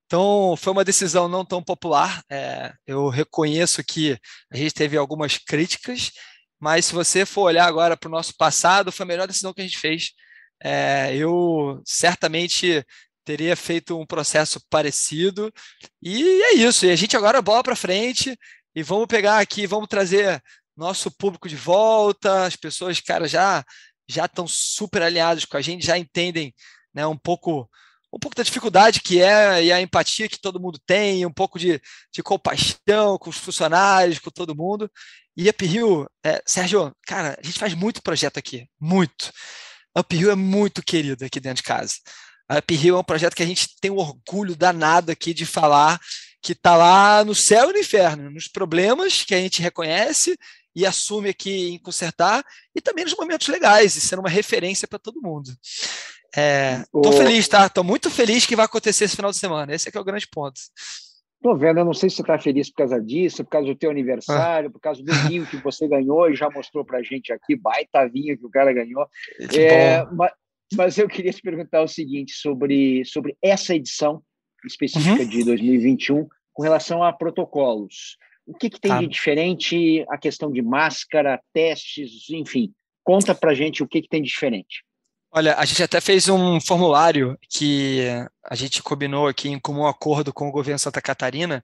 Então, 0.07 0.55
foi 0.57 0.73
uma 0.73 0.85
decisão 0.85 1.29
não 1.29 1.45
tão 1.45 1.63
popular. 1.63 2.23
É, 2.31 2.73
eu 2.87 3.09
reconheço 3.09 3.83
que 3.83 4.17
a 4.53 4.57
gente 4.57 4.73
teve 4.75 4.97
algumas 4.97 5.39
críticas, 5.39 6.13
mas 6.61 6.87
se 6.87 6.95
você 6.95 7.27
for 7.27 7.43
olhar 7.43 7.67
agora 7.67 7.97
para 7.97 8.09
o 8.09 8.13
nosso 8.13 8.33
passado, 8.37 8.93
foi 8.93 9.05
a 9.05 9.07
melhor 9.09 9.27
decisão 9.27 9.53
que 9.53 9.61
a 9.61 9.65
gente 9.65 9.79
fez 9.79 10.13
é, 10.65 11.15
eu 11.15 11.83
certamente 11.85 12.83
teria 13.25 13.55
feito 13.55 13.99
um 13.99 14.07
processo 14.07 14.61
parecido. 14.71 15.53
E 16.03 16.23
é 16.43 16.55
isso. 16.55 16.87
E 16.87 16.91
a 16.91 16.97
gente 16.97 17.17
agora 17.17 17.43
bola 17.43 17.63
para 17.63 17.77
frente 17.77 18.37
e 18.75 18.83
vamos 18.83 19.07
pegar 19.07 19.39
aqui, 19.41 19.67
vamos 19.67 19.89
trazer 19.89 20.43
nosso 20.77 21.11
público 21.11 21.49
de 21.49 21.57
volta. 21.57 22.47
As 22.47 22.57
pessoas, 22.57 23.01
cara, 23.01 23.29
já 23.29 23.65
já 24.09 24.27
estão 24.27 24.47
super 24.47 25.03
alinhadas 25.03 25.47
com 25.47 25.57
a 25.57 25.63
gente, 25.63 25.87
já 25.87 25.97
entendem, 25.97 26.55
né, 26.95 27.07
um 27.07 27.17
pouco 27.17 27.69
um 28.13 28.19
pouco 28.19 28.37
da 28.37 28.43
dificuldade 28.43 29.01
que 29.01 29.21
é 29.21 29.65
e 29.65 29.73
a 29.73 29.81
empatia 29.81 30.29
que 30.29 30.39
todo 30.41 30.61
mundo 30.61 30.79
tem, 30.87 31.27
um 31.27 31.33
pouco 31.33 31.59
de, 31.59 31.81
de 32.13 32.23
compaixão 32.23 33.19
com 33.19 33.29
os 33.31 33.39
funcionários, 33.39 34.21
com 34.21 34.31
todo 34.31 34.55
mundo. 34.55 34.91
E 35.37 35.49
a 35.49 35.51
Uphill, 35.51 36.07
é, 36.25 36.41
Sérgio, 36.47 36.95
cara, 37.07 37.37
a 37.39 37.45
gente 37.45 37.59
faz 37.59 37.75
muito 37.75 38.03
projeto 38.03 38.39
aqui, 38.39 38.69
muito. 38.81 39.33
Uphill 39.97 40.31
é 40.31 40.35
muito 40.35 40.83
querido 40.83 41.25
aqui 41.25 41.41
dentro 41.41 41.63
de 41.63 41.63
casa. 41.63 41.95
A 42.49 42.59
Uphill 42.59 42.97
é 42.97 42.99
um 42.99 43.05
projeto 43.05 43.35
que 43.35 43.43
a 43.43 43.47
gente 43.47 43.69
tem 43.81 43.91
um 43.91 43.97
orgulho 43.97 44.55
danado 44.55 45.11
aqui 45.11 45.33
de 45.33 45.47
falar 45.47 46.01
que 46.43 46.53
está 46.53 46.77
lá 46.77 47.25
no 47.25 47.35
céu 47.35 47.71
e 47.71 47.73
no 47.73 47.79
inferno, 47.79 48.31
nos 48.31 48.49
problemas 48.49 49.23
que 49.23 49.35
a 49.35 49.39
gente 49.39 49.63
reconhece 49.63 50.37
e 50.77 50.85
assume 50.85 51.31
aqui 51.31 51.71
em 51.71 51.79
consertar, 51.79 52.45
e 52.75 52.81
também 52.81 53.05
nos 53.05 53.15
momentos 53.17 53.47
legais, 53.47 53.95
e 53.95 54.01
sendo 54.01 54.19
uma 54.19 54.29
referência 54.29 54.89
para 54.89 54.99
todo 54.99 55.23
mundo. 55.23 55.57
Estou 56.37 57.13
é, 57.13 57.17
feliz, 57.17 57.47
tá? 57.47 57.67
Estou 57.67 57.85
muito 57.85 58.11
feliz 58.11 58.45
que 58.45 58.57
vai 58.57 58.65
acontecer 58.65 59.05
esse 59.05 59.15
final 59.15 59.31
de 59.31 59.39
semana. 59.39 59.73
Esse 59.73 59.89
é 59.89 59.93
que 59.93 59.97
é 59.97 60.01
o 60.01 60.05
grande 60.05 60.27
ponto. 60.27 60.61
Tô 61.45 61.55
vendo, 61.55 61.79
eu 61.79 61.85
não 61.85 61.93
sei 61.93 62.09
se 62.09 62.17
você 62.17 62.23
está 62.23 62.39
feliz 62.39 62.71
por 62.71 62.77
causa 62.77 62.99
disso, 62.99 63.45
por 63.45 63.51
causa 63.51 63.69
do 63.69 63.75
teu 63.75 63.91
aniversário, 63.91 64.71
ah. 64.71 64.73
por 64.73 64.81
causa 64.81 65.03
do 65.03 65.13
vinho 65.29 65.45
que 65.45 65.59
você 65.59 65.87
ganhou 65.87 66.31
e 66.31 66.35
já 66.35 66.49
mostrou 66.49 66.87
para 66.87 67.01
a 67.01 67.03
gente 67.03 67.35
aqui, 67.35 67.55
baita 67.55 68.09
vinho 68.09 68.39
que 68.39 68.47
o 68.47 68.49
cara 68.49 68.73
ganhou. 68.73 69.07
É, 69.55 70.03
mas, 70.07 70.33
mas, 70.75 70.97
eu 70.97 71.07
queria 71.07 71.31
te 71.31 71.43
perguntar 71.43 71.83
o 71.83 71.87
seguinte 71.87 72.33
sobre, 72.33 73.05
sobre 73.05 73.37
essa 73.43 73.75
edição 73.75 74.23
específica 74.65 75.23
uhum. 75.23 75.29
de 75.29 75.45
2021 75.45 76.27
com 76.55 76.63
relação 76.63 77.03
a 77.03 77.13
protocolos. 77.13 78.17
O 78.47 78.57
que, 78.57 78.71
que 78.71 78.81
tem 78.81 78.93
ah. 78.93 79.01
de 79.01 79.07
diferente 79.07 80.03
a 80.09 80.17
questão 80.17 80.51
de 80.51 80.63
máscara, 80.63 81.39
testes, 81.53 82.31
enfim? 82.31 82.73
Conta 83.03 83.35
para 83.35 83.53
gente 83.53 83.83
o 83.83 83.87
que, 83.87 84.01
que 84.01 84.09
tem 84.09 84.23
de 84.23 84.29
diferente. 84.29 84.83
Olha, 85.37 85.57
a 85.57 85.65
gente 85.65 85.83
até 85.83 86.01
fez 86.01 86.29
um 86.29 86.61
formulário 86.61 87.37
que 87.51 88.03
a 88.45 88.55
gente 88.55 88.81
combinou 88.81 89.27
aqui 89.27 89.49
em 89.49 89.59
comum 89.59 89.85
acordo 89.85 90.33
com 90.33 90.49
o 90.49 90.53
governo 90.53 90.79
Santa 90.79 91.03
Catarina. 91.03 91.61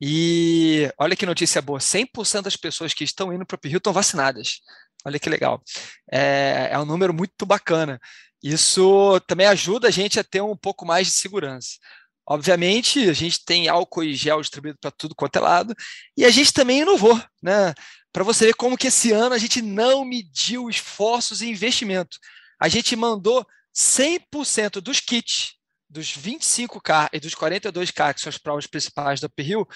E 0.00 0.90
olha 0.98 1.14
que 1.14 1.24
notícia 1.24 1.62
boa: 1.62 1.78
100% 1.78 2.42
das 2.42 2.56
pessoas 2.56 2.92
que 2.92 3.04
estão 3.04 3.32
indo 3.32 3.46
para 3.46 3.56
o 3.56 3.68
Rio 3.68 3.78
estão 3.78 3.92
vacinadas. 3.92 4.60
Olha 5.04 5.20
que 5.20 5.30
legal. 5.30 5.62
É, 6.10 6.70
é 6.72 6.78
um 6.80 6.84
número 6.84 7.14
muito 7.14 7.46
bacana. 7.46 8.00
Isso 8.42 9.20
também 9.28 9.46
ajuda 9.46 9.86
a 9.88 9.90
gente 9.92 10.18
a 10.18 10.24
ter 10.24 10.40
um 10.42 10.56
pouco 10.56 10.84
mais 10.84 11.06
de 11.06 11.12
segurança. 11.12 11.78
Obviamente, 12.26 13.08
a 13.08 13.12
gente 13.12 13.44
tem 13.44 13.68
álcool 13.68 14.02
e 14.02 14.14
gel 14.14 14.40
distribuído 14.40 14.78
para 14.80 14.90
tudo 14.90 15.14
quanto 15.14 15.36
é 15.36 15.40
lado, 15.40 15.74
e 16.16 16.24
a 16.24 16.30
gente 16.30 16.52
também 16.52 16.80
inovou, 16.80 17.20
né? 17.40 17.74
Para 18.12 18.24
você 18.24 18.46
ver 18.46 18.54
como 18.54 18.76
que 18.76 18.88
esse 18.88 19.12
ano 19.12 19.34
a 19.34 19.38
gente 19.38 19.62
não 19.62 20.04
mediu 20.04 20.68
esforços 20.68 21.42
e 21.42 21.48
investimento. 21.48 22.18
A 22.60 22.68
gente 22.68 22.94
mandou 22.96 23.46
100% 23.74 24.80
dos 24.80 25.00
kits, 25.00 25.54
dos 25.88 26.16
25K 26.16 27.08
e 27.12 27.20
dos 27.20 27.34
42K, 27.34 28.14
que 28.14 28.20
são 28.20 28.30
as 28.30 28.38
provas 28.38 28.66
principais 28.66 29.20
do 29.20 29.26
Uphill, 29.26 29.66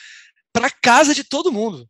para 0.53 0.71
casa 0.71 1.15
de 1.15 1.25
todo 1.25 1.53
mundo. 1.53 1.89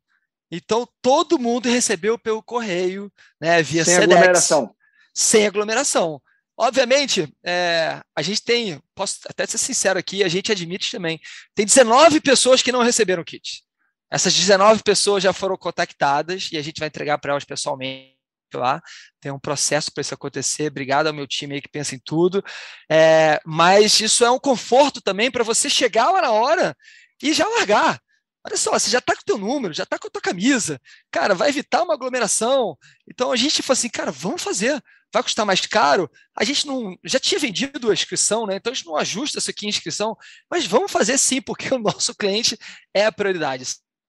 Então, 0.50 0.88
todo 1.02 1.38
mundo 1.38 1.68
recebeu 1.68 2.18
pelo 2.18 2.42
correio, 2.42 3.12
né, 3.40 3.62
via 3.62 3.84
Sem 3.84 3.94
SEDEX, 3.94 4.12
aglomeração. 4.12 4.76
Sem 5.14 5.46
aglomeração. 5.46 6.22
Obviamente, 6.56 7.32
é, 7.44 8.00
a 8.16 8.22
gente 8.22 8.42
tem, 8.42 8.82
posso 8.94 9.20
até 9.28 9.46
ser 9.46 9.58
sincero 9.58 9.98
aqui, 9.98 10.24
a 10.24 10.28
gente 10.28 10.50
admite 10.50 10.90
também, 10.90 11.20
tem 11.54 11.64
19 11.64 12.20
pessoas 12.20 12.62
que 12.62 12.72
não 12.72 12.82
receberam 12.82 13.22
kit. 13.22 13.62
Essas 14.10 14.34
19 14.34 14.82
pessoas 14.82 15.22
já 15.22 15.32
foram 15.32 15.56
contactadas 15.56 16.48
e 16.50 16.56
a 16.56 16.62
gente 16.62 16.78
vai 16.80 16.88
entregar 16.88 17.18
para 17.18 17.32
elas 17.32 17.44
pessoalmente 17.44 18.17
lá. 18.56 18.80
Tem 19.20 19.30
um 19.30 19.38
processo 19.38 19.92
para 19.92 20.00
isso 20.00 20.14
acontecer. 20.14 20.68
Obrigado 20.68 21.06
ao 21.06 21.12
meu 21.12 21.26
time 21.26 21.54
aí 21.56 21.62
que 21.62 21.68
pensa 21.68 21.94
em 21.94 22.00
tudo. 22.04 22.42
É, 22.90 23.40
mas 23.44 24.00
isso 24.00 24.24
é 24.24 24.30
um 24.30 24.38
conforto 24.38 25.00
também 25.00 25.30
para 25.30 25.44
você 25.44 25.68
chegar 25.68 26.10
lá 26.10 26.22
na 26.22 26.30
hora 26.30 26.76
e 27.22 27.32
já 27.32 27.46
largar. 27.46 28.00
Olha 28.46 28.56
só, 28.56 28.72
você 28.72 28.88
já 28.88 28.98
está 28.98 29.14
com 29.14 29.20
o 29.20 29.24
teu 29.24 29.38
número, 29.38 29.74
já 29.74 29.82
está 29.82 29.98
com 29.98 30.06
a 30.06 30.10
tua 30.10 30.22
camisa. 30.22 30.80
Cara, 31.10 31.34
vai 31.34 31.48
evitar 31.50 31.82
uma 31.82 31.94
aglomeração. 31.94 32.78
Então 33.06 33.32
a 33.32 33.36
gente 33.36 33.62
falou 33.62 33.74
assim, 33.74 33.88
cara, 33.88 34.10
vamos 34.10 34.42
fazer 34.42 34.82
vai 35.12 35.22
custar 35.22 35.46
mais 35.46 35.60
caro. 35.60 36.10
A 36.36 36.44
gente 36.44 36.66
não 36.66 36.96
já 37.04 37.18
tinha 37.18 37.38
vendido 37.38 37.90
a 37.90 37.94
inscrição, 37.94 38.46
né? 38.46 38.56
Então 38.56 38.70
a 38.70 38.74
gente 38.74 38.86
não 38.86 38.96
ajusta 38.96 39.38
isso 39.38 39.50
aqui 39.50 39.66
em 39.66 39.68
inscrição, 39.68 40.16
mas 40.50 40.66
vamos 40.66 40.92
fazer 40.92 41.18
sim, 41.18 41.40
porque 41.40 41.72
o 41.74 41.78
nosso 41.78 42.14
cliente 42.14 42.58
é 42.92 43.06
a 43.06 43.12
prioridade, 43.12 43.64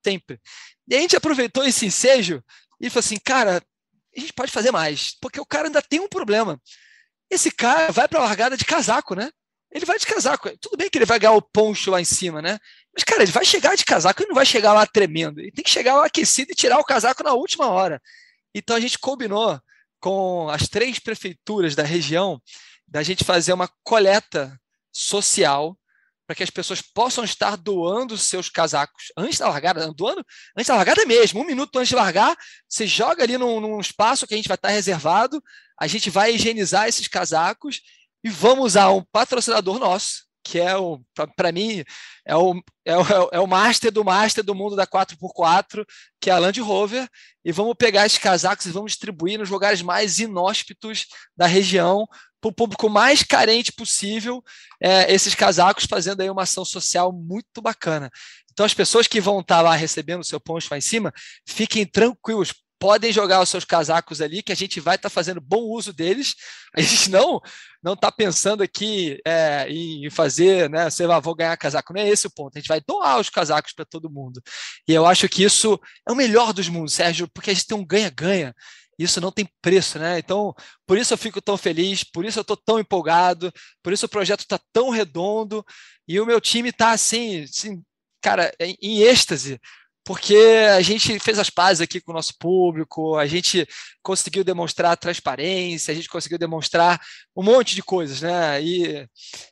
sempre. 0.05 0.39
E 0.87 0.95
a 0.95 0.99
gente 0.99 1.15
aproveitou 1.15 1.65
esse 1.65 1.85
ensejo 1.85 2.43
e 2.81 2.89
falou 2.89 2.99
assim, 2.99 3.17
cara, 3.23 3.61
a 4.19 4.21
gente 4.21 4.33
pode 4.33 4.51
fazer 4.51 4.71
mais, 4.71 5.15
porque 5.19 5.39
o 5.39 5.45
cara 5.45 5.67
ainda 5.67 5.81
tem 5.81 5.99
um 5.99 6.07
problema. 6.07 6.59
Esse 7.29 7.51
cara 7.51 7.91
vai 7.91 8.07
para 8.07 8.19
a 8.19 8.23
largada 8.23 8.57
de 8.57 8.65
casaco, 8.65 9.15
né? 9.15 9.29
Ele 9.71 9.85
vai 9.85 9.99
de 9.99 10.05
casaco. 10.05 10.49
Tudo 10.57 10.77
bem 10.77 10.89
que 10.89 10.97
ele 10.97 11.05
vai 11.05 11.19
ganhar 11.19 11.33
o 11.33 11.41
poncho 11.41 11.91
lá 11.91 12.01
em 12.01 12.05
cima, 12.05 12.41
né? 12.41 12.57
Mas, 12.93 13.03
cara, 13.03 13.21
ele 13.21 13.31
vai 13.31 13.45
chegar 13.45 13.75
de 13.75 13.85
casaco, 13.85 14.21
ele 14.21 14.29
não 14.29 14.35
vai 14.35 14.45
chegar 14.45 14.73
lá 14.73 14.85
tremendo. 14.85 15.39
Ele 15.39 15.51
tem 15.51 15.63
que 15.63 15.69
chegar 15.69 15.95
lá 15.95 16.05
aquecido 16.05 16.51
e 16.51 16.55
tirar 16.55 16.79
o 16.79 16.83
casaco 16.83 17.23
na 17.23 17.33
última 17.33 17.67
hora. 17.67 18.01
Então 18.53 18.75
a 18.75 18.79
gente 18.79 18.97
combinou 18.97 19.59
com 19.99 20.49
as 20.49 20.67
três 20.67 20.97
prefeituras 20.97 21.75
da 21.75 21.83
região 21.83 22.41
da 22.87 23.03
gente 23.03 23.23
fazer 23.23 23.53
uma 23.53 23.69
coleta 23.83 24.59
social 24.91 25.77
para 26.29 26.35
que 26.35 26.43
as 26.43 26.51
pessoas 26.51 26.79
possam 26.79 27.23
estar 27.23 27.57
doando 27.57 28.15
seus 28.15 28.49
casacos. 28.49 29.05
Antes 29.17 29.39
da 29.39 29.49
largada, 29.49 29.91
doando? 29.91 30.23
Antes 30.55 30.67
da 30.67 30.75
largada 30.75 31.03
mesmo, 31.03 31.41
um 31.41 31.43
minuto 31.43 31.79
antes 31.79 31.89
de 31.89 31.95
largar, 31.95 32.37
você 32.67 32.85
joga 32.85 33.23
ali 33.23 33.35
num, 33.35 33.59
num 33.59 33.79
espaço 33.79 34.27
que 34.27 34.35
a 34.35 34.37
gente 34.37 34.47
vai 34.47 34.53
estar 34.53 34.69
reservado, 34.69 35.41
a 35.75 35.87
gente 35.87 36.11
vai 36.11 36.35
higienizar 36.35 36.87
esses 36.87 37.07
casacos 37.07 37.81
e 38.23 38.29
vamos 38.29 38.65
usar 38.65 38.91
um 38.91 39.03
patrocinador 39.11 39.79
nosso, 39.79 40.25
que 40.43 40.59
é 40.59 40.77
o, 40.77 41.01
para 41.35 41.51
mim, 41.51 41.83
é 42.23 42.35
o, 42.35 42.61
é, 42.85 42.95
o, 42.95 43.29
é 43.31 43.39
o 43.39 43.47
master 43.47 43.91
do 43.91 44.05
master 44.05 44.43
do 44.43 44.53
mundo 44.53 44.75
da 44.75 44.85
4x4, 44.85 45.83
que 46.21 46.29
é 46.29 46.33
a 46.33 46.37
Land 46.37 46.61
Rover, 46.61 47.09
e 47.43 47.51
vamos 47.51 47.73
pegar 47.75 48.05
esses 48.05 48.19
casacos 48.19 48.67
e 48.67 48.71
vamos 48.71 48.91
distribuir 48.91 49.39
nos 49.39 49.49
lugares 49.49 49.81
mais 49.81 50.19
inóspitos 50.19 51.07
da 51.35 51.47
região, 51.47 52.07
para 52.41 52.49
o 52.49 52.53
público 52.53 52.89
mais 52.89 53.23
carente 53.23 53.71
possível, 53.71 54.43
é, 54.81 55.13
esses 55.13 55.35
casacos, 55.35 55.85
fazendo 55.85 56.21
aí 56.21 56.29
uma 56.29 56.43
ação 56.43 56.63
social 56.63 57.11
muito 57.11 57.61
bacana. 57.61 58.09
Então, 58.51 58.65
as 58.65 58.73
pessoas 58.73 59.07
que 59.07 59.21
vão 59.21 59.39
estar 59.39 59.61
lá 59.61 59.75
recebendo 59.75 60.21
o 60.21 60.25
seu 60.25 60.39
ponto 60.39 60.67
lá 60.69 60.77
em 60.77 60.81
cima, 60.81 61.13
fiquem 61.47 61.85
tranquilos, 61.85 62.53
podem 62.79 63.11
jogar 63.11 63.41
os 63.41 63.49
seus 63.49 63.65
casacos 63.65 64.21
ali, 64.21 64.41
que 64.41 64.53
a 64.53 64.55
gente 64.55 64.79
vai 64.79 64.95
estar 64.95 65.09
tá 65.09 65.13
fazendo 65.13 65.41
bom 65.41 65.61
uso 65.63 65.91
deles. 65.91 66.35
A 66.75 66.81
gente 66.81 67.09
não 67.09 67.41
não 67.81 67.93
está 67.93 68.11
pensando 68.11 68.61
aqui 68.61 69.19
é, 69.25 69.65
em 69.69 70.09
fazer, 70.09 70.69
né? 70.69 70.89
Você 70.89 71.07
vai 71.07 71.19
vou 71.21 71.33
ganhar 71.33 71.55
casaco. 71.57 71.93
Não 71.93 72.01
é 72.01 72.09
esse 72.09 72.27
o 72.27 72.31
ponto. 72.31 72.55
A 72.55 72.59
gente 72.59 72.67
vai 72.67 72.81
doar 72.85 73.19
os 73.19 73.29
casacos 73.29 73.73
para 73.73 73.85
todo 73.85 74.09
mundo. 74.09 74.41
E 74.87 74.93
eu 74.93 75.05
acho 75.05 75.27
que 75.29 75.43
isso 75.43 75.79
é 76.07 76.11
o 76.11 76.15
melhor 76.15 76.53
dos 76.53 76.67
mundos, 76.67 76.93
Sérgio, 76.93 77.27
porque 77.33 77.51
a 77.51 77.53
gente 77.53 77.65
tem 77.65 77.77
um 77.77 77.85
ganha-ganha. 77.85 78.53
Isso 78.99 79.21
não 79.21 79.31
tem 79.31 79.49
preço, 79.61 79.97
né? 79.97 80.19
Então, 80.19 80.53
por 80.85 80.97
isso 80.97 81.13
eu 81.13 81.17
fico 81.17 81.41
tão 81.41 81.57
feliz, 81.57 82.03
por 82.03 82.25
isso 82.25 82.37
eu 82.37 82.41
estou 82.41 82.57
tão 82.57 82.79
empolgado, 82.79 83.51
por 83.81 83.93
isso 83.93 84.05
o 84.05 84.09
projeto 84.09 84.41
está 84.41 84.59
tão 84.73 84.89
redondo 84.89 85.65
e 86.07 86.19
o 86.19 86.25
meu 86.25 86.41
time 86.41 86.69
está 86.69 86.91
assim, 86.91 87.43
assim, 87.43 87.81
cara, 88.21 88.53
em, 88.59 88.75
em 88.81 89.01
êxtase 89.01 89.59
porque 90.09 90.35
a 90.75 90.81
gente 90.81 91.19
fez 91.19 91.37
as 91.37 91.51
pazes 91.51 91.81
aqui 91.81 92.01
com 92.01 92.11
o 92.11 92.15
nosso 92.15 92.33
público, 92.39 93.15
a 93.15 93.27
gente 93.27 93.67
conseguiu 94.01 94.43
demonstrar 94.43 94.97
transparência, 94.97 95.91
a 95.91 95.95
gente 95.95 96.09
conseguiu 96.09 96.39
demonstrar 96.39 96.99
um 97.35 97.43
monte 97.43 97.75
de 97.75 97.83
coisas, 97.83 98.19
né? 98.19 98.59
E 98.59 99.07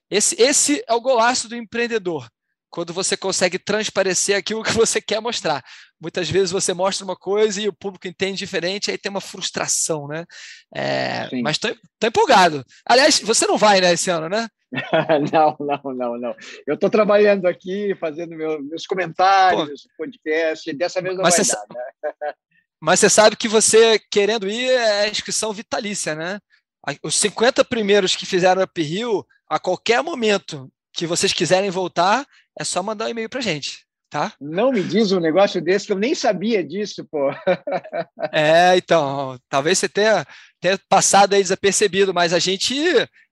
esse, 0.10 0.36
esse 0.42 0.84
é 0.88 0.96
o 0.96 1.00
golaço 1.00 1.48
do 1.48 1.56
empreendedor, 1.56 2.28
quando 2.72 2.92
você 2.92 3.16
consegue 3.16 3.60
transparecer 3.60 4.36
aquilo 4.36 4.64
que 4.64 4.72
você 4.72 5.00
quer 5.00 5.22
mostrar. 5.22 5.64
Muitas 6.00 6.30
vezes 6.30 6.52
você 6.52 6.74
mostra 6.74 7.04
uma 7.04 7.16
coisa 7.16 7.60
e 7.60 7.68
o 7.68 7.74
público 7.74 8.08
entende 8.08 8.38
diferente, 8.38 8.92
aí 8.92 8.98
tem 8.98 9.10
uma 9.10 9.22
frustração, 9.22 10.08
né? 10.08 10.26
É, 10.76 11.30
mas 11.42 11.56
estou 11.56 11.76
empolgado. 12.04 12.64
Aliás, 12.86 13.20
você 13.20 13.48
não 13.48 13.58
vai, 13.58 13.82
né, 13.82 13.94
esse 13.94 14.10
ano, 14.10 14.30
né? 14.30 14.48
não, 15.34 15.56
não, 15.60 15.94
não, 15.94 16.18
não. 16.18 16.36
Eu 16.66 16.76
estou 16.76 16.90
trabalhando 16.90 17.48
aqui, 17.48 17.96
fazendo 18.00 18.36
meu, 18.36 18.62
meus 18.62 18.86
comentários, 18.86 19.84
Pô, 19.84 19.90
podcast, 20.06 20.72
dessa 20.74 21.02
vez 21.02 21.16
não 21.16 21.24
vai 21.24 21.32
dar, 21.32 21.66
né? 21.74 22.34
Mas 22.80 23.00
você 23.00 23.10
sabe 23.10 23.36
que 23.36 23.48
você, 23.48 24.00
querendo 24.12 24.48
ir, 24.48 24.70
é 24.70 25.10
inscrição 25.10 25.52
vitalícia, 25.52 26.14
né? 26.14 26.40
Os 27.02 27.16
50 27.16 27.66
primeiros 27.66 28.16
que 28.16 28.26
fizeram 28.26 28.62
Up 28.62 28.82
Hill, 28.82 29.26
a 29.50 29.58
qualquer 29.60 30.04
momento 30.04 30.72
que 30.94 31.08
vocês 31.08 31.34
quiserem 31.34 31.72
voltar, 31.72 32.26
é 32.60 32.64
só 32.64 32.84
mandar 32.84 33.06
um 33.06 33.10
e-mail 33.10 33.30
para 33.30 33.42
gente, 33.42 33.87
tá? 34.10 34.34
Não 34.40 34.72
me 34.72 34.84
diz 34.84 35.12
um 35.12 35.20
negócio 35.20 35.62
desse, 35.62 35.88
que 35.88 35.94
eu 35.94 36.00
nem 36.00 36.16
sabia 36.16 36.64
disso, 36.64 37.06
pô. 37.10 37.30
é, 38.32 38.78
então, 38.78 39.38
talvez 39.50 39.78
você 39.78 39.90
tenha, 39.90 40.26
tenha 40.60 40.80
passado 40.90 41.34
aí 41.34 41.42
desapercebido, 41.42 42.14
mas 42.14 42.34
a 42.34 42.40
gente 42.40 42.76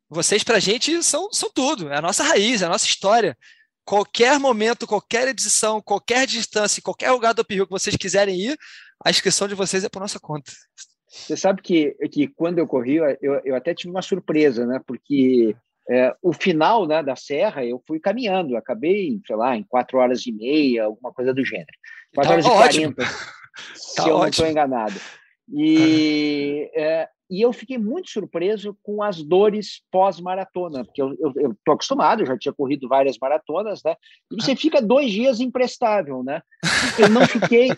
vocês, 0.09 0.43
para 0.43 0.57
a 0.57 0.59
gente, 0.59 1.01
são, 1.03 1.31
são 1.31 1.49
tudo. 1.53 1.89
É 1.89 1.97
a 1.97 2.01
nossa 2.01 2.23
raiz, 2.23 2.61
é 2.61 2.65
a 2.65 2.69
nossa 2.69 2.85
história. 2.85 3.37
Qualquer 3.83 4.39
momento, 4.39 4.87
qualquer 4.87 5.27
edição, 5.27 5.81
qualquer 5.81 6.25
distância, 6.25 6.81
qualquer 6.81 7.11
lugar 7.11 7.33
do 7.33 7.41
Uphill 7.41 7.65
que 7.65 7.71
vocês 7.71 7.95
quiserem 7.95 8.39
ir, 8.39 8.57
a 9.03 9.09
inscrição 9.09 9.47
de 9.47 9.55
vocês 9.55 9.83
é 9.83 9.89
por 9.89 9.99
nossa 9.99 10.19
conta. 10.19 10.51
Você 11.07 11.37
sabe 11.37 11.61
que, 11.61 11.91
que 12.11 12.27
quando 12.27 12.59
eu 12.59 12.67
corri, 12.67 12.95
eu, 12.95 13.41
eu 13.43 13.55
até 13.55 13.73
tive 13.73 13.89
uma 13.89 14.01
surpresa, 14.01 14.65
né? 14.65 14.79
Porque 14.85 15.55
é, 15.89 16.15
o 16.21 16.33
final 16.33 16.87
né, 16.87 17.03
da 17.03 17.15
serra 17.15 17.63
eu 17.63 17.81
fui 17.87 17.99
caminhando, 17.99 18.57
acabei, 18.57 19.19
sei 19.25 19.35
lá, 19.35 19.55
em 19.55 19.63
quatro 19.63 19.97
horas 19.97 20.25
e 20.25 20.31
meia, 20.31 20.85
alguma 20.85 21.13
coisa 21.13 21.33
do 21.33 21.43
gênero. 21.43 21.67
Quatro 22.13 22.29
tá 22.29 22.33
horas 22.33 22.45
ótimo. 22.45 22.91
e 22.91 22.93
quarenta, 22.93 23.05
se 23.75 23.95
tá 23.95 24.03
eu 24.03 24.15
ótimo. 24.15 24.19
não 24.19 24.27
estou 24.27 24.47
enganado. 24.47 24.95
E 25.53 26.71
é, 26.73 27.07
e 27.29 27.41
eu 27.41 27.51
fiquei 27.51 27.77
muito 27.77 28.09
surpreso 28.09 28.77
com 28.83 29.01
as 29.01 29.23
dores 29.23 29.81
pós-maratona, 29.91 30.85
porque 30.85 31.01
eu 31.01 31.13
estou 31.13 31.73
acostumado, 31.73 32.21
eu 32.21 32.27
já 32.27 32.37
tinha 32.37 32.53
corrido 32.53 32.87
várias 32.87 33.17
maratonas, 33.17 33.81
né? 33.83 33.95
E 34.31 34.35
você 34.35 34.55
fica 34.55 34.81
dois 34.81 35.11
dias 35.11 35.39
imprestável, 35.39 36.23
né? 36.23 36.41
Eu 36.99 37.09
não 37.09 37.25
fiquei, 37.25 37.71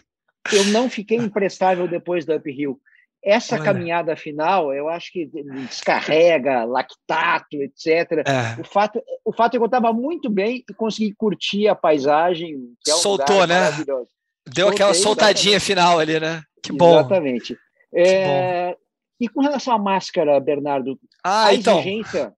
eu 0.51 0.65
não 0.73 0.89
fiquei 0.89 1.17
imprestável 1.17 1.87
depois 1.87 2.25
do 2.25 2.35
uphill. 2.35 2.79
Essa 3.23 3.55
Olha. 3.55 3.63
caminhada 3.63 4.15
final, 4.15 4.73
eu 4.73 4.87
acho 4.87 5.11
que 5.11 5.25
descarrega, 5.25 6.63
lactato, 6.65 7.57
etc. 7.61 8.23
É. 8.25 8.61
O, 8.61 8.63
fato, 8.63 9.01
o 9.25 9.33
fato 9.33 9.55
é 9.55 9.57
que 9.57 9.63
eu 9.63 9.65
estava 9.65 9.91
muito 9.91 10.29
bem 10.29 10.63
e 10.69 10.73
consegui 10.73 11.13
curtir 11.13 11.67
a 11.67 11.75
paisagem. 11.75 12.55
É 12.87 12.93
um 12.93 12.97
Soltou, 12.97 13.45
né? 13.45 13.71
Deu 13.83 14.05
Soltei, 14.45 14.63
aquela 14.67 14.93
soltadinha 14.93 15.57
exatamente. 15.57 15.65
final 15.65 15.99
ali, 15.99 16.19
né? 16.19 16.41
Que 16.63 16.71
bom. 16.71 16.99
Exatamente. 16.99 17.57
É, 17.93 18.77
e 19.19 19.27
com 19.27 19.41
relação 19.41 19.73
à 19.73 19.79
máscara, 19.79 20.39
Bernardo, 20.39 20.97
ah, 21.23 21.47
a 21.47 21.53
então. 21.53 21.79
exigência. 21.79 22.33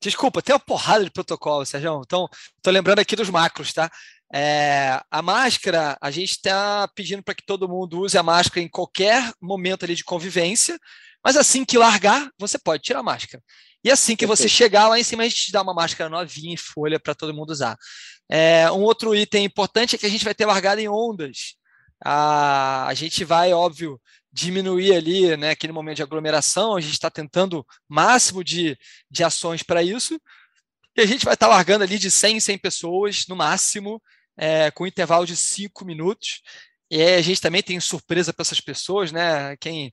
Desculpa, 0.00 0.42
tem 0.42 0.54
uma 0.54 0.58
porrada 0.60 1.04
de 1.04 1.10
protocolo, 1.10 1.64
Sérgio. 1.64 2.02
Então, 2.04 2.28
estou 2.56 2.72
lembrando 2.72 2.98
aqui 2.98 3.14
dos 3.14 3.30
macros, 3.30 3.72
tá? 3.72 3.90
É, 4.34 4.98
a 5.10 5.20
máscara, 5.20 5.98
a 6.00 6.10
gente 6.10 6.30
está 6.30 6.88
pedindo 6.94 7.22
para 7.22 7.34
que 7.34 7.44
todo 7.44 7.68
mundo 7.68 8.00
use 8.00 8.16
a 8.16 8.22
máscara 8.22 8.62
em 8.62 8.68
qualquer 8.68 9.30
momento 9.40 9.84
ali 9.84 9.94
de 9.94 10.04
convivência, 10.04 10.78
mas 11.22 11.36
assim 11.36 11.64
que 11.64 11.76
largar, 11.76 12.30
você 12.38 12.58
pode 12.58 12.82
tirar 12.82 13.00
a 13.00 13.02
máscara. 13.02 13.42
E 13.84 13.90
assim 13.90 14.16
que 14.16 14.26
você 14.26 14.48
chegar 14.48 14.88
lá 14.88 14.98
em 14.98 15.04
cima, 15.04 15.22
a 15.22 15.28
gente 15.28 15.46
te 15.46 15.52
dá 15.52 15.60
uma 15.60 15.74
máscara 15.74 16.08
novinha 16.08 16.54
em 16.54 16.56
folha 16.56 16.98
para 16.98 17.14
todo 17.14 17.34
mundo 17.34 17.50
usar. 17.50 17.76
É, 18.30 18.70
um 18.70 18.80
outro 18.80 19.14
item 19.14 19.44
importante 19.44 19.96
é 19.96 19.98
que 19.98 20.06
a 20.06 20.08
gente 20.08 20.24
vai 20.24 20.34
ter 20.34 20.46
largada 20.46 20.80
em 20.80 20.88
ondas. 20.88 21.54
A, 22.04 22.86
a 22.86 22.94
gente 22.94 23.24
vai, 23.24 23.52
óbvio, 23.52 24.00
diminuir 24.32 24.94
ali 24.94 25.36
né, 25.36 25.50
aquele 25.50 25.72
momento 25.72 25.96
de 25.96 26.02
aglomeração, 26.02 26.74
a 26.74 26.80
gente 26.80 26.94
está 26.94 27.10
tentando 27.10 27.66
máximo 27.88 28.42
de, 28.42 28.78
de 29.10 29.22
ações 29.22 29.62
para 29.62 29.82
isso. 29.82 30.18
E 30.96 31.00
a 31.00 31.06
gente 31.06 31.24
vai 31.24 31.34
estar 31.34 31.48
tá 31.48 31.52
largando 31.52 31.84
ali 31.84 31.98
de 31.98 32.10
100 32.10 32.36
em 32.36 32.40
100 32.40 32.58
pessoas, 32.58 33.24
no 33.28 33.36
máximo, 33.36 34.00
é, 34.36 34.70
com 34.70 34.86
intervalo 34.86 35.26
de 35.26 35.36
5 35.36 35.84
minutos. 35.84 36.42
E 36.90 37.00
aí 37.00 37.14
a 37.14 37.22
gente 37.22 37.40
também 37.40 37.62
tem 37.62 37.80
surpresa 37.80 38.32
para 38.32 38.42
essas 38.42 38.60
pessoas, 38.60 39.12
né? 39.12 39.56
Quem, 39.58 39.92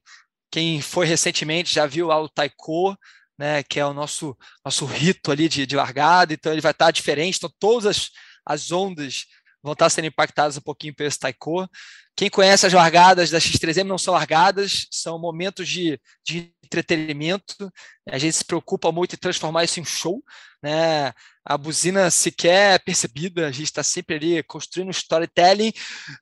quem 0.52 0.82
foi 0.82 1.06
recentemente 1.06 1.74
já 1.74 1.86
viu 1.86 2.08
lá 2.08 2.22
o 2.22 2.30
Taiko, 2.30 2.96
né? 3.38 3.64
Que 3.64 3.80
é 3.80 3.86
o 3.86 3.94
nosso, 3.94 4.38
nosso 4.64 4.86
rito 4.86 5.32
ali 5.32 5.48
de, 5.48 5.66
de 5.66 5.76
largada, 5.76 6.34
então 6.34 6.52
ele 6.52 6.62
vai 6.62 6.72
estar 6.72 6.92
diferente. 6.92 7.38
Então, 7.38 7.52
todas 7.60 7.86
as, 7.86 8.10
as 8.46 8.72
ondas 8.72 9.26
vão 9.64 9.74
estar 9.74 9.90
sendo 9.90 10.06
impactadas 10.06 10.58
um 10.58 10.62
pouquinho 10.62 10.96
pelo 10.96 11.08
esse 11.08 11.20
taiko. 11.20 11.68
Quem 12.16 12.30
conhece 12.30 12.66
as 12.66 12.74
largadas 12.74 13.30
da 13.30 13.40
X3M 13.40 13.84
não 13.84 13.98
são 13.98 14.14
largadas, 14.14 14.88
são 14.92 15.18
momentos 15.18 15.68
de, 15.68 16.00
de 16.26 16.54
entretenimento. 16.64 17.72
A 18.10 18.18
gente 18.18 18.36
se 18.36 18.46
preocupa 18.46 18.92
muito 18.92 19.16
em 19.16 19.20
transformar 19.20 19.64
isso 19.64 19.80
em 19.80 19.86
show. 19.86 20.24
Né? 20.62 21.14
A 21.46 21.58
buzina 21.58 22.12
sequer 22.12 22.76
é 22.76 22.80
percebida, 22.80 23.48
a 23.48 23.52
gente 23.52 23.66
está 23.66 23.84
sempre 23.84 24.16
ali 24.16 24.44
construindo 24.44 24.92
storytelling 24.92 25.74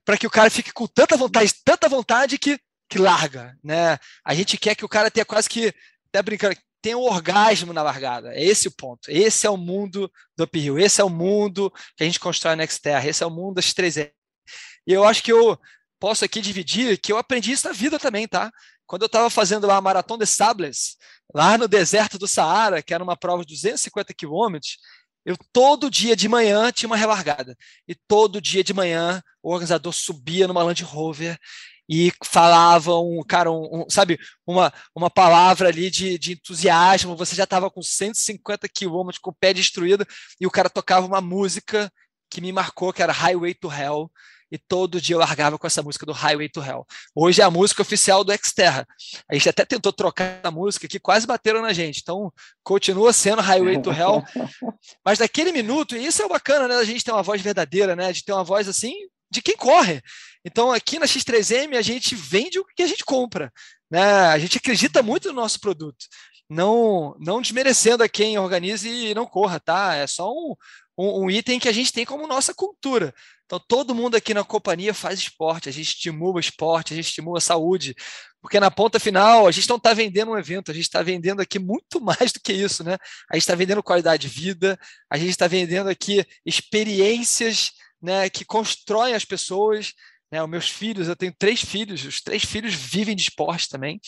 para 0.05 0.17
que 0.17 0.27
o 0.27 0.31
cara 0.31 0.49
fique 0.49 0.71
com 0.71 0.87
tanta 0.87 1.17
vontade, 1.17 1.51
tanta 1.65 1.89
vontade 1.89 2.37
que, 2.37 2.59
que 2.89 2.99
larga. 2.99 3.55
Né? 3.63 3.97
A 4.23 4.33
gente 4.33 4.57
quer 4.57 4.75
que 4.75 4.85
o 4.85 4.89
cara 4.89 5.11
tenha 5.11 5.25
quase 5.25 5.49
que, 5.49 5.73
até 6.07 6.21
brincando, 6.21 6.55
tem 6.81 6.95
um 6.95 7.03
orgasmo 7.03 7.73
na 7.73 7.81
largada. 7.81 8.33
É 8.33 8.43
esse 8.43 8.67
o 8.67 8.71
ponto. 8.71 9.09
Esse 9.09 9.45
é 9.47 9.49
o 9.49 9.57
mundo 9.57 10.11
do 10.35 10.43
uphill. 10.43 10.79
Esse 10.79 11.01
é 11.01 11.03
o 11.03 11.09
mundo 11.09 11.71
que 11.95 12.03
a 12.03 12.05
gente 12.05 12.19
constrói 12.19 12.55
na 12.55 12.65
Xterra. 12.65 13.07
Esse 13.07 13.23
é 13.23 13.27
o 13.27 13.31
mundo 13.31 13.55
das 13.55 13.73
3 13.73 13.97
E 13.97 14.11
eu 14.87 15.03
acho 15.03 15.23
que 15.23 15.31
eu 15.31 15.59
posso 15.99 16.23
aqui 16.23 16.41
dividir 16.41 16.97
que 16.99 17.11
eu 17.11 17.17
aprendi 17.17 17.51
isso 17.51 17.67
na 17.67 17.73
vida 17.73 17.99
também, 17.99 18.27
tá? 18.27 18.51
Quando 18.85 19.01
eu 19.01 19.07
estava 19.07 19.29
fazendo 19.29 19.67
lá 19.67 19.77
a 19.77 19.81
Maratona 19.81 20.23
de 20.23 20.29
Sables, 20.29 20.95
lá 21.33 21.57
no 21.57 21.67
deserto 21.67 22.17
do 22.17 22.27
Saara, 22.27 22.81
que 22.81 22.93
era 22.93 23.03
uma 23.03 23.17
prova 23.17 23.43
de 23.43 23.53
250 23.53 24.13
quilômetros, 24.13 24.77
eu 25.25 25.35
todo 25.51 25.91
dia 25.91 26.15
de 26.15 26.29
manhã 26.29 26.71
tinha 26.71 26.87
uma 26.87 26.95
relargada. 26.95 27.57
E 27.85 27.93
todo 27.93 28.39
dia 28.39 28.63
de 28.63 28.73
manhã 28.73 29.21
o 29.43 29.51
organizador 29.51 29.91
subia 29.91 30.47
numa 30.47 30.63
Land 30.63 30.83
Rover 30.83 31.37
e 31.89 32.11
falavam, 32.23 33.23
cara, 33.27 33.51
um, 33.51 33.81
um, 33.81 33.89
sabe, 33.89 34.19
uma, 34.45 34.73
uma 34.93 35.09
palavra 35.09 35.69
ali 35.69 35.89
de, 35.89 36.17
de 36.17 36.33
entusiasmo. 36.33 37.15
Você 37.15 37.35
já 37.35 37.45
estava 37.45 37.69
com 37.69 37.81
150 37.81 38.67
quilômetros, 38.67 39.19
com 39.19 39.31
o 39.31 39.35
pé 39.35 39.53
destruído, 39.53 40.05
e 40.39 40.45
o 40.45 40.51
cara 40.51 40.69
tocava 40.69 41.07
uma 41.07 41.21
música 41.21 41.91
que 42.29 42.41
me 42.41 42.51
marcou, 42.51 42.91
que 42.91 43.01
era 43.01 43.13
Highway 43.13 43.53
to 43.53 43.71
Hell. 43.71 44.11
E 44.49 44.57
todo 44.57 45.01
dia 45.01 45.13
eu 45.13 45.19
largava 45.19 45.57
com 45.57 45.67
essa 45.67 45.83
música 45.83 46.05
do 46.05 46.13
Highway 46.13 46.47
to 46.47 46.63
Hell. 46.63 46.85
Hoje 47.13 47.41
é 47.41 47.43
a 47.43 47.51
música 47.51 47.81
oficial 47.81 48.23
do 48.23 48.33
Xterra. 48.33 48.87
A 49.29 49.33
gente 49.33 49.49
até 49.49 49.65
tentou 49.65 49.91
trocar 49.91 50.39
a 50.41 50.51
música 50.51 50.87
que 50.87 50.99
quase 50.99 51.27
bateram 51.27 51.61
na 51.61 51.73
gente. 51.73 51.99
Então, 52.01 52.31
continua 52.63 53.11
sendo 53.11 53.41
Highway 53.41 53.81
to 53.81 53.91
Hell. 53.91 54.23
Mas 55.03 55.19
naquele 55.19 55.51
minuto, 55.51 55.97
e 55.97 56.05
isso 56.05 56.23
é 56.23 56.29
bacana, 56.29 56.65
né? 56.67 56.75
A 56.75 56.85
gente 56.85 57.03
ter 57.03 57.11
uma 57.11 57.23
voz 57.23 57.41
verdadeira, 57.41 57.93
né? 57.93 58.13
De 58.13 58.23
ter 58.23 58.31
uma 58.31 58.43
voz 58.43 58.69
assim 58.69 58.93
de 59.29 59.41
quem 59.41 59.55
corre. 59.55 60.01
Então, 60.45 60.71
aqui 60.71 60.99
na 60.99 61.05
X3M, 61.05 61.77
a 61.77 61.81
gente 61.81 62.15
vende 62.15 62.59
o 62.59 62.65
que 62.65 62.83
a 62.83 62.87
gente 62.87 63.03
compra. 63.03 63.51
Né? 63.89 64.01
A 64.01 64.37
gente 64.39 64.57
acredita 64.57 65.03
muito 65.03 65.29
no 65.29 65.35
nosso 65.35 65.59
produto. 65.59 66.05
Não, 66.49 67.15
não 67.19 67.41
desmerecendo 67.41 68.03
a 68.03 68.09
quem 68.09 68.37
organize 68.37 68.89
e 68.89 69.13
não 69.13 69.25
corra, 69.25 69.59
tá? 69.59 69.95
É 69.95 70.07
só 70.07 70.31
um, 70.31 70.55
um, 70.97 71.23
um, 71.23 71.29
item 71.29 71.59
que 71.59 71.67
a 71.67 71.73
gente 71.73 71.91
tem 71.91 72.05
como 72.05 72.25
nossa 72.25 72.53
cultura. 72.53 73.13
Então, 73.45 73.59
todo 73.67 73.93
mundo 73.95 74.15
aqui 74.15 74.33
na 74.33 74.43
companhia 74.43 74.93
faz 74.93 75.19
esporte, 75.19 75.67
a 75.67 75.71
gente 75.71 75.87
estimula 75.87 76.37
o 76.37 76.39
esporte, 76.39 76.93
a 76.93 76.95
gente 76.95 77.07
estimula 77.07 77.37
a 77.37 77.41
saúde, 77.41 77.95
porque 78.41 78.59
na 78.59 78.71
ponta 78.71 78.99
final 78.99 79.47
a 79.47 79.51
gente 79.51 79.67
não 79.67 79.75
está 79.77 79.93
vendendo 79.93 80.31
um 80.31 80.37
evento, 80.37 80.71
a 80.71 80.73
gente 80.73 80.83
está 80.85 81.01
vendendo 81.01 81.41
aqui 81.41 81.59
muito 81.59 81.99
mais 82.01 82.31
do 82.31 82.39
que 82.39 82.53
isso, 82.53 82.83
né? 82.83 82.97
A 83.29 83.35
gente 83.35 83.43
está 83.43 83.55
vendendo 83.55 83.83
qualidade 83.83 84.27
de 84.27 84.33
vida, 84.33 84.79
a 85.09 85.17
gente 85.17 85.31
está 85.31 85.47
vendendo 85.47 85.89
aqui 85.89 86.25
experiências 86.45 87.71
né, 88.01 88.29
que 88.29 88.45
constroem 88.45 89.13
as 89.13 89.25
pessoas. 89.25 89.93
Né, 90.29 90.43
os 90.43 90.49
meus 90.49 90.69
filhos, 90.69 91.07
eu 91.07 91.15
tenho 91.15 91.33
três 91.37 91.61
filhos, 91.61 92.03
os 92.03 92.21
três 92.21 92.43
filhos 92.43 92.73
vivem 92.73 93.15
de 93.15 93.21
esporte 93.21 93.69
também. 93.69 93.99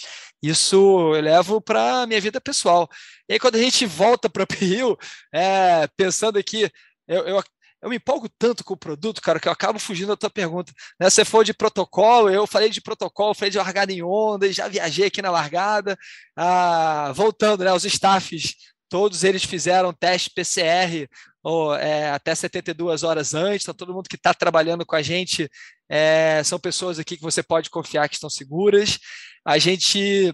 Isso 0.44 0.76
eu 1.16 1.22
levo 1.22 1.62
para 1.62 2.02
a 2.02 2.08
minha 2.08 2.20
vida 2.20 2.42
pessoal. 2.42 2.90
E 3.30 3.34
aí, 3.34 3.40
quando 3.40 3.56
a 3.56 3.62
gente 3.62 3.86
volta 3.86 4.30
para 4.30 4.46
Rio, 4.54 4.98
é, 5.34 5.88
pensando 5.96 6.38
aqui, 6.38 6.70
eu, 7.08 7.26
eu, 7.26 7.44
eu, 7.82 7.90
me 7.90 7.96
empolgo 7.96 8.28
tanto 8.38 8.66
com 8.66 8.74
o 8.74 8.78
produto, 8.78 9.22
cara, 9.22 9.40
que 9.40 9.48
eu 9.48 9.52
acabo 9.52 9.80
fugindo 9.80 10.10
da 10.10 10.18
tua 10.18 10.30
pergunta. 10.30 10.74
Né, 11.00 11.10
você 11.10 11.24
foi 11.24 11.46
de 11.46 11.54
protocolo, 11.54 12.30
eu 12.30 12.46
falei 12.46 12.70
de 12.70 12.82
protocolo, 12.82 13.34
falei 13.34 13.52
de 13.52 13.58
largada 13.58 13.94
em 13.94 14.04
onda, 14.04 14.52
já 14.52 14.68
viajei 14.68 15.08
aqui 15.08 15.22
na 15.22 15.32
largada. 15.32 15.98
Ah, 16.36 17.14
voltando, 17.16 17.64
né, 17.64 17.72
os 17.72 17.86
staffs 17.86 18.56
todos 18.90 19.24
eles 19.24 19.44
fizeram 19.44 19.94
teste 19.94 20.32
PCR 20.32 21.08
ou, 21.44 21.76
é, 21.76 22.12
até 22.12 22.36
72 22.36 23.04
horas 23.04 23.34
antes, 23.34 23.64
então 23.64 23.74
todo 23.74 23.94
mundo 23.94 24.10
que 24.10 24.16
está 24.16 24.34
trabalhando 24.34 24.86
com 24.86 24.96
a 24.96 25.02
gente 25.02 25.50
é, 25.88 26.42
são 26.44 26.60
pessoas 26.60 27.00
aqui 27.00 27.16
que 27.16 27.24
você 27.24 27.42
pode 27.42 27.70
confiar 27.70 28.10
que 28.10 28.16
estão 28.16 28.30
seguras. 28.30 29.00
A 29.46 29.58
gente 29.58 30.34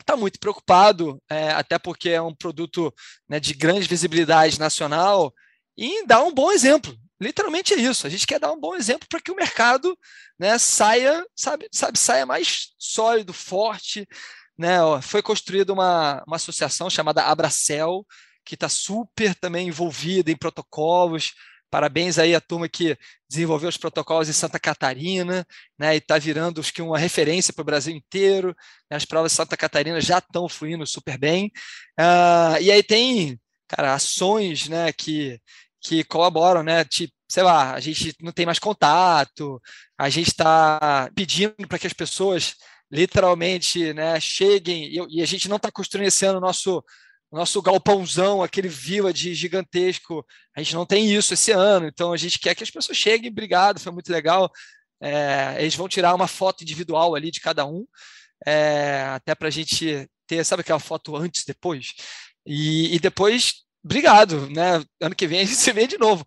está 0.00 0.16
muito 0.16 0.38
preocupado, 0.38 1.22
é, 1.30 1.50
até 1.50 1.78
porque 1.78 2.10
é 2.10 2.20
um 2.20 2.34
produto 2.34 2.92
né, 3.28 3.40
de 3.40 3.54
grande 3.54 3.86
visibilidade 3.86 4.58
nacional, 4.58 5.32
em 5.76 6.04
dar 6.06 6.22
um 6.22 6.34
bom 6.34 6.50
exemplo. 6.52 6.94
Literalmente 7.20 7.72
é 7.72 7.76
isso. 7.76 8.06
A 8.06 8.10
gente 8.10 8.26
quer 8.26 8.40
dar 8.40 8.52
um 8.52 8.60
bom 8.60 8.74
exemplo 8.74 9.06
para 9.08 9.20
que 9.20 9.30
o 9.30 9.36
mercado 9.36 9.96
né, 10.38 10.58
saia, 10.58 11.24
sabe, 11.36 11.68
sabe, 11.72 11.98
saia 11.98 12.26
mais 12.26 12.70
sólido, 12.76 13.32
forte, 13.32 14.06
né, 14.58 14.78
foi 15.00 15.22
construída 15.22 15.72
uma, 15.72 16.22
uma 16.26 16.36
associação 16.36 16.90
chamada 16.90 17.22
Abracel, 17.22 18.04
que 18.44 18.54
está 18.54 18.68
super 18.68 19.34
também 19.34 19.68
envolvida 19.68 20.30
em 20.30 20.36
protocolos. 20.36 21.32
Parabéns 21.70 22.18
aí 22.18 22.34
à 22.34 22.40
turma 22.40 22.68
que 22.68 22.96
desenvolveu 23.28 23.68
os 23.68 23.78
protocolos 23.78 24.28
em 24.28 24.32
Santa 24.32 24.60
Catarina, 24.60 25.46
né, 25.78 25.94
e 25.94 25.98
está 25.98 26.18
virando 26.18 26.60
acho 26.60 26.72
que 26.72 26.82
uma 26.82 26.98
referência 26.98 27.52
para 27.52 27.62
o 27.62 27.64
Brasil 27.64 27.94
inteiro. 27.94 28.54
As 28.90 29.06
provas 29.06 29.32
de 29.32 29.36
Santa 29.36 29.56
Catarina 29.56 30.00
já 30.00 30.18
estão 30.18 30.48
fluindo 30.48 30.86
super 30.86 31.16
bem. 31.16 31.50
Uh, 31.98 32.60
e 32.60 32.70
aí 32.70 32.82
tem, 32.82 33.40
cara, 33.66 33.94
ações, 33.94 34.68
né, 34.68 34.92
que, 34.92 35.40
que 35.80 36.04
colaboram, 36.04 36.62
né, 36.62 36.84
tipo, 36.84 37.14
sei 37.32 37.42
lá, 37.42 37.72
a 37.72 37.80
gente 37.80 38.14
não 38.20 38.30
tem 38.30 38.44
mais 38.44 38.58
contato, 38.58 39.58
a 39.96 40.10
gente 40.10 40.28
está 40.28 41.10
pedindo 41.14 41.66
para 41.66 41.78
que 41.78 41.86
as 41.86 41.94
pessoas 41.94 42.54
literalmente 42.90 43.94
né, 43.94 44.20
cheguem, 44.20 44.84
e, 44.84 45.16
e 45.16 45.22
a 45.22 45.26
gente 45.26 45.48
não 45.48 45.56
está 45.56 45.72
construindo 45.72 46.08
esse 46.08 46.26
ano 46.26 46.36
o 46.36 46.42
nosso, 46.42 46.84
nosso 47.36 47.62
galpãozão, 47.62 48.42
aquele 48.42 48.68
village 48.68 49.34
gigantesco, 49.34 50.24
a 50.54 50.62
gente 50.62 50.74
não 50.74 50.84
tem 50.84 51.10
isso 51.10 51.32
esse 51.34 51.50
ano, 51.50 51.86
então 51.86 52.12
a 52.12 52.16
gente 52.16 52.38
quer 52.38 52.54
que 52.54 52.62
as 52.62 52.70
pessoas 52.70 52.98
cheguem, 52.98 53.30
obrigado, 53.30 53.80
foi 53.80 53.92
muito 53.92 54.12
legal, 54.12 54.50
é, 55.00 55.56
eles 55.58 55.74
vão 55.74 55.88
tirar 55.88 56.14
uma 56.14 56.28
foto 56.28 56.62
individual 56.62 57.14
ali 57.14 57.30
de 57.30 57.40
cada 57.40 57.66
um, 57.66 57.86
é, 58.46 59.04
até 59.14 59.34
para 59.34 59.48
a 59.48 59.50
gente 59.50 60.08
ter, 60.26 60.44
sabe 60.44 60.60
aquela 60.60 60.78
foto 60.78 61.16
antes, 61.16 61.44
depois? 61.44 61.94
E, 62.46 62.94
e, 62.94 62.98
depois, 62.98 63.64
obrigado, 63.84 64.48
né? 64.50 64.84
Ano 65.00 65.14
que 65.14 65.26
vem 65.26 65.40
a 65.40 65.44
gente 65.44 65.56
se 65.56 65.72
vê 65.72 65.86
de 65.86 65.98
novo. 65.98 66.24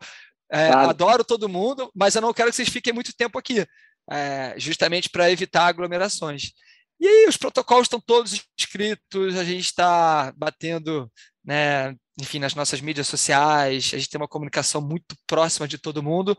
É, 0.49 0.71
claro. 0.71 0.89
Adoro 0.89 1.23
todo 1.23 1.49
mundo, 1.49 1.91
mas 1.93 2.15
eu 2.15 2.21
não 2.21 2.33
quero 2.33 2.49
que 2.49 2.55
vocês 2.55 2.69
fiquem 2.69 2.93
muito 2.93 3.15
tempo 3.15 3.37
aqui 3.37 3.65
é, 4.09 4.53
justamente 4.57 5.09
para 5.09 5.31
evitar 5.31 5.67
aglomerações. 5.67 6.51
E 6.99 7.07
aí 7.07 7.27
os 7.27 7.37
protocolos 7.37 7.85
estão 7.85 7.99
todos 7.99 8.45
escritos, 8.57 9.35
a 9.35 9.43
gente 9.43 9.65
está 9.65 10.33
batendo, 10.37 11.11
né, 11.43 11.95
enfim, 12.19 12.39
nas 12.39 12.55
nossas 12.55 12.79
mídias 12.81 13.07
sociais, 13.07 13.91
a 13.93 13.97
gente 13.97 14.09
tem 14.09 14.19
uma 14.19 14.27
comunicação 14.27 14.81
muito 14.81 15.15
próxima 15.27 15.67
de 15.67 15.77
todo 15.77 16.03
mundo. 16.03 16.37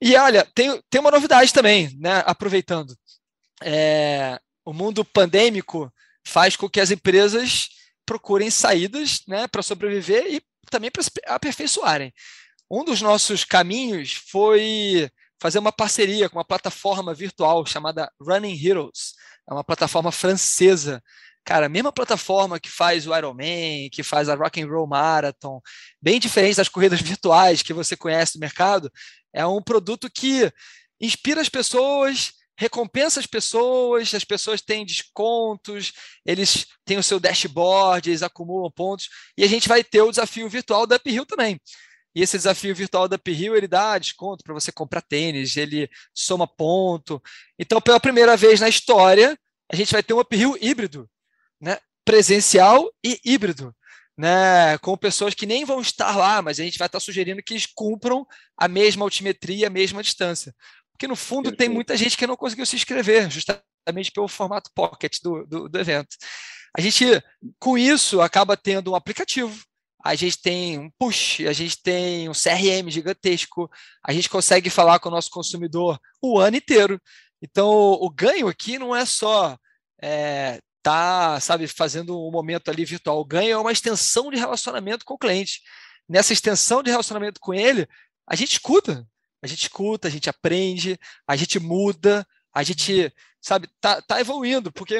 E 0.00 0.16
olha, 0.16 0.46
tem, 0.54 0.80
tem 0.88 1.00
uma 1.00 1.10
novidade 1.10 1.52
também, 1.52 1.96
né, 1.98 2.22
aproveitando. 2.26 2.94
É, 3.62 4.40
o 4.64 4.72
mundo 4.72 5.04
pandêmico 5.04 5.92
faz 6.26 6.56
com 6.56 6.68
que 6.68 6.80
as 6.80 6.90
empresas 6.90 7.68
procurem 8.06 8.50
saídas 8.50 9.20
né, 9.28 9.46
para 9.46 9.62
sobreviver 9.62 10.26
e 10.34 10.42
também 10.70 10.90
para 10.90 11.02
se 11.02 11.10
aperfeiçoarem. 11.26 12.12
Um 12.70 12.84
dos 12.84 13.02
nossos 13.02 13.44
caminhos 13.44 14.14
foi 14.30 15.10
fazer 15.40 15.58
uma 15.58 15.72
parceria 15.72 16.28
com 16.28 16.38
uma 16.38 16.44
plataforma 16.44 17.14
virtual 17.14 17.64
chamada 17.66 18.10
Running 18.20 18.58
Heroes. 18.64 19.14
É 19.50 19.52
uma 19.52 19.64
plataforma 19.64 20.12
francesa. 20.12 21.02
Cara, 21.44 21.66
a 21.66 21.68
mesma 21.68 21.92
plataforma 21.92 22.60
que 22.60 22.70
faz 22.70 23.06
o 23.06 23.16
Ironman, 23.16 23.90
que 23.90 24.02
faz 24.02 24.28
a 24.28 24.34
Rock 24.34 24.62
and 24.62 24.68
Roll 24.68 24.86
Marathon, 24.86 25.60
bem 26.00 26.20
diferente 26.20 26.56
das 26.56 26.68
corridas 26.68 27.00
virtuais 27.02 27.62
que 27.62 27.72
você 27.72 27.96
conhece 27.96 28.34
do 28.34 28.40
mercado, 28.40 28.90
é 29.32 29.44
um 29.44 29.60
produto 29.60 30.08
que 30.08 30.52
inspira 31.00 31.40
as 31.40 31.48
pessoas, 31.48 32.32
recompensa 32.56 33.18
as 33.18 33.26
pessoas, 33.26 34.14
as 34.14 34.24
pessoas 34.24 34.60
têm 34.60 34.84
descontos, 34.84 35.92
eles 36.24 36.66
têm 36.84 36.98
o 36.98 37.02
seu 37.02 37.18
dashboard, 37.18 38.10
eles 38.10 38.22
acumulam 38.22 38.70
pontos, 38.70 39.08
e 39.36 39.42
a 39.42 39.48
gente 39.48 39.68
vai 39.68 39.82
ter 39.82 40.02
o 40.02 40.10
desafio 40.10 40.48
virtual 40.48 40.86
da 40.86 40.96
Uphill 40.96 41.26
também. 41.26 41.58
E 42.14 42.22
esse 42.22 42.36
desafio 42.36 42.74
virtual 42.74 43.08
da 43.08 43.16
Uphill, 43.16 43.56
ele 43.56 43.68
dá 43.68 43.98
desconto 43.98 44.42
para 44.42 44.54
você 44.54 44.72
comprar 44.72 45.00
tênis, 45.02 45.56
ele 45.56 45.88
soma 46.14 46.46
ponto. 46.46 47.22
Então, 47.58 47.80
pela 47.80 48.00
primeira 48.00 48.36
vez 48.36 48.60
na 48.60 48.68
história, 48.68 49.38
a 49.72 49.76
gente 49.76 49.92
vai 49.92 50.02
ter 50.02 50.12
um 50.12 50.20
Uphill 50.20 50.56
híbrido, 50.60 51.08
né? 51.60 51.78
presencial 52.04 52.90
e 53.04 53.20
híbrido. 53.24 53.74
né, 54.20 54.76
com 54.78 54.94
pessoas 54.98 55.32
que 55.32 55.46
nem 55.46 55.64
vão 55.64 55.80
estar 55.80 56.14
lá, 56.14 56.42
mas 56.42 56.60
a 56.60 56.62
gente 56.62 56.76
vai 56.76 56.84
estar 56.84 57.00
sugerindo 57.00 57.42
que 57.42 57.54
eles 57.54 57.64
cumpram 57.64 58.26
a 58.54 58.68
mesma 58.68 59.02
altimetria, 59.02 59.68
a 59.68 59.70
mesma 59.70 60.02
distância. 60.02 60.54
Porque, 60.92 61.08
no 61.08 61.16
fundo, 61.16 61.44
Perfeito. 61.44 61.58
tem 61.58 61.68
muita 61.70 61.96
gente 61.96 62.18
que 62.18 62.26
não 62.26 62.36
conseguiu 62.36 62.66
se 62.66 62.76
inscrever, 62.76 63.30
justamente 63.30 64.12
pelo 64.12 64.28
formato 64.28 64.70
pocket 64.74 65.16
do, 65.22 65.46
do, 65.46 65.68
do 65.70 65.78
evento. 65.78 66.16
A 66.76 66.82
gente, 66.82 67.04
com 67.58 67.78
isso, 67.78 68.20
acaba 68.20 68.58
tendo 68.58 68.92
um 68.92 68.94
aplicativo, 68.94 69.58
a 70.02 70.14
gente 70.14 70.40
tem 70.40 70.78
um 70.78 70.90
push, 70.98 71.40
a 71.40 71.52
gente 71.52 71.80
tem 71.82 72.28
um 72.28 72.32
CRM 72.32 72.90
gigantesco, 72.90 73.70
a 74.04 74.12
gente 74.12 74.30
consegue 74.30 74.70
falar 74.70 74.98
com 74.98 75.08
o 75.08 75.12
nosso 75.12 75.30
consumidor 75.30 76.00
o 76.20 76.38
ano 76.38 76.56
inteiro. 76.56 77.00
Então, 77.42 77.68
o 77.70 78.10
ganho 78.10 78.48
aqui 78.48 78.78
não 78.78 78.94
é 78.94 79.04
só 79.04 79.56
é, 80.02 80.60
tá, 80.82 81.38
sabe, 81.40 81.66
fazendo 81.66 82.18
um 82.18 82.30
momento 82.30 82.70
ali 82.70 82.84
virtual. 82.84 83.20
O 83.20 83.24
ganho 83.24 83.52
é 83.52 83.56
uma 83.56 83.72
extensão 83.72 84.30
de 84.30 84.38
relacionamento 84.38 85.04
com 85.04 85.14
o 85.14 85.18
cliente. 85.18 85.60
Nessa 86.08 86.32
extensão 86.32 86.82
de 86.82 86.90
relacionamento 86.90 87.40
com 87.40 87.54
ele, 87.54 87.86
a 88.26 88.34
gente 88.34 88.52
escuta, 88.52 89.06
a 89.42 89.46
gente 89.46 89.62
escuta, 89.62 90.08
a 90.08 90.10
gente 90.10 90.28
aprende, 90.28 90.98
a 91.26 91.36
gente 91.36 91.58
muda, 91.58 92.26
a 92.52 92.62
gente, 92.62 93.12
sabe, 93.40 93.68
tá, 93.80 94.02
tá 94.02 94.20
evoluindo, 94.20 94.72
porque 94.72 94.96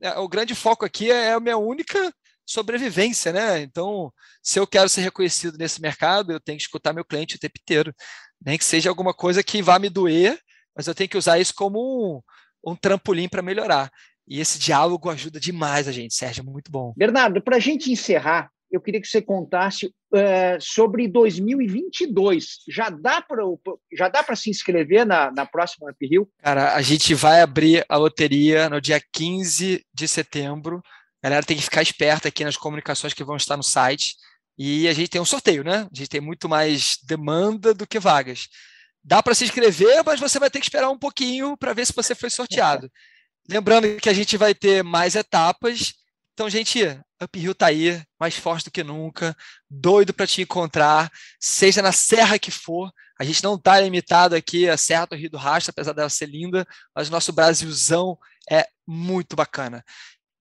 é, 0.00 0.18
o 0.18 0.28
grande 0.28 0.54
foco 0.54 0.84
aqui 0.84 1.10
é 1.10 1.32
a 1.32 1.40
minha 1.40 1.56
única 1.56 2.14
sobrevivência, 2.46 3.32
né? 3.32 3.60
Então, 3.60 4.12
se 4.42 4.58
eu 4.58 4.66
quero 4.66 4.88
ser 4.88 5.02
reconhecido 5.02 5.56
nesse 5.58 5.80
mercado, 5.80 6.32
eu 6.32 6.40
tenho 6.40 6.58
que 6.58 6.64
escutar 6.64 6.92
meu 6.92 7.04
cliente 7.04 7.36
o 7.36 7.38
tempo 7.38 7.54
inteiro. 7.60 7.94
Nem 8.44 8.58
que 8.58 8.64
seja 8.64 8.88
alguma 8.88 9.14
coisa 9.14 9.42
que 9.42 9.62
vá 9.62 9.78
me 9.78 9.88
doer, 9.88 10.38
mas 10.76 10.86
eu 10.86 10.94
tenho 10.94 11.08
que 11.08 11.18
usar 11.18 11.38
isso 11.38 11.54
como 11.54 11.78
um, 12.64 12.72
um 12.72 12.76
trampolim 12.76 13.28
para 13.28 13.42
melhorar. 13.42 13.90
E 14.26 14.40
esse 14.40 14.58
diálogo 14.58 15.10
ajuda 15.10 15.40
demais 15.40 15.88
a 15.88 15.92
gente, 15.92 16.14
Sérgio, 16.14 16.44
muito 16.44 16.70
bom. 16.70 16.92
Bernardo, 16.96 17.42
para 17.42 17.56
a 17.56 17.60
gente 17.60 17.90
encerrar, 17.90 18.50
eu 18.72 18.80
queria 18.80 19.00
que 19.00 19.06
você 19.06 19.20
contasse 19.20 19.86
uh, 19.86 20.58
sobre 20.58 21.06
2022. 21.06 22.60
Já 22.68 22.88
dá 22.88 23.20
para 23.20 23.42
já 23.92 24.08
dá 24.08 24.22
para 24.22 24.34
se 24.34 24.48
inscrever 24.48 25.04
na, 25.04 25.30
na 25.30 25.44
próxima 25.44 25.90
Up 25.90 26.06
Rio? 26.06 26.26
Cara, 26.38 26.74
a 26.74 26.80
gente 26.80 27.14
vai 27.14 27.42
abrir 27.42 27.84
a 27.88 27.96
loteria 27.96 28.70
no 28.70 28.80
dia 28.80 29.00
15 29.12 29.84
de 29.92 30.08
setembro. 30.08 30.82
A 31.22 31.28
galera 31.28 31.46
tem 31.46 31.56
que 31.56 31.62
ficar 31.62 31.82
esperta 31.82 32.28
aqui 32.28 32.44
nas 32.44 32.56
comunicações 32.56 33.14
que 33.14 33.22
vão 33.22 33.36
estar 33.36 33.56
no 33.56 33.62
site. 33.62 34.16
E 34.58 34.88
a 34.88 34.92
gente 34.92 35.08
tem 35.08 35.20
um 35.20 35.24
sorteio, 35.24 35.62
né? 35.62 35.88
A 35.90 35.96
gente 35.96 36.08
tem 36.08 36.20
muito 36.20 36.48
mais 36.48 36.98
demanda 37.04 37.72
do 37.72 37.86
que 37.86 37.98
vagas. 37.98 38.48
Dá 39.04 39.22
para 39.22 39.34
se 39.34 39.44
inscrever, 39.44 40.02
mas 40.04 40.20
você 40.20 40.38
vai 40.38 40.50
ter 40.50 40.58
que 40.58 40.66
esperar 40.66 40.90
um 40.90 40.98
pouquinho 40.98 41.56
para 41.56 41.72
ver 41.72 41.86
se 41.86 41.92
você 41.94 42.14
foi 42.14 42.30
sorteado. 42.30 42.90
Lembrando 43.48 43.96
que 43.96 44.08
a 44.08 44.14
gente 44.14 44.36
vai 44.36 44.54
ter 44.54 44.82
mais 44.82 45.14
etapas. 45.14 45.94
Então, 46.32 46.48
gente, 46.48 46.82
Up 47.22 47.38
Hill 47.38 47.54
tá 47.54 47.66
aí, 47.66 48.02
mais 48.18 48.36
forte 48.36 48.64
do 48.64 48.70
que 48.70 48.82
nunca, 48.82 49.36
doido 49.70 50.12
para 50.12 50.26
te 50.26 50.42
encontrar, 50.42 51.10
seja 51.38 51.82
na 51.82 51.92
serra 51.92 52.38
que 52.38 52.50
for. 52.50 52.92
A 53.18 53.24
gente 53.24 53.44
não 53.44 53.58
tá 53.58 53.80
limitado 53.80 54.34
aqui 54.34 54.68
a 54.68 54.76
Serra 54.76 55.06
do 55.06 55.14
Rio 55.14 55.30
do 55.30 55.36
Rastro, 55.36 55.70
apesar 55.70 55.92
dela 55.92 56.08
ser 56.08 56.26
linda, 56.26 56.66
mas 56.94 57.08
o 57.08 57.12
nosso 57.12 57.32
Brasilzão 57.32 58.18
é 58.50 58.66
muito 58.86 59.36
bacana. 59.36 59.84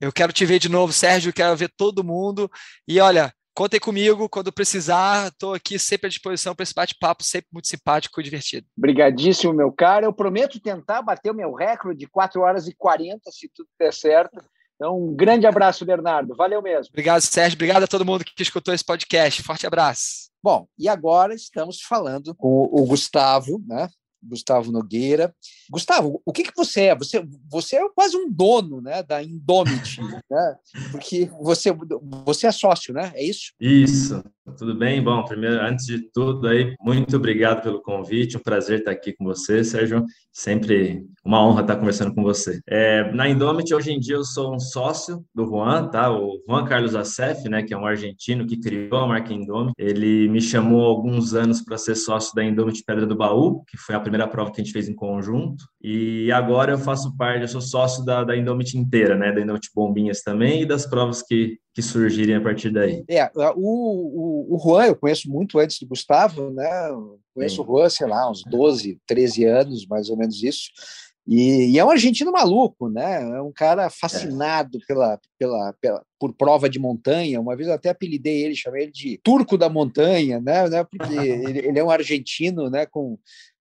Eu 0.02 0.12
quero 0.12 0.34
te 0.34 0.46
ver 0.46 0.60
de 0.60 0.68
novo, 0.68 0.92
Sérgio, 0.92 1.32
quero 1.32 1.56
ver 1.56 1.72
todo 1.78 2.04
mundo. 2.04 2.50
E 2.88 3.00
olha, 3.00 3.32
Contem 3.54 3.82
comigo 3.82 4.30
quando 4.30 4.52
precisar, 4.52 5.28
estou 5.28 5.54
aqui 5.54 5.78
sempre 5.78 6.08
à 6.08 6.10
disposição 6.10 6.56
para 6.56 6.64
esse 6.64 6.74
bate-papo, 6.74 7.22
sempre 7.22 7.50
muito 7.52 7.68
simpático 7.68 8.20
e 8.20 8.24
divertido. 8.24 8.66
Obrigadíssimo, 8.78 9.54
meu 9.54 9.72
cara. 9.74 10.06
Eu 10.06 10.14
prometo 10.14 10.60
tentar 10.60 11.02
bater 11.02 11.32
o 11.32 11.36
meu 11.36 11.54
recorde 11.54 12.00
de 12.00 12.08
4 12.08 12.42
horas 12.42 12.68
e 12.68 12.74
40, 12.74 13.30
se 13.30 13.52
tudo 13.54 13.68
der 13.78 13.94
certo. 13.94 14.42
Então, 14.76 14.98
um 14.98 15.14
grande 15.14 15.46
abraço, 15.46 15.86
Bernardo. 15.86 16.34
Valeu 16.36 16.62
mesmo. 16.62 16.92
Obrigado, 16.92 17.22
Sérgio. 17.22 17.58
Obrigado 17.58 17.84
a 17.84 17.88
todo 17.88 18.06
mundo 18.06 18.24
que 18.24 18.42
escutou 18.42 18.74
esse 18.74 18.86
podcast. 18.86 19.44
Forte 19.44 19.68
abraço. 19.68 20.32
Bom, 20.42 20.66
e 20.80 20.88
agora 20.88 21.36
estamos 21.36 21.82
falando 21.82 22.34
com 22.34 22.64
o 22.72 22.86
Gustavo, 22.86 23.62
né? 23.68 23.90
Gustavo 24.22 24.72
Nogueira. 24.72 25.34
Gustavo, 25.70 26.22
o 26.26 26.32
que, 26.32 26.44
que 26.44 26.56
você 26.56 26.86
é? 26.86 26.96
Você, 26.96 27.26
você 27.50 27.78
é 27.78 27.90
quase 27.90 28.16
um 28.16 28.32
dono 28.32 28.82
né, 28.82 29.02
da 29.04 29.24
Indomit, 29.24 30.02
né? 30.02 30.56
porque 30.92 31.30
você, 31.42 31.72
você 32.24 32.48
é 32.48 32.52
sócio, 32.52 32.94
né? 32.94 33.12
É 33.16 33.24
isso? 33.24 33.54
Isso, 33.60 34.24
tudo 34.58 34.76
bem? 34.76 35.04
Bom, 35.04 35.24
primeiro, 35.24 35.62
antes 35.62 35.86
de 35.86 36.00
tudo, 36.12 36.48
aí, 36.48 36.76
muito 36.82 37.16
obrigado 37.16 37.62
pelo 37.62 37.82
convite, 37.82 38.38
um 38.38 38.42
prazer 38.42 38.80
estar 38.80 38.92
aqui 38.92 39.14
com 39.14 39.24
você, 39.24 39.64
Sérgio. 39.64 40.04
Sempre 40.32 41.06
uma 41.24 41.46
honra 41.46 41.62
estar 41.62 41.76
conversando 41.76 42.14
com 42.14 42.24
você. 42.24 42.60
É, 42.68 43.12
na 43.14 43.30
Indomit, 43.30 43.74
hoje 43.74 43.92
em 43.92 44.00
dia, 44.00 44.16
eu 44.16 44.24
sou 44.24 44.56
um 44.56 44.60
sócio 44.60 45.24
do 45.36 45.46
Juan, 45.46 45.90
tá? 45.90 46.12
O 46.12 46.42
Juan 46.48 46.66
Carlos 46.66 46.96
Acef, 46.96 47.48
né, 47.50 47.64
que 47.64 47.74
é 47.74 47.78
um 47.78 47.86
argentino 47.86 48.46
que 48.46 48.60
criou 48.60 49.00
a 49.00 49.08
marca 49.08 49.34
Indomit. 49.34 49.74
Ele 49.78 50.28
me 50.30 50.42
chamou 50.42 50.86
há 50.86 50.88
alguns 50.88 51.34
anos 51.34 51.62
para 51.62 51.78
ser 51.78 51.96
sócio 51.96 52.34
da 52.34 52.44
Indomit 52.44 52.84
Pedra 52.86 53.06
do 53.06 53.16
Baú, 53.16 53.64
que 53.66 53.78
foi 53.78 53.96
a 53.96 54.00
primeira 54.00 54.28
prova 54.28 54.52
que 54.52 54.62
a 54.62 54.64
gente 54.64 54.74
fez 54.74 54.90
em 54.90 54.96
conjunto. 54.96 55.64
E 55.82 56.32
agora 56.32 56.72
eu 56.72 56.78
faço 56.78 57.16
parte, 57.18 57.42
eu 57.42 57.48
sou 57.48 57.62
sócio 57.62 58.04
da, 58.06 58.24
da 58.24 58.36
Indomit 58.36 58.78
inteira, 58.78 59.16
né? 59.16 59.32
Da 59.32 59.42
Indomit 59.42 59.70
Bombinhas 59.76 60.22
também 60.22 60.62
e 60.62 60.66
das 60.66 60.86
provas 60.86 61.22
que, 61.22 61.58
que 61.74 61.82
surgirem 61.82 62.36
a 62.36 62.42
partir 62.42 62.70
daí. 62.70 63.04
É, 63.10 63.32
o, 63.56 64.50
o, 64.52 64.56
o 64.56 64.60
Juan 64.60 64.88
eu 64.88 64.96
conheço 64.96 65.30
muito 65.30 65.58
antes 65.58 65.80
do 65.80 65.88
Gustavo, 65.88 66.52
né? 66.52 66.70
conheço 67.34 67.56
Sim. 67.56 67.62
o 67.62 67.66
Juan, 67.66 67.90
sei 67.90 68.08
lá, 68.08 68.30
uns 68.30 68.44
12, 68.44 69.00
13 69.08 69.46
anos, 69.46 69.88
mais 69.88 70.10
ou 70.10 70.18
menos 70.18 70.44
isso. 70.44 70.70
E, 71.28 71.72
e, 71.72 71.80
é 71.80 71.86
um 71.86 71.90
argentino 71.90 72.32
maluco, 72.32 72.90
né? 72.90 73.22
É 73.22 73.42
um 73.42 73.52
cara 73.52 73.90
fascinado 73.90 74.80
é. 74.82 74.86
pela, 74.88 75.20
pela, 75.38 75.74
pela, 75.80 76.04
por 76.20 76.34
prova 76.34 76.68
de 76.68 76.80
montanha. 76.80 77.40
Uma 77.40 77.56
vez 77.56 77.68
eu 77.68 77.76
até 77.76 77.90
apelidei 77.90 78.44
ele, 78.44 78.56
chamei 78.56 78.84
ele 78.84 78.92
de 78.92 79.20
Turco 79.24 79.58
da 79.58 79.70
Montanha, 79.70 80.42
né? 80.42 80.68
né? 80.68 80.84
Porque 80.84 81.14
ele, 81.14 81.60
ele, 81.60 81.80
é 81.80 81.84
um 81.84 81.92
argentino, 81.92 82.70
né? 82.70 82.88
Com 82.88 83.20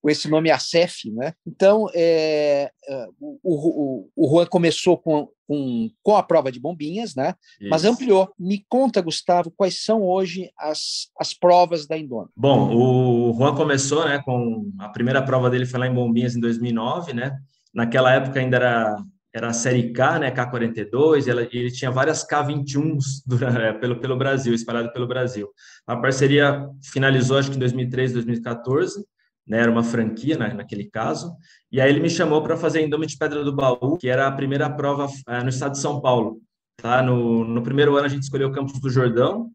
com 0.07 0.11
esse 0.11 0.29
nome 0.29 0.49
ACEF, 0.49 1.11
né? 1.11 1.33
Então, 1.45 1.89
é, 1.93 2.71
é, 2.87 3.07
o, 3.19 3.37
o, 3.43 4.09
o 4.15 4.29
Juan 4.29 4.45
começou 4.45 4.97
com, 4.97 5.27
com, 5.45 5.89
com 6.01 6.15
a 6.15 6.23
prova 6.23 6.49
de 6.49 6.61
bombinhas, 6.61 7.13
né? 7.13 7.35
Isso. 7.59 7.69
Mas 7.69 7.83
ampliou. 7.83 8.31
Me 8.39 8.65
conta, 8.69 9.01
Gustavo, 9.01 9.51
quais 9.51 9.83
são 9.83 10.01
hoje 10.03 10.49
as, 10.57 11.09
as 11.19 11.33
provas 11.33 11.85
da 11.85 11.97
Indônia? 11.97 12.29
Bom, 12.37 12.73
o 12.73 13.33
Juan 13.37 13.53
começou, 13.53 14.05
né, 14.05 14.21
com 14.23 14.71
a 14.79 14.87
primeira 14.87 15.21
prova 15.21 15.49
dele 15.49 15.65
foi 15.65 15.77
lá 15.77 15.87
em 15.87 15.93
Bombinhas 15.93 16.37
em 16.37 16.39
2009, 16.39 17.11
né? 17.11 17.37
Naquela 17.73 18.13
época 18.13 18.39
ainda 18.39 18.55
era 18.55 18.95
era 19.33 19.49
a 19.49 19.53
série 19.53 19.91
K, 19.91 20.17
né, 20.17 20.31
K42, 20.31 21.27
ela, 21.27 21.43
ele 21.51 21.69
tinha 21.69 21.91
várias 21.91 22.25
K21s 22.25 23.21
durante, 23.27 23.77
pelo, 23.79 23.99
pelo 23.99 24.17
Brasil, 24.17 24.53
espalhado 24.53 24.91
pelo 24.93 25.05
Brasil. 25.05 25.49
A 25.85 25.97
parceria 25.97 26.65
finalizou, 26.91 27.37
acho 27.37 27.51
que 27.51 27.57
em 27.57 27.59
2013, 27.59 28.13
2014, 28.15 29.05
né, 29.47 29.59
era 29.59 29.71
uma 29.71 29.83
franquia 29.83 30.37
né, 30.37 30.53
naquele 30.53 30.89
caso, 30.89 31.35
e 31.71 31.79
aí 31.79 31.89
ele 31.89 31.99
me 31.99 32.09
chamou 32.09 32.41
para 32.41 32.57
fazer 32.57 32.85
Indomit 32.85 33.17
Pedra 33.17 33.43
do 33.43 33.55
Baú, 33.55 33.97
que 33.97 34.09
era 34.09 34.27
a 34.27 34.31
primeira 34.31 34.69
prova 34.69 35.07
é, 35.27 35.41
no 35.41 35.49
estado 35.49 35.73
de 35.73 35.79
São 35.79 36.01
Paulo. 36.01 36.41
Tá? 36.75 37.01
No, 37.01 37.43
no 37.43 37.61
primeiro 37.61 37.95
ano 37.95 38.05
a 38.05 38.09
gente 38.09 38.23
escolheu 38.23 38.49
o 38.49 38.51
Campos 38.51 38.79
do 38.79 38.89
Jordão, 38.89 39.49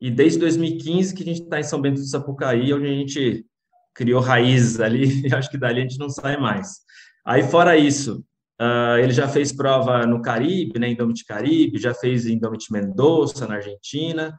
e 0.00 0.10
desde 0.10 0.38
2015 0.38 1.14
que 1.14 1.22
a 1.22 1.26
gente 1.26 1.42
está 1.42 1.60
em 1.60 1.64
São 1.64 1.80
Bento 1.80 2.00
do 2.00 2.06
Sapucaí, 2.06 2.72
onde 2.72 2.86
a 2.86 2.92
gente 2.92 3.46
criou 3.94 4.20
raízes 4.20 4.80
ali, 4.80 5.22
e 5.28 5.34
acho 5.34 5.50
que 5.50 5.58
dali 5.58 5.80
a 5.80 5.82
gente 5.82 5.98
não 5.98 6.08
sai 6.08 6.36
mais. 6.36 6.80
Aí, 7.24 7.42
fora 7.42 7.76
isso, 7.76 8.22
uh, 8.60 8.98
ele 8.98 9.12
já 9.12 9.26
fez 9.28 9.52
prova 9.52 10.06
no 10.06 10.20
Caribe, 10.20 10.78
né, 10.78 10.90
Indomit 10.90 11.24
Caribe, 11.24 11.78
já 11.78 11.94
fez 11.94 12.26
Indomit 12.26 12.70
Mendoza, 12.70 13.46
na 13.46 13.54
Argentina, 13.54 14.36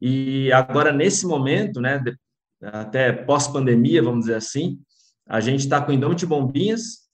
e 0.00 0.52
agora, 0.52 0.92
nesse 0.92 1.26
momento, 1.26 1.80
né, 1.80 2.02
até 2.62 3.12
pós-pandemia, 3.12 4.02
vamos 4.02 4.20
dizer 4.20 4.36
assim, 4.36 4.78
a 5.28 5.40
gente 5.40 5.60
está 5.60 5.80
com 5.80 5.92
Indomit 5.92 6.24
Bombinhas 6.26 7.08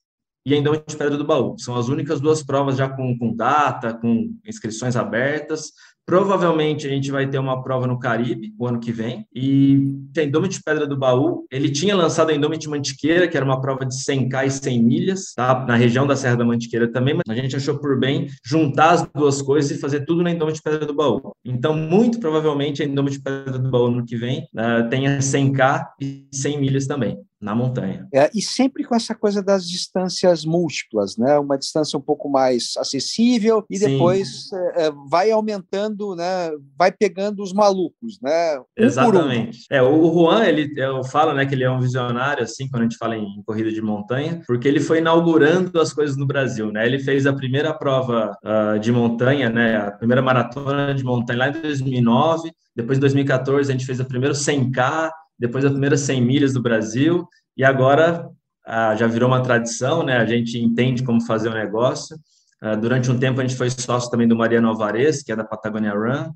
e 0.46 0.54
a 0.54 0.56
Indomit 0.56 0.96
Pedra 0.96 1.16
do 1.16 1.24
Baú. 1.24 1.58
São 1.58 1.76
as 1.76 1.88
únicas 1.88 2.20
duas 2.20 2.42
provas 2.42 2.76
já 2.76 2.88
com, 2.88 3.18
com 3.18 3.34
data, 3.34 3.94
com 3.94 4.34
inscrições 4.46 4.94
abertas. 4.94 5.72
Provavelmente 6.06 6.86
a 6.86 6.90
gente 6.90 7.10
vai 7.10 7.28
ter 7.28 7.38
uma 7.38 7.62
prova 7.62 7.86
no 7.86 7.98
Caribe 7.98 8.54
o 8.58 8.66
ano 8.66 8.78
que 8.78 8.92
vem. 8.92 9.26
E 9.34 9.94
a 10.16 10.22
Indomit 10.22 10.60
Pedra 10.62 10.86
do 10.86 10.96
Baú, 10.96 11.46
ele 11.50 11.70
tinha 11.70 11.96
lançado 11.96 12.30
a 12.30 12.34
Indomit 12.34 12.68
Mantiqueira, 12.68 13.26
que 13.26 13.36
era 13.36 13.44
uma 13.44 13.60
prova 13.60 13.86
de 13.86 13.94
100K 13.94 14.46
e 14.46 14.50
100 14.50 14.82
milhas, 14.82 15.32
tá? 15.34 15.64
na 15.66 15.76
região 15.76 16.06
da 16.06 16.14
Serra 16.14 16.36
da 16.36 16.44
Mantiqueira 16.44 16.90
também, 16.90 17.14
mas 17.14 17.24
a 17.28 17.40
gente 17.40 17.56
achou 17.56 17.78
por 17.78 17.98
bem 17.98 18.28
juntar 18.44 18.90
as 18.90 19.08
duas 19.14 19.40
coisas 19.40 19.70
e 19.70 19.80
fazer 19.80 20.04
tudo 20.04 20.22
na 20.22 20.30
Indomit 20.30 20.60
Pedra 20.62 20.86
do 20.86 20.94
Baú. 20.94 21.32
Então, 21.44 21.74
muito 21.74 22.20
provavelmente 22.20 22.82
a 22.82 22.86
Indomit 22.86 23.20
Pedra 23.22 23.58
do 23.58 23.70
Baú 23.70 23.88
no 23.88 23.98
ano 23.98 24.06
que 24.06 24.16
vem 24.16 24.46
uh, 24.54 24.88
tenha 24.90 25.18
100K 25.18 25.86
e 26.00 26.26
100 26.32 26.60
milhas 26.60 26.86
também. 26.86 27.18
Na 27.44 27.54
montanha. 27.54 28.08
É, 28.12 28.30
e 28.34 28.40
sempre 28.40 28.84
com 28.84 28.94
essa 28.94 29.14
coisa 29.14 29.42
das 29.42 29.68
distâncias 29.68 30.46
múltiplas, 30.46 31.18
né? 31.18 31.38
Uma 31.38 31.58
distância 31.58 31.98
um 31.98 32.02
pouco 32.02 32.26
mais 32.30 32.72
acessível 32.78 33.66
e 33.68 33.76
Sim. 33.76 33.90
depois 33.90 34.50
é, 34.52 34.86
é, 34.86 34.92
vai 35.10 35.30
aumentando, 35.30 36.16
né? 36.16 36.50
Vai 36.76 36.90
pegando 36.90 37.42
os 37.42 37.52
malucos, 37.52 38.18
né? 38.22 38.58
Um 38.58 38.64
Exatamente. 38.84 39.66
Um. 39.70 39.76
É, 39.76 39.82
o 39.82 40.10
Juan, 40.10 40.44
ele, 40.46 40.72
eu 40.74 41.04
falo, 41.04 41.34
né, 41.34 41.44
que 41.44 41.54
ele 41.54 41.64
é 41.64 41.70
um 41.70 41.80
visionário, 41.80 42.42
assim, 42.42 42.66
quando 42.66 42.82
a 42.82 42.84
gente 42.84 42.96
fala 42.96 43.14
em 43.14 43.42
corrida 43.44 43.70
de 43.70 43.82
montanha, 43.82 44.40
porque 44.46 44.66
ele 44.66 44.80
foi 44.80 44.98
inaugurando 44.98 45.78
as 45.78 45.92
coisas 45.92 46.16
no 46.16 46.26
Brasil, 46.26 46.72
né? 46.72 46.86
Ele 46.86 46.98
fez 46.98 47.26
a 47.26 47.32
primeira 47.34 47.74
prova 47.74 48.34
uh, 48.42 48.78
de 48.78 48.90
montanha, 48.90 49.50
né? 49.50 49.76
A 49.76 49.90
primeira 49.90 50.22
maratona 50.22 50.94
de 50.94 51.04
montanha 51.04 51.40
lá 51.40 51.48
em 51.50 51.60
2009, 51.60 52.50
depois 52.74 52.96
em 52.96 53.00
2014 53.02 53.70
a 53.70 53.72
gente 53.72 53.84
fez 53.84 54.00
a 54.00 54.04
primeira 54.04 54.34
100K, 54.34 55.10
depois 55.38 55.64
a 55.64 55.70
primeira 55.70 55.96
100 55.96 56.20
milhas 56.20 56.52
do 56.52 56.62
Brasil, 56.62 57.26
e 57.56 57.64
agora 57.64 58.28
ah, 58.66 58.94
já 58.96 59.06
virou 59.06 59.28
uma 59.28 59.42
tradição, 59.42 60.02
né? 60.02 60.16
A 60.16 60.26
gente 60.26 60.58
entende 60.58 61.02
como 61.02 61.20
fazer 61.24 61.48
o 61.48 61.54
negócio. 61.54 62.16
Ah, 62.60 62.74
durante 62.74 63.10
um 63.10 63.18
tempo 63.18 63.40
a 63.40 63.46
gente 63.46 63.56
foi 63.56 63.70
sócio 63.70 64.10
também 64.10 64.26
do 64.26 64.36
Mariano 64.36 64.68
Alvarez, 64.68 65.22
que 65.22 65.30
é 65.30 65.36
da 65.36 65.44
Patagonia 65.44 65.92
Run, 65.92 66.32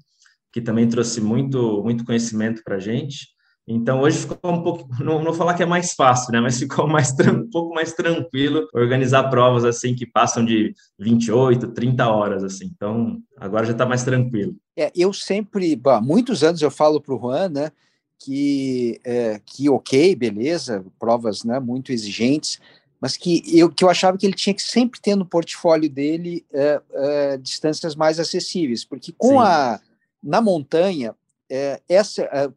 que 0.52 0.60
também 0.60 0.88
trouxe 0.88 1.20
muito, 1.20 1.82
muito 1.82 2.04
conhecimento 2.04 2.62
para 2.62 2.76
a 2.76 2.80
gente. 2.80 3.28
Então 3.70 4.00
hoje 4.00 4.18
ficou 4.20 4.50
um 4.50 4.62
pouco, 4.62 4.88
não, 5.02 5.22
não 5.22 5.34
falar 5.34 5.52
que 5.52 5.62
é 5.62 5.66
mais 5.66 5.92
fácil, 5.92 6.32
né? 6.32 6.40
Mas 6.40 6.58
ficou 6.58 6.88
mais 6.88 7.12
um 7.12 7.48
pouco 7.50 7.74
mais 7.74 7.92
tranquilo 7.92 8.66
organizar 8.74 9.28
provas 9.28 9.64
assim 9.64 9.94
que 9.94 10.06
passam 10.06 10.44
de 10.44 10.74
28, 10.98 11.68
30 11.68 12.08
horas 12.08 12.42
assim. 12.42 12.70
Então 12.74 13.18
agora 13.36 13.66
já 13.66 13.72
está 13.72 13.84
mais 13.84 14.04
tranquilo. 14.04 14.54
É, 14.76 14.90
eu 14.94 15.12
sempre, 15.12 15.78
há 15.86 16.00
muitos 16.00 16.42
anos 16.42 16.62
eu 16.62 16.70
falo 16.70 17.00
para 17.00 17.14
o 17.14 17.18
Juan, 17.18 17.50
né? 17.50 17.72
Que, 18.18 19.00
é, 19.04 19.40
que 19.44 19.68
ok, 19.68 20.14
beleza, 20.16 20.84
provas 20.98 21.44
né, 21.44 21.60
muito 21.60 21.92
exigentes, 21.92 22.60
mas 23.00 23.16
que 23.16 23.42
eu, 23.56 23.70
que 23.70 23.84
eu 23.84 23.88
achava 23.88 24.18
que 24.18 24.26
ele 24.26 24.34
tinha 24.34 24.54
que 24.54 24.62
sempre 24.62 25.00
ter 25.00 25.14
no 25.14 25.24
portfólio 25.24 25.88
dele 25.88 26.44
é, 26.52 26.82
é, 26.92 27.36
distâncias 27.36 27.94
mais 27.94 28.18
acessíveis, 28.18 28.84
porque 28.84 29.12
com 29.16 29.40
Sim. 29.40 29.46
a 29.46 29.80
na 30.20 30.40
montanha, 30.40 31.14
é, 31.48 31.80
essa, 31.88 32.22
é, 32.22 32.50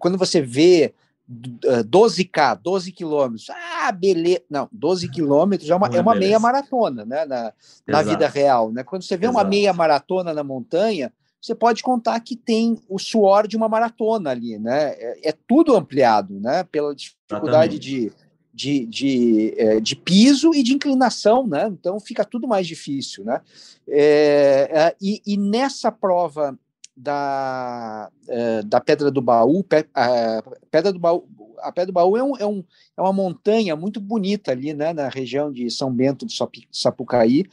quando 0.00 0.18
você 0.18 0.42
vê 0.42 0.92
12K, 1.30 2.60
12 2.60 2.92
quilômetros, 2.92 3.48
ah, 3.50 3.92
beleza, 3.92 4.42
não, 4.50 4.68
12 4.72 5.08
quilômetros 5.08 5.70
é 5.70 5.74
uma, 5.74 5.86
é 5.88 6.00
uma 6.00 6.14
meia 6.14 6.38
maratona, 6.38 7.04
né, 7.04 7.24
na, 7.24 7.52
na 7.86 8.02
vida 8.02 8.28
real, 8.28 8.72
né, 8.72 8.82
quando 8.82 9.02
você 9.02 9.16
vê 9.16 9.26
Exato. 9.26 9.38
uma 9.38 9.44
meia 9.44 9.72
maratona 9.72 10.34
na 10.34 10.44
montanha, 10.44 11.12
você 11.44 11.54
pode 11.54 11.82
contar 11.82 12.18
que 12.20 12.34
tem 12.34 12.80
o 12.88 12.98
suor 12.98 13.46
de 13.46 13.54
uma 13.54 13.68
maratona 13.68 14.30
ali, 14.30 14.58
né? 14.58 14.94
É, 14.94 15.28
é 15.28 15.34
tudo 15.46 15.76
ampliado, 15.76 16.40
né? 16.40 16.64
Pela 16.64 16.94
dificuldade 16.94 17.78
de, 17.78 18.10
de, 18.52 18.86
de, 18.86 19.54
é, 19.58 19.78
de, 19.78 19.94
piso 19.94 20.54
e 20.54 20.62
de 20.62 20.72
inclinação, 20.72 21.46
né? 21.46 21.66
Então 21.66 22.00
fica 22.00 22.24
tudo 22.24 22.48
mais 22.48 22.66
difícil, 22.66 23.26
né? 23.26 23.42
É, 23.86 24.70
é 24.72 24.96
e, 24.98 25.20
e, 25.26 25.36
nessa 25.36 25.92
prova 25.92 26.58
da, 26.96 28.10
é, 28.26 28.62
da 28.62 28.80
Pedra 28.80 29.10
do 29.10 29.20
Baú, 29.20 29.62
a 29.92 30.42
Pedra 30.70 30.94
do 30.94 30.98
Baú, 30.98 31.28
a 31.58 31.70
Pedra 31.70 31.88
do 31.88 31.92
Baú 31.92 32.16
é, 32.16 32.24
um, 32.24 32.36
é, 32.38 32.46
um, 32.46 32.64
é 32.96 33.02
uma 33.02 33.12
montanha 33.12 33.76
muito 33.76 34.00
bonita 34.00 34.50
ali, 34.50 34.72
né? 34.72 34.94
Na 34.94 35.10
região 35.10 35.52
de 35.52 35.70
São 35.70 35.92
Bento 35.92 36.24
do 36.24 36.32
Sapucaí 36.72 37.44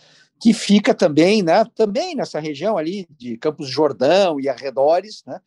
que 0.41 0.53
fica 0.53 0.93
também, 0.93 1.43
né, 1.43 1.63
também 1.75 2.15
nessa 2.15 2.39
região 2.39 2.77
ali 2.77 3.07
de 3.17 3.37
Campos 3.37 3.69
Jordão 3.69 4.39
e 4.39 4.49
arredores, 4.49 5.23
né, 5.25 5.39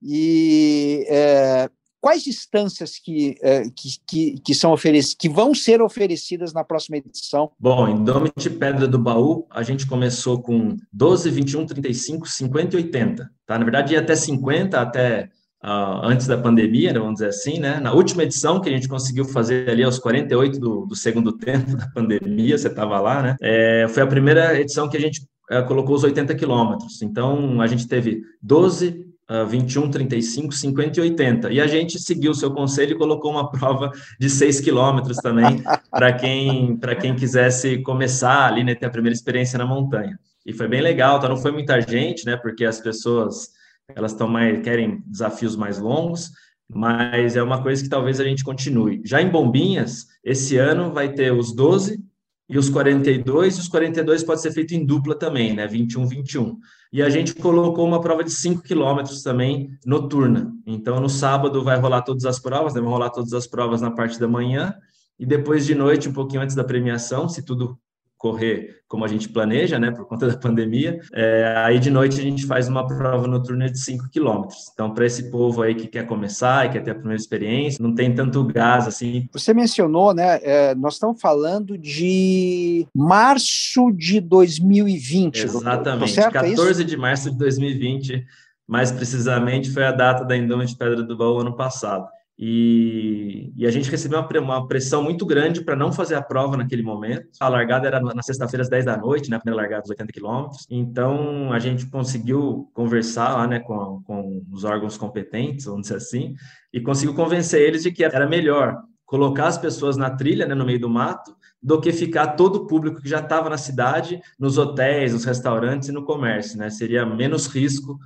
e 0.00 1.04
é, 1.08 1.68
quais 2.00 2.22
distâncias 2.22 2.98
que, 2.98 3.36
é, 3.42 3.64
que, 3.64 3.98
que, 4.06 4.38
que, 4.38 4.54
são 4.54 4.72
oferecidas, 4.72 5.16
que 5.18 5.28
vão 5.28 5.52
ser 5.52 5.82
oferecidas 5.82 6.52
na 6.52 6.62
próxima 6.62 6.98
edição? 6.98 7.50
Bom, 7.58 7.88
em 7.88 8.04
Domit 8.04 8.48
Pedra 8.50 8.86
do 8.86 8.98
Baú, 8.98 9.46
a 9.50 9.64
gente 9.64 9.86
começou 9.86 10.40
com 10.40 10.76
12, 10.92 11.30
21, 11.30 11.66
35, 11.66 12.28
50 12.28 12.76
e 12.76 12.82
80, 12.84 13.30
tá? 13.44 13.58
Na 13.58 13.64
verdade, 13.64 13.94
ia 13.94 14.00
até 14.00 14.14
50, 14.14 14.80
até 14.80 15.30
uh, 15.64 16.00
antes 16.02 16.26
da 16.26 16.36
pandemia, 16.36 16.92
né, 16.92 16.98
vamos 16.98 17.14
dizer 17.14 17.28
assim, 17.28 17.58
né? 17.58 17.80
Na 17.80 17.92
última 17.92 18.22
edição 18.22 18.60
que 18.60 18.68
a 18.68 18.72
gente 18.72 18.88
conseguiu 18.88 19.24
fazer 19.24 19.70
ali 19.70 19.82
aos 19.82 19.98
48 19.98 20.58
do, 20.58 20.86
do 20.86 20.96
segundo 20.96 21.32
tempo 21.32 21.76
da 21.76 21.88
pandemia, 21.88 22.56
você 22.56 22.68
estava 22.68 23.00
lá, 23.00 23.22
né? 23.22 23.36
É, 23.40 23.86
foi 23.88 24.02
a 24.02 24.06
primeira 24.06 24.58
edição 24.58 24.88
que 24.88 24.96
a 24.96 25.00
gente 25.00 25.26
é, 25.50 25.62
colocou 25.62 25.94
os 25.94 26.04
80 26.04 26.34
quilômetros. 26.34 27.02
Então, 27.02 27.60
a 27.60 27.66
gente 27.66 27.86
teve 27.86 28.22
12, 28.42 29.04
Uh, 29.28 29.44
21, 29.44 29.90
35, 29.90 30.54
50 30.54 31.00
e 31.00 31.02
80. 31.02 31.52
E 31.52 31.60
a 31.60 31.66
gente 31.66 31.98
seguiu 31.98 32.30
o 32.30 32.34
seu 32.34 32.52
conselho 32.52 32.92
e 32.92 32.96
colocou 32.96 33.32
uma 33.32 33.50
prova 33.50 33.90
de 34.20 34.30
6 34.30 34.60
quilômetros 34.60 35.16
também 35.16 35.64
para 35.90 36.12
quem, 36.12 36.78
quem 37.00 37.16
quisesse 37.16 37.82
começar 37.82 38.46
ali, 38.46 38.62
né, 38.62 38.76
ter 38.76 38.86
a 38.86 38.90
primeira 38.90 39.16
experiência 39.16 39.58
na 39.58 39.66
montanha. 39.66 40.16
E 40.46 40.52
foi 40.52 40.68
bem 40.68 40.80
legal, 40.80 41.18
tá? 41.18 41.28
não 41.28 41.36
foi 41.36 41.50
muita 41.50 41.80
gente, 41.80 42.24
né, 42.24 42.36
porque 42.36 42.64
as 42.64 42.78
pessoas 42.78 43.48
elas 43.94 44.12
estão 44.12 44.28
mais 44.28 44.62
querem 44.62 45.02
desafios 45.06 45.56
mais 45.56 45.78
longos, 45.78 46.30
mas 46.68 47.36
é 47.36 47.42
uma 47.42 47.62
coisa 47.62 47.82
que 47.82 47.88
talvez 47.88 48.18
a 48.20 48.24
gente 48.24 48.42
continue. 48.42 49.00
Já 49.04 49.22
em 49.22 49.30
Bombinhas, 49.30 50.06
esse 50.24 50.56
ano 50.56 50.92
vai 50.92 51.12
ter 51.12 51.32
os 51.32 51.54
12 51.54 52.02
e 52.48 52.58
os 52.58 52.68
42, 52.68 53.56
e 53.56 53.60
os 53.60 53.68
42 53.68 54.22
pode 54.24 54.40
ser 54.40 54.52
feito 54.52 54.74
em 54.74 54.84
dupla 54.84 55.14
também, 55.16 55.52
né? 55.52 55.66
21, 55.66 56.06
21. 56.06 56.58
E 56.92 57.02
a 57.02 57.10
gente 57.10 57.34
colocou 57.34 57.86
uma 57.86 58.00
prova 58.00 58.22
de 58.22 58.30
5 58.30 58.62
quilômetros 58.62 59.22
também 59.22 59.70
noturna. 59.84 60.52
Então, 60.64 61.00
no 61.00 61.08
sábado 61.08 61.62
vai 61.62 61.78
rolar 61.78 62.02
todas 62.02 62.24
as 62.24 62.38
provas, 62.38 62.74
né? 62.74 62.80
vão 62.80 62.90
rolar 62.90 63.10
todas 63.10 63.32
as 63.32 63.46
provas 63.46 63.80
na 63.80 63.90
parte 63.90 64.18
da 64.18 64.28
manhã, 64.28 64.74
e 65.18 65.26
depois 65.26 65.66
de 65.66 65.74
noite, 65.74 66.08
um 66.08 66.12
pouquinho 66.12 66.42
antes 66.42 66.54
da 66.54 66.62
premiação, 66.62 67.28
se 67.28 67.42
tudo 67.42 67.78
correr 68.26 68.76
como 68.88 69.04
a 69.04 69.08
gente 69.08 69.28
planeja, 69.28 69.78
né, 69.78 69.90
por 69.90 70.06
conta 70.06 70.28
da 70.28 70.36
pandemia. 70.36 71.00
É, 71.12 71.54
aí 71.58 71.78
de 71.78 71.90
noite 71.90 72.20
a 72.20 72.22
gente 72.22 72.46
faz 72.46 72.68
uma 72.68 72.86
prova 72.86 73.26
noturna 73.26 73.68
de 73.70 73.78
5 73.80 74.08
quilômetros. 74.10 74.70
Então, 74.72 74.92
para 74.92 75.06
esse 75.06 75.30
povo 75.30 75.62
aí 75.62 75.74
que 75.74 75.86
quer 75.86 76.06
começar 76.06 76.66
e 76.66 76.70
quer 76.70 76.82
ter 76.82 76.92
a 76.92 76.94
primeira 76.94 77.20
experiência, 77.20 77.82
não 77.82 77.94
tem 77.94 78.14
tanto 78.14 78.44
gás 78.44 78.86
assim. 78.86 79.28
Você 79.32 79.52
mencionou, 79.52 80.14
né, 80.14 80.38
é, 80.42 80.74
nós 80.74 80.94
estamos 80.94 81.20
falando 81.20 81.76
de 81.76 82.86
março 82.94 83.90
de 83.92 84.20
2020. 84.20 85.44
Exatamente, 85.44 86.12
certo, 86.12 86.32
14 86.32 86.82
é 86.82 86.84
de 86.84 86.96
março 86.96 87.30
de 87.30 87.38
2020, 87.38 88.24
mais 88.66 88.90
precisamente 88.92 89.70
foi 89.70 89.84
a 89.84 89.92
data 89.92 90.24
da 90.24 90.36
Indômita 90.36 90.70
de 90.70 90.76
Pedra 90.76 91.02
do 91.02 91.16
Baú 91.16 91.40
ano 91.40 91.56
passado. 91.56 92.06
E, 92.38 93.50
e, 93.56 93.66
a 93.66 93.70
gente 93.70 93.90
recebeu 93.90 94.20
uma, 94.42 94.68
pressão 94.68 95.02
muito 95.02 95.24
grande 95.24 95.64
para 95.64 95.74
não 95.74 95.90
fazer 95.90 96.16
a 96.16 96.22
prova 96.22 96.56
naquele 96.56 96.82
momento. 96.82 97.28
A 97.40 97.48
largada 97.48 97.86
era 97.86 97.98
na 97.98 98.22
sexta-feira 98.22 98.62
às 98.62 98.68
10 98.68 98.84
da 98.84 98.96
noite, 98.96 99.30
né, 99.30 99.36
a 99.36 99.40
primeira 99.40 99.62
largada 99.62 99.82
dos 99.82 99.90
80 99.90 100.12
quilômetros. 100.12 100.66
Então, 100.70 101.50
a 101.50 101.58
gente 101.58 101.86
conseguiu 101.86 102.70
conversar 102.74 103.34
lá 103.34 103.46
né, 103.46 103.60
com, 103.60 104.02
com 104.04 104.42
os 104.52 104.64
órgãos 104.64 104.98
competentes, 104.98 105.64
vamos 105.64 105.82
dizer 105.82 105.96
assim, 105.96 106.34
e 106.72 106.80
conseguiu 106.80 107.14
convencer 107.14 107.62
eles 107.62 107.82
de 107.82 107.90
que 107.90 108.04
era 108.04 108.28
melhor 108.28 108.82
colocar 109.06 109.46
as 109.46 109.56
pessoas 109.56 109.96
na 109.96 110.10
trilha, 110.10 110.46
né, 110.46 110.54
no 110.54 110.66
meio 110.66 110.80
do 110.80 110.90
mato, 110.90 111.34
do 111.62 111.80
que 111.80 111.90
ficar 111.90 112.28
todo 112.34 112.56
o 112.56 112.66
público 112.66 113.00
que 113.00 113.08
já 113.08 113.20
estava 113.20 113.48
na 113.48 113.56
cidade, 113.56 114.20
nos 114.38 114.58
hotéis, 114.58 115.14
nos 115.14 115.24
restaurantes 115.24 115.88
e 115.88 115.92
no 115.92 116.04
comércio. 116.04 116.58
Né? 116.58 116.68
Seria 116.68 117.06
menos 117.06 117.46
risco 117.46 117.98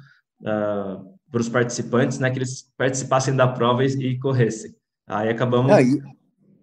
uh, 0.42 1.19
para 1.30 1.40
os 1.40 1.48
participantes, 1.48 2.18
né, 2.18 2.30
que 2.30 2.38
eles 2.38 2.70
participassem 2.76 3.34
da 3.34 3.46
prova 3.46 3.84
e, 3.84 3.88
e 3.88 4.18
corressem. 4.18 4.74
Aí 5.06 5.28
acabamos, 5.28 5.72
e... 5.78 6.02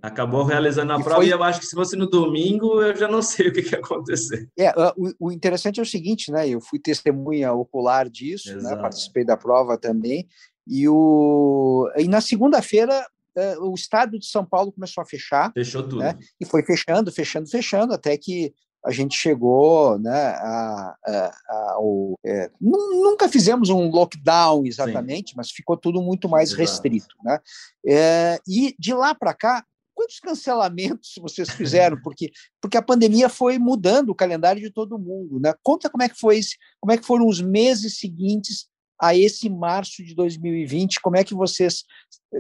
acabou 0.02 0.44
realizando 0.44 0.94
a 0.94 1.00
e 1.00 1.04
prova 1.04 1.18
foi... 1.18 1.28
e 1.28 1.32
eu 1.32 1.44
acho 1.44 1.60
que 1.60 1.66
se 1.66 1.76
fosse 1.76 1.96
no 1.96 2.10
domingo, 2.10 2.82
eu 2.82 2.96
já 2.96 3.08
não 3.08 3.22
sei 3.24 3.48
o 3.48 3.54
que, 3.54 3.62
que 3.62 3.76
ia 3.76 3.80
acontecer. 3.80 4.50
É, 4.58 4.72
o, 4.98 5.28
o 5.28 5.32
interessante 5.32 5.80
é 5.80 5.84
o 5.84 5.86
seguinte, 5.86 6.32
né, 6.32 6.48
eu 6.48 6.60
fui 6.60 6.80
testemunha 6.80 7.54
ocular 7.54 8.10
disso, 8.10 8.56
né, 8.58 8.76
participei 8.76 9.24
da 9.24 9.38
prova 9.38 9.78
também, 9.78 10.28
e, 10.68 10.88
o, 10.88 11.90
e 11.96 12.08
na 12.08 12.20
segunda-feira 12.20 13.06
é, 13.38 13.58
o 13.60 13.74
estado 13.74 14.18
de 14.18 14.26
São 14.26 14.44
Paulo 14.44 14.72
começou 14.72 15.02
a 15.02 15.06
fechar. 15.06 15.52
Fechou 15.54 15.84
tudo. 15.84 16.00
Né? 16.00 16.18
E 16.42 16.46
foi 16.46 16.64
fechando, 16.64 17.12
fechando, 17.12 17.48
fechando, 17.48 17.94
até 17.94 18.18
que 18.18 18.52
a 18.86 18.92
gente 18.92 19.16
chegou 19.18 20.00
né, 20.00 20.12
a, 20.12 20.96
a, 21.06 21.34
a 21.50 21.72
ao, 21.74 22.18
é, 22.26 22.50
nunca 22.60 23.28
fizemos 23.28 23.70
um 23.70 23.90
lockdown 23.90 24.66
exatamente, 24.66 25.32
Sim. 25.32 25.36
mas 25.38 25.52
ficou 25.52 25.76
tudo 25.76 26.02
muito 26.02 26.30
mais 26.30 26.50
Exato. 26.50 26.62
restrito. 26.62 27.16
Né? 27.24 27.40
É, 27.86 28.40
e 28.48 28.76
de 28.80 28.94
lá 28.94 29.14
para 29.14 29.34
cá, 29.34 29.66
quantos 29.94 30.20
cancelamentos 30.20 31.14
vocês 31.22 31.50
fizeram? 31.50 32.00
Porque, 32.02 32.32
porque 32.62 32.78
a 32.78 32.82
pandemia 32.82 33.28
foi 33.28 33.58
mudando 33.58 34.10
o 34.10 34.16
calendário 34.16 34.62
de 34.62 34.70
todo 34.72 35.00
mundo. 35.00 35.40
Né? 35.40 35.54
Conta 35.64 35.90
como 35.90 36.04
é 36.04 36.10
que 36.10 36.20
foi 36.20 36.40
como 36.80 36.94
é 36.94 36.98
que 36.98 37.06
foram 37.06 37.28
os 37.28 37.42
meses 37.42 38.00
seguintes 38.00 38.68
a 39.02 39.16
esse 39.16 39.50
março 39.50 40.04
de 40.04 40.16
2020? 40.16 41.00
Como 41.02 41.18
é 41.18 41.24
que 41.24 41.34
vocês 41.34 41.84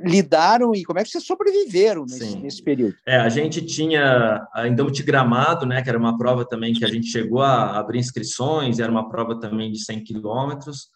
lidaram 0.03 0.73
e 0.75 0.83
como 0.83 0.99
é 0.99 1.03
que 1.03 1.09
vocês 1.09 1.25
sobreviveram 1.25 2.03
nesse, 2.03 2.37
nesse 2.37 2.63
período? 2.63 2.95
É, 3.05 3.17
a 3.17 3.29
gente 3.29 3.65
tinha 3.65 4.45
ainda 4.53 4.83
o 4.83 4.91
Gramado, 4.91 5.65
né, 5.65 5.81
que 5.81 5.89
era 5.89 5.97
uma 5.97 6.17
prova 6.17 6.45
também 6.45 6.73
que 6.73 6.83
a 6.83 6.89
gente 6.89 7.07
chegou 7.07 7.41
a 7.41 7.77
abrir 7.77 7.99
inscrições, 7.99 8.79
era 8.79 8.91
uma 8.91 9.09
prova 9.09 9.39
também 9.39 9.71
de 9.71 9.79
100 9.79 10.03
quilômetros, 10.03 10.89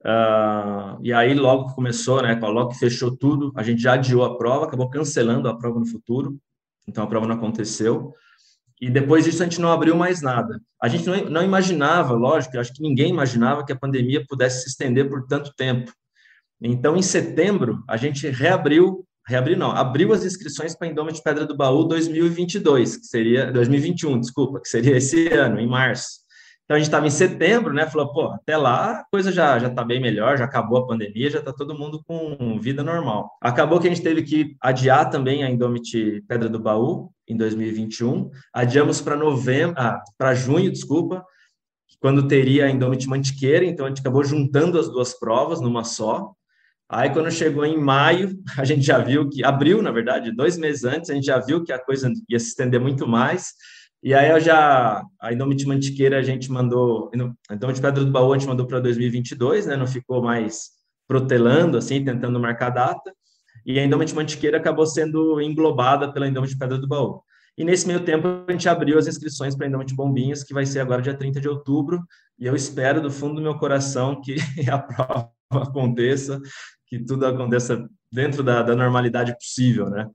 Uh, 0.00 0.94
e 1.02 1.12
aí, 1.12 1.34
logo 1.34 1.68
que 1.68 1.74
começou, 1.74 2.22
né, 2.22 2.38
logo 2.40 2.70
que 2.70 2.78
fechou 2.78 3.16
tudo, 3.16 3.52
a 3.56 3.62
gente 3.62 3.82
já 3.82 3.94
adiou 3.94 4.24
a 4.24 4.36
prova, 4.38 4.66
acabou 4.66 4.88
cancelando 4.88 5.48
a 5.48 5.56
prova 5.56 5.80
no 5.80 5.86
futuro, 5.86 6.38
então 6.86 7.04
a 7.04 7.06
prova 7.06 7.26
não 7.26 7.34
aconteceu. 7.34 8.14
E 8.80 8.88
depois 8.88 9.24
disso 9.24 9.42
a 9.42 9.46
gente 9.46 9.60
não 9.60 9.72
abriu 9.72 9.96
mais 9.96 10.22
nada. 10.22 10.60
A 10.80 10.88
gente 10.88 11.06
não, 11.06 11.30
não 11.30 11.42
imaginava, 11.42 12.14
lógico, 12.14 12.58
acho 12.58 12.72
que 12.72 12.82
ninguém 12.82 13.10
imaginava 13.10 13.64
que 13.64 13.72
a 13.72 13.78
pandemia 13.78 14.24
pudesse 14.28 14.62
se 14.62 14.68
estender 14.68 15.08
por 15.08 15.26
tanto 15.26 15.52
tempo. 15.56 15.92
Então, 16.60 16.96
em 16.96 17.02
setembro, 17.02 17.82
a 17.88 17.96
gente 17.96 18.28
reabriu, 18.28 19.04
reabriu 19.26 19.56
não, 19.56 19.70
abriu 19.70 20.12
as 20.12 20.24
inscrições 20.24 20.76
para 20.76 20.88
Indoma 20.88 21.12
de 21.12 21.22
Pedra 21.22 21.46
do 21.46 21.56
Baú 21.56 21.84
2022, 21.84 22.96
que 22.96 23.06
seria 23.06 23.50
2021, 23.52 24.20
desculpa, 24.20 24.60
que 24.60 24.68
seria 24.68 24.96
esse 24.96 25.28
ano, 25.28 25.60
em 25.60 25.66
março. 25.66 26.27
Então 26.68 26.76
a 26.76 26.80
gente 26.80 26.88
estava 26.88 27.06
em 27.06 27.10
setembro, 27.10 27.72
né? 27.72 27.86
Falou, 27.86 28.12
pô, 28.12 28.26
até 28.26 28.54
lá 28.54 28.90
a 28.90 29.04
coisa 29.10 29.32
já 29.32 29.58
já 29.58 29.68
está 29.68 29.82
bem 29.82 29.98
melhor, 30.02 30.36
já 30.36 30.44
acabou 30.44 30.76
a 30.76 30.86
pandemia, 30.86 31.30
já 31.30 31.38
está 31.38 31.50
todo 31.50 31.74
mundo 31.74 32.04
com 32.06 32.60
vida 32.60 32.84
normal. 32.84 33.30
Acabou 33.40 33.80
que 33.80 33.86
a 33.86 33.90
gente 33.90 34.02
teve 34.02 34.22
que 34.22 34.54
adiar 34.60 35.08
também 35.08 35.42
a 35.42 35.48
Indomit 35.48 36.22
Pedra 36.28 36.46
do 36.46 36.60
Baú 36.60 37.10
em 37.26 37.38
2021. 37.38 38.30
Adiamos 38.52 39.00
para 39.00 39.16
novembro, 39.16 39.76
ah, 39.78 40.02
para 40.18 40.34
junho, 40.34 40.70
desculpa, 40.70 41.24
quando 42.00 42.28
teria 42.28 42.66
a 42.66 42.70
Indomit 42.70 43.08
Mantiqueira. 43.08 43.64
Então 43.64 43.86
a 43.86 43.88
gente 43.88 44.00
acabou 44.00 44.22
juntando 44.22 44.78
as 44.78 44.90
duas 44.90 45.18
provas 45.18 45.62
numa 45.62 45.84
só. 45.84 46.34
Aí, 46.86 47.08
quando 47.08 47.30
chegou 47.30 47.64
em 47.64 47.78
maio, 47.78 48.38
a 48.58 48.64
gente 48.66 48.82
já 48.82 48.98
viu 48.98 49.30
que, 49.30 49.42
abril, 49.42 49.80
na 49.80 49.90
verdade, 49.90 50.36
dois 50.36 50.58
meses 50.58 50.84
antes, 50.84 51.08
a 51.08 51.14
gente 51.14 51.24
já 51.24 51.38
viu 51.38 51.64
que 51.64 51.72
a 51.72 51.78
coisa 51.78 52.12
ia 52.28 52.38
se 52.38 52.48
estender 52.48 52.78
muito 52.78 53.08
mais. 53.08 53.54
E 54.02 54.14
aí 54.14 54.30
eu 54.30 54.38
já, 54.38 55.02
a 55.20 55.32
Indomit 55.32 55.66
Mantiqueira 55.66 56.18
a 56.18 56.22
gente 56.22 56.50
mandou, 56.50 57.10
a 57.48 57.54
Indomit 57.54 57.80
Pedra 57.80 58.04
do 58.04 58.10
Baú 58.10 58.32
a 58.32 58.38
gente 58.38 58.48
mandou 58.48 58.66
para 58.66 58.78
2022, 58.78 59.66
né, 59.66 59.76
não 59.76 59.86
ficou 59.86 60.22
mais 60.22 60.70
protelando, 61.08 61.76
assim, 61.76 62.04
tentando 62.04 62.38
marcar 62.38 62.70
data, 62.70 63.12
e 63.66 63.78
a 63.78 63.84
Indomit 63.84 64.14
Mantiqueira 64.14 64.58
acabou 64.58 64.86
sendo 64.86 65.40
englobada 65.40 66.12
pela 66.12 66.28
Indomit 66.28 66.56
Pedra 66.56 66.78
do 66.78 66.86
Baú. 66.86 67.22
E 67.56 67.64
nesse 67.64 67.88
meio 67.88 68.04
tempo 68.04 68.28
a 68.46 68.52
gente 68.52 68.68
abriu 68.68 68.98
as 68.98 69.08
inscrições 69.08 69.56
para 69.56 69.66
a 69.66 69.68
Indomit 69.68 69.92
Bombinhas, 69.94 70.44
que 70.44 70.54
vai 70.54 70.64
ser 70.64 70.78
agora 70.78 71.02
dia 71.02 71.14
30 71.14 71.40
de 71.40 71.48
outubro, 71.48 72.06
e 72.38 72.46
eu 72.46 72.54
espero 72.54 73.00
do 73.00 73.10
fundo 73.10 73.34
do 73.34 73.42
meu 73.42 73.58
coração 73.58 74.20
que 74.20 74.36
a 74.70 74.78
prova 74.78 75.32
aconteça, 75.50 76.40
que 76.86 77.00
tudo 77.00 77.26
aconteça 77.26 77.84
dentro 78.12 78.44
da, 78.44 78.62
da 78.62 78.76
normalidade 78.76 79.34
possível, 79.34 79.90
né? 79.90 80.08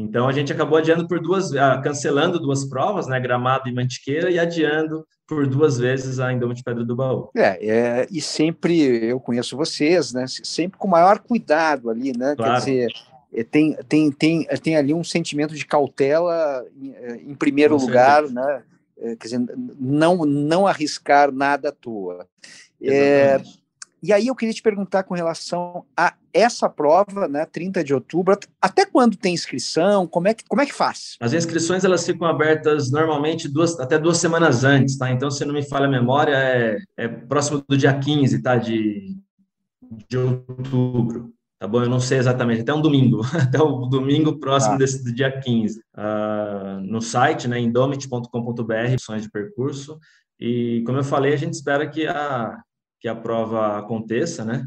Então 0.00 0.26
a 0.26 0.32
gente 0.32 0.52
acabou 0.52 0.78
adiando 0.78 1.06
por 1.06 1.20
duas, 1.20 1.54
ah, 1.54 1.78
cancelando 1.78 2.40
duas 2.40 2.64
provas, 2.64 3.06
né, 3.06 3.20
Gramado 3.20 3.68
e 3.68 3.74
Mantiqueira, 3.74 4.30
e 4.30 4.38
adiando 4.38 5.06
por 5.26 5.46
duas 5.46 5.78
vezes 5.78 6.18
a 6.18 6.32
Indoma 6.32 6.54
de 6.54 6.62
Pedra 6.62 6.84
do 6.84 6.96
Baú. 6.96 7.30
É, 7.36 7.68
é, 7.68 8.08
e 8.10 8.20
sempre 8.20 9.06
eu 9.06 9.20
conheço 9.20 9.56
vocês, 9.56 10.12
né, 10.12 10.24
sempre 10.26 10.78
com 10.78 10.88
maior 10.88 11.18
cuidado 11.18 11.90
ali, 11.90 12.16
né, 12.16 12.34
claro. 12.34 12.52
quer 12.54 12.58
dizer, 12.58 12.88
é, 13.32 13.44
tem, 13.44 13.76
tem, 13.88 14.10
tem, 14.10 14.44
tem 14.62 14.76
ali 14.76 14.94
um 14.94 15.04
sentimento 15.04 15.54
de 15.54 15.66
cautela 15.66 16.64
em, 16.80 16.92
é, 16.94 17.16
em 17.16 17.34
primeiro 17.34 17.76
com 17.76 17.84
lugar, 17.84 18.26
certeza. 18.26 18.34
né, 18.34 18.62
é, 18.98 19.16
quer 19.16 19.24
dizer, 19.24 19.40
não, 19.78 20.24
não 20.24 20.66
arriscar 20.66 21.30
nada 21.30 21.68
à 21.68 21.72
toa. 21.72 22.26
É, 22.82 23.40
e 24.02 24.12
aí 24.12 24.28
eu 24.28 24.34
queria 24.34 24.54
te 24.54 24.62
perguntar 24.62 25.02
com 25.02 25.14
relação 25.14 25.84
a 25.96 26.14
essa 26.32 26.68
prova, 26.68 27.28
né, 27.28 27.44
30 27.44 27.82
de 27.84 27.92
outubro, 27.92 28.38
até 28.60 28.86
quando 28.86 29.16
tem 29.16 29.34
inscrição? 29.34 30.06
Como 30.06 30.28
é 30.28 30.34
que, 30.34 30.44
como 30.48 30.62
é 30.62 30.66
que 30.66 30.72
faz? 30.72 31.16
As 31.20 31.32
inscrições 31.32 31.84
elas 31.84 32.06
ficam 32.06 32.26
abertas 32.26 32.90
normalmente 32.90 33.48
duas, 33.48 33.78
até 33.78 33.98
duas 33.98 34.18
semanas 34.18 34.64
antes, 34.64 34.96
tá? 34.96 35.10
Então, 35.10 35.30
se 35.30 35.44
não 35.44 35.52
me 35.52 35.62
falha 35.62 35.86
a 35.86 35.90
memória, 35.90 36.34
é, 36.34 36.78
é 36.96 37.08
próximo 37.08 37.62
do 37.68 37.76
dia 37.76 37.98
15, 37.98 38.42
tá? 38.42 38.56
De, 38.56 39.16
de 40.08 40.16
outubro. 40.16 41.32
Tá 41.58 41.68
bom? 41.68 41.82
Eu 41.82 41.90
não 41.90 42.00
sei 42.00 42.16
exatamente, 42.16 42.62
até 42.62 42.72
um 42.72 42.80
domingo, 42.80 43.20
até 43.36 43.60
o 43.60 43.84
domingo 43.84 44.38
próximo 44.38 44.74
ah. 44.74 44.78
desse 44.78 45.04
do 45.04 45.12
dia 45.12 45.30
15. 45.30 45.78
Uh, 45.78 45.82
ah, 45.94 46.80
no 46.82 47.02
site, 47.02 47.46
né, 47.46 47.60
indomit.com.br, 47.60 48.92
opções 48.94 49.22
de 49.22 49.30
percurso. 49.30 49.98
E, 50.38 50.82
como 50.86 50.96
eu 50.96 51.04
falei, 51.04 51.34
a 51.34 51.36
gente 51.36 51.52
espera 51.52 51.86
que 51.86 52.06
a, 52.06 52.56
que 53.00 53.08
a 53.08 53.14
prova 53.14 53.78
aconteça, 53.78 54.44
né? 54.44 54.66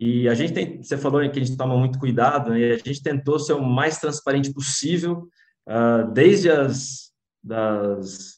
E 0.00 0.28
a 0.28 0.34
gente 0.34 0.52
tem, 0.52 0.82
você 0.82 0.96
falou 0.96 1.20
que 1.28 1.40
a 1.40 1.44
gente 1.44 1.56
toma 1.56 1.76
muito 1.76 1.98
cuidado, 1.98 2.50
né? 2.50 2.60
e 2.60 2.72
a 2.72 2.76
gente 2.76 3.02
tentou 3.02 3.38
ser 3.38 3.54
o 3.54 3.62
mais 3.62 3.98
transparente 3.98 4.52
possível, 4.52 5.28
uh, 5.68 6.10
desde 6.12 6.50
as, 6.50 7.10
das, 7.42 8.36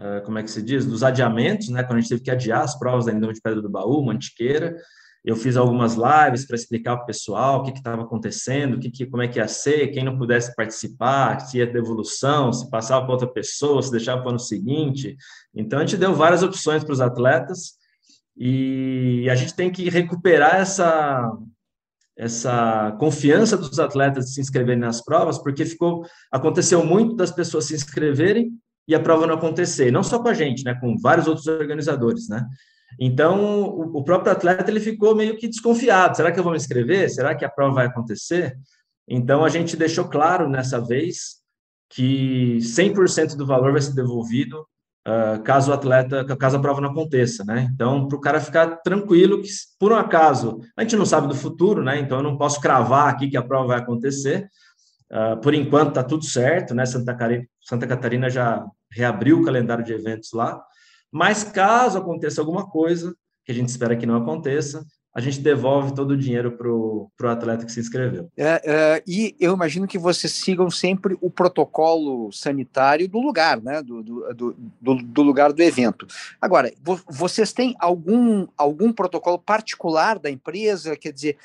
uh, 0.00 0.22
como 0.24 0.38
é 0.38 0.42
que 0.42 0.50
se 0.50 0.62
diz, 0.62 0.84
dos 0.84 1.02
adiamentos, 1.02 1.68
né? 1.68 1.82
Quando 1.82 1.98
a 1.98 2.00
gente 2.00 2.10
teve 2.10 2.22
que 2.22 2.30
adiar 2.30 2.62
as 2.62 2.78
provas 2.78 3.06
da 3.06 3.12
Indoma 3.12 3.32
de 3.32 3.40
Pedra 3.40 3.62
do 3.62 3.70
Baú, 3.70 4.04
Mantiqueira, 4.04 4.76
eu 5.24 5.36
fiz 5.36 5.56
algumas 5.56 5.94
lives 5.94 6.44
para 6.44 6.56
explicar 6.56 6.96
para 6.96 7.04
o 7.04 7.06
pessoal 7.06 7.60
o 7.60 7.62
que 7.62 7.70
estava 7.70 8.02
acontecendo, 8.02 8.78
que, 8.80 8.90
que, 8.90 9.06
como 9.06 9.22
é 9.22 9.28
que 9.28 9.38
ia 9.38 9.46
ser, 9.46 9.88
quem 9.88 10.04
não 10.04 10.18
pudesse 10.18 10.54
participar, 10.56 11.38
se 11.40 11.58
ia 11.58 11.66
devolução, 11.66 12.52
se 12.52 12.68
passava 12.68 13.04
para 13.04 13.14
outra 13.14 13.32
pessoa, 13.32 13.80
se 13.80 13.90
deixava 13.92 14.20
para 14.20 14.26
o 14.26 14.30
ano 14.30 14.40
seguinte. 14.40 15.16
Então, 15.54 15.78
a 15.78 15.86
gente 15.86 15.96
deu 15.96 16.12
várias 16.12 16.42
opções 16.42 16.82
para 16.82 16.92
os 16.92 17.00
atletas, 17.00 17.74
e 18.36 19.28
a 19.30 19.34
gente 19.34 19.54
tem 19.54 19.70
que 19.70 19.88
recuperar 19.88 20.56
essa 20.56 21.30
essa 22.16 22.94
confiança 23.00 23.56
dos 23.56 23.78
atletas 23.78 24.26
de 24.26 24.34
se 24.34 24.40
inscreverem 24.40 24.80
nas 24.80 25.02
provas, 25.02 25.38
porque 25.38 25.64
ficou 25.64 26.04
aconteceu 26.30 26.84
muito 26.84 27.16
das 27.16 27.30
pessoas 27.30 27.64
se 27.64 27.74
inscreverem 27.74 28.50
e 28.86 28.94
a 28.94 29.00
prova 29.00 29.26
não 29.26 29.34
acontecer, 29.34 29.90
não 29.90 30.02
só 30.02 30.20
com 30.20 30.28
a 30.28 30.34
gente, 30.34 30.64
né, 30.64 30.74
com 30.74 30.96
vários 30.98 31.26
outros 31.26 31.46
organizadores, 31.46 32.28
né? 32.28 32.46
Então, 33.00 33.62
o, 33.62 33.98
o 33.98 34.04
próprio 34.04 34.32
atleta 34.32 34.70
ele 34.70 34.80
ficou 34.80 35.14
meio 35.14 35.38
que 35.38 35.48
desconfiado, 35.48 36.16
será 36.16 36.30
que 36.30 36.38
eu 36.38 36.44
vou 36.44 36.52
me 36.52 36.58
inscrever? 36.58 37.08
Será 37.10 37.34
que 37.34 37.44
a 37.44 37.50
prova 37.50 37.76
vai 37.76 37.86
acontecer? 37.86 38.54
Então, 39.08 39.44
a 39.44 39.48
gente 39.48 39.76
deixou 39.76 40.08
claro 40.08 40.48
nessa 40.48 40.78
vez 40.80 41.40
que 41.88 42.58
100% 42.58 43.36
do 43.36 43.46
valor 43.46 43.72
vai 43.72 43.80
ser 43.80 43.94
devolvido 43.94 44.66
uh, 45.06 45.42
caso 45.42 45.70
o 45.70 45.74
atleta, 45.74 46.24
caso 46.36 46.56
a 46.56 46.60
prova 46.60 46.80
não 46.80 46.90
aconteça, 46.90 47.44
né? 47.44 47.68
Então, 47.74 48.08
para 48.08 48.16
o 48.16 48.20
cara 48.20 48.40
ficar 48.40 48.76
tranquilo 48.76 49.42
que, 49.42 49.48
por 49.78 49.92
um 49.92 49.96
acaso, 49.96 50.60
a 50.76 50.82
gente 50.82 50.96
não 50.96 51.06
sabe 51.06 51.28
do 51.28 51.34
futuro, 51.34 51.82
né? 51.82 51.98
Então, 51.98 52.18
eu 52.18 52.22
não 52.22 52.36
posso 52.36 52.60
cravar 52.60 53.08
aqui 53.08 53.28
que 53.28 53.36
a 53.36 53.42
prova 53.42 53.68
vai 53.68 53.78
acontecer. 53.78 54.48
Uh, 55.10 55.40
por 55.40 55.54
enquanto, 55.54 55.88
está 55.90 56.02
tudo 56.02 56.24
certo, 56.24 56.74
né? 56.74 56.86
Santa, 56.86 57.12
Catarina, 57.12 57.44
Santa 57.60 57.86
Catarina 57.86 58.30
já 58.30 58.64
reabriu 58.90 59.40
o 59.40 59.44
calendário 59.44 59.84
de 59.84 59.92
eventos 59.92 60.32
lá. 60.32 60.62
Mas 61.10 61.44
caso 61.44 61.98
aconteça 61.98 62.40
alguma 62.40 62.68
coisa, 62.68 63.14
que 63.44 63.52
a 63.52 63.54
gente 63.54 63.68
espera 63.68 63.96
que 63.96 64.06
não 64.06 64.16
aconteça, 64.16 64.84
a 65.14 65.20
gente 65.20 65.40
devolve 65.40 65.94
todo 65.94 66.12
o 66.12 66.16
dinheiro 66.16 66.52
para 66.52 66.70
o 66.70 67.10
atleta 67.24 67.66
que 67.66 67.72
se 67.72 67.80
inscreveu. 67.80 68.30
É, 68.36 68.62
é, 68.64 69.02
e 69.06 69.36
eu 69.38 69.52
imagino 69.52 69.86
que 69.86 69.98
vocês 69.98 70.32
sigam 70.32 70.70
sempre 70.70 71.16
o 71.20 71.30
protocolo 71.30 72.32
sanitário 72.32 73.06
do 73.06 73.20
lugar, 73.20 73.60
né? 73.60 73.82
Do, 73.82 74.02
do, 74.02 74.56
do, 74.80 74.94
do 75.02 75.22
lugar 75.22 75.52
do 75.52 75.62
evento. 75.62 76.06
Agora, 76.40 76.72
vo 76.82 76.98
vocês 77.08 77.52
têm 77.52 77.74
algum, 77.78 78.46
algum 78.56 78.92
protocolo 78.92 79.38
particular 79.38 80.18
da 80.18 80.30
empresa? 80.30 80.96
Quer 80.96 81.12
dizer, 81.12 81.36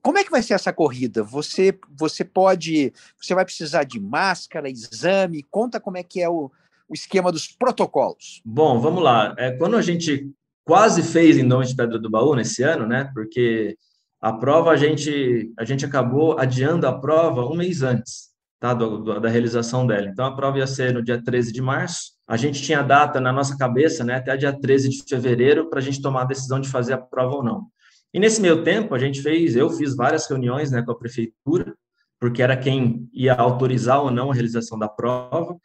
como 0.00 0.16
é 0.16 0.24
que 0.24 0.30
vai 0.30 0.42
ser 0.42 0.54
essa 0.54 0.72
corrida? 0.72 1.22
Você, 1.22 1.78
você 1.94 2.24
pode, 2.24 2.94
você 3.20 3.34
vai 3.34 3.44
precisar 3.44 3.84
de 3.84 4.00
máscara, 4.00 4.70
exame? 4.70 5.44
Conta 5.50 5.78
como 5.78 5.98
é 5.98 6.02
que 6.02 6.22
é 6.22 6.30
o, 6.30 6.50
o 6.88 6.94
esquema 6.94 7.30
dos 7.30 7.46
protocolos. 7.48 8.40
Bom, 8.42 8.80
vamos 8.80 9.02
lá. 9.02 9.34
É, 9.36 9.50
quando 9.50 9.76
a 9.76 9.82
gente 9.82 10.32
quase 10.64 11.02
fez 11.02 11.36
em 11.36 11.46
Dom 11.46 11.62
de 11.62 11.74
Pedra 11.74 11.98
do 11.98 12.10
Baú 12.10 12.34
nesse 12.34 12.62
ano, 12.62 12.86
né? 12.86 13.10
Porque 13.14 13.76
a 14.20 14.32
prova 14.32 14.70
a 14.70 14.76
gente 14.76 15.52
a 15.58 15.64
gente 15.64 15.84
acabou 15.84 16.38
adiando 16.38 16.86
a 16.86 16.98
prova 16.98 17.44
um 17.44 17.56
mês 17.56 17.82
antes, 17.82 18.30
tá? 18.60 18.72
Do, 18.72 18.98
do, 18.98 19.20
da 19.20 19.28
realização 19.28 19.86
dela. 19.86 20.08
Então 20.08 20.24
a 20.24 20.36
prova 20.36 20.58
ia 20.58 20.66
ser 20.66 20.94
no 20.94 21.02
dia 21.02 21.22
13 21.22 21.52
de 21.52 21.60
março. 21.60 22.12
A 22.26 22.36
gente 22.36 22.62
tinha 22.62 22.82
data 22.82 23.20
na 23.20 23.32
nossa 23.32 23.56
cabeça, 23.56 24.04
né? 24.04 24.16
Até 24.16 24.36
dia 24.36 24.52
13 24.52 24.88
de 24.88 25.02
fevereiro 25.08 25.68
para 25.68 25.80
a 25.80 25.82
gente 25.82 26.00
tomar 26.00 26.22
a 26.22 26.26
decisão 26.26 26.60
de 26.60 26.68
fazer 26.68 26.92
a 26.92 26.98
prova 26.98 27.36
ou 27.36 27.42
não. 27.42 27.66
E 28.14 28.20
nesse 28.20 28.40
meio 28.40 28.62
tempo 28.62 28.94
a 28.94 28.98
gente 28.98 29.22
fez, 29.22 29.56
eu 29.56 29.70
fiz 29.70 29.96
várias 29.96 30.28
reuniões, 30.28 30.70
né, 30.70 30.82
com 30.82 30.92
a 30.92 30.98
prefeitura, 30.98 31.74
porque 32.20 32.42
era 32.42 32.56
quem 32.56 33.08
ia 33.12 33.34
autorizar 33.34 34.02
ou 34.02 34.10
não 34.10 34.30
a 34.30 34.34
realização 34.34 34.78
da 34.78 34.86
prova. 34.88 35.56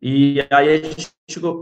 E 0.00 0.40
aí 0.50 0.68
a 0.68 0.76
gente 0.76 1.10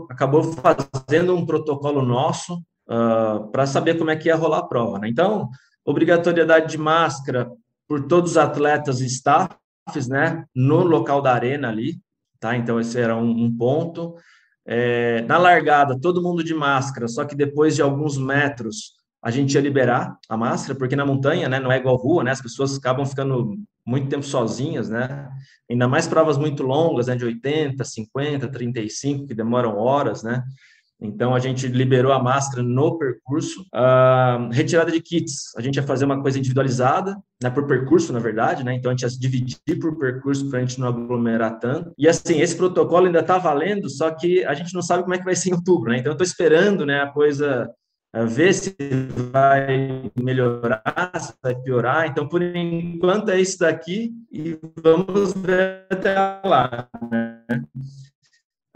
acabou 0.09 0.43
fazendo 0.43 1.35
um 1.35 1.45
protocolo 1.45 2.03
nosso 2.03 2.61
uh, 2.89 2.93
ah, 2.93 3.49
para 3.51 3.65
saber 3.65 3.97
como 3.97 4.09
é 4.09 4.15
que 4.15 4.27
ia 4.27 4.35
rolar 4.35 4.59
a 4.59 4.67
prova. 4.67 4.99
Né? 4.99 5.09
Então, 5.09 5.49
obrigatoriedade 5.85 6.71
de 6.71 6.77
máscara 6.77 7.49
por 7.87 8.07
todos 8.07 8.31
os 8.31 8.37
atletas 8.37 9.01
e 9.01 9.05
staffs, 9.05 10.07
né, 10.09 10.45
no 10.55 10.83
local 10.83 11.21
da 11.21 11.33
arena 11.33 11.69
ali, 11.69 11.99
tá? 12.39 12.57
Então, 12.57 12.79
esse 12.79 12.99
era 12.99 13.15
um, 13.15 13.45
um 13.45 13.55
ponto. 13.55 14.15
É, 14.65 15.21
na 15.23 15.37
largada, 15.37 15.99
todo 15.99 16.23
mundo 16.23 16.43
de 16.43 16.55
máscara, 16.55 17.07
só 17.07 17.23
que 17.23 17.35
depois 17.35 17.75
de 17.75 17.83
alguns 17.83 18.17
metros 18.17 18.95
a 19.23 19.31
gente 19.31 19.53
ia 19.53 19.61
liberar 19.61 20.17
a 20.29 20.37
máscara, 20.37 20.77
porque 20.77 20.95
na 20.95 21.05
montanha, 21.05 21.49
né, 21.49 21.59
não 21.59 21.71
é 21.71 21.77
igual 21.77 21.95
rua, 21.95 22.23
né, 22.23 22.31
as 22.31 22.41
pessoas 22.41 22.77
acabam 22.77 23.05
ficando 23.05 23.55
muito 23.85 24.07
tempo 24.07 24.23
sozinhas, 24.23 24.87
né, 24.87 25.27
ainda 25.69 25.87
mais 25.87 26.07
provas 26.07 26.37
muito 26.37 26.61
longas, 26.61 27.07
né, 27.07 27.15
de 27.15 27.25
80, 27.25 27.83
50, 27.83 28.47
35, 28.47 29.27
que 29.27 29.33
demoram 29.33 29.77
horas, 29.77 30.21
né, 30.21 30.43
Então, 31.01 31.35
a 31.35 31.39
gente 31.39 31.67
liberou 31.67 32.13
a 32.13 32.21
máscara 32.21 32.63
no 32.63 32.97
percurso. 32.97 33.61
Uh, 33.73 34.49
retirada 34.51 34.91
de 34.91 35.01
kits, 35.01 35.55
a 35.57 35.61
gente 35.61 35.75
ia 35.75 35.83
fazer 35.83 36.05
uma 36.05 36.21
coisa 36.21 36.39
individualizada, 36.39 37.17
né, 37.41 37.49
por 37.49 37.67
percurso, 37.67 38.13
na 38.13 38.19
verdade, 38.19 38.63
né? 38.63 38.73
Então, 38.73 38.91
a 38.91 38.95
gente 38.95 39.03
ia 39.03 39.19
dividir 39.19 39.79
por 39.79 39.97
percurso 39.97 40.49
para 40.49 40.59
a 40.59 40.61
gente 40.61 40.79
não 40.79 40.87
aglomerar 40.87 41.59
tanto. 41.59 41.91
E, 41.97 42.07
assim, 42.07 42.39
esse 42.39 42.55
protocolo 42.55 43.07
ainda 43.07 43.19
está 43.19 43.37
valendo, 43.37 43.89
só 43.89 44.09
que 44.09 44.43
a 44.45 44.53
gente 44.53 44.73
não 44.73 44.81
sabe 44.81 45.03
como 45.03 45.13
é 45.13 45.17
que 45.17 45.25
vai 45.25 45.35
ser 45.35 45.49
em 45.49 45.53
outubro, 45.53 45.91
né? 45.91 45.97
Então, 45.97 46.11
eu 46.11 46.15
estou 46.15 46.25
esperando 46.25 46.85
né, 46.85 47.01
a 47.01 47.07
coisa 47.07 47.69
uh, 48.15 48.25
ver 48.25 48.53
se 48.53 48.73
vai 49.33 50.09
melhorar, 50.17 51.11
se 51.19 51.33
vai 51.43 51.55
piorar. 51.55 52.07
Então, 52.07 52.25
por 52.27 52.41
enquanto, 52.41 53.29
é 53.29 53.39
isso 53.39 53.59
daqui 53.59 54.13
e 54.31 54.57
vamos 54.81 55.33
ver 55.33 55.85
até 55.91 56.15
lá, 56.45 56.87
né? 57.11 57.41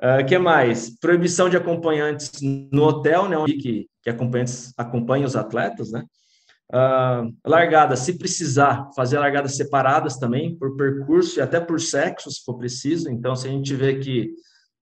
O 0.02 0.22
uh, 0.22 0.26
que 0.26 0.38
mais? 0.38 0.98
Proibição 0.98 1.50
de 1.50 1.58
acompanhantes 1.58 2.32
no 2.72 2.84
hotel, 2.84 3.28
né, 3.28 3.36
que, 3.46 3.88
que 4.02 4.10
acompanhantes 4.10 4.74
acompanham 4.78 5.26
os 5.26 5.36
atletas, 5.36 5.92
né? 5.92 6.06
Uh, 6.72 7.36
largada, 7.46 7.96
se 7.96 8.18
precisar, 8.18 8.90
fazer 8.96 9.18
largadas 9.18 9.58
separadas 9.58 10.18
também, 10.18 10.56
por 10.56 10.78
percurso 10.78 11.40
e 11.40 11.42
até 11.42 11.60
por 11.60 11.82
sexo, 11.82 12.30
se 12.32 12.44
for 12.46 12.58
preciso. 12.58 13.10
Então, 13.10 13.36
se 13.36 13.48
a 13.48 13.52
gente 13.52 13.76
vê 13.76 13.98
que 13.98 14.32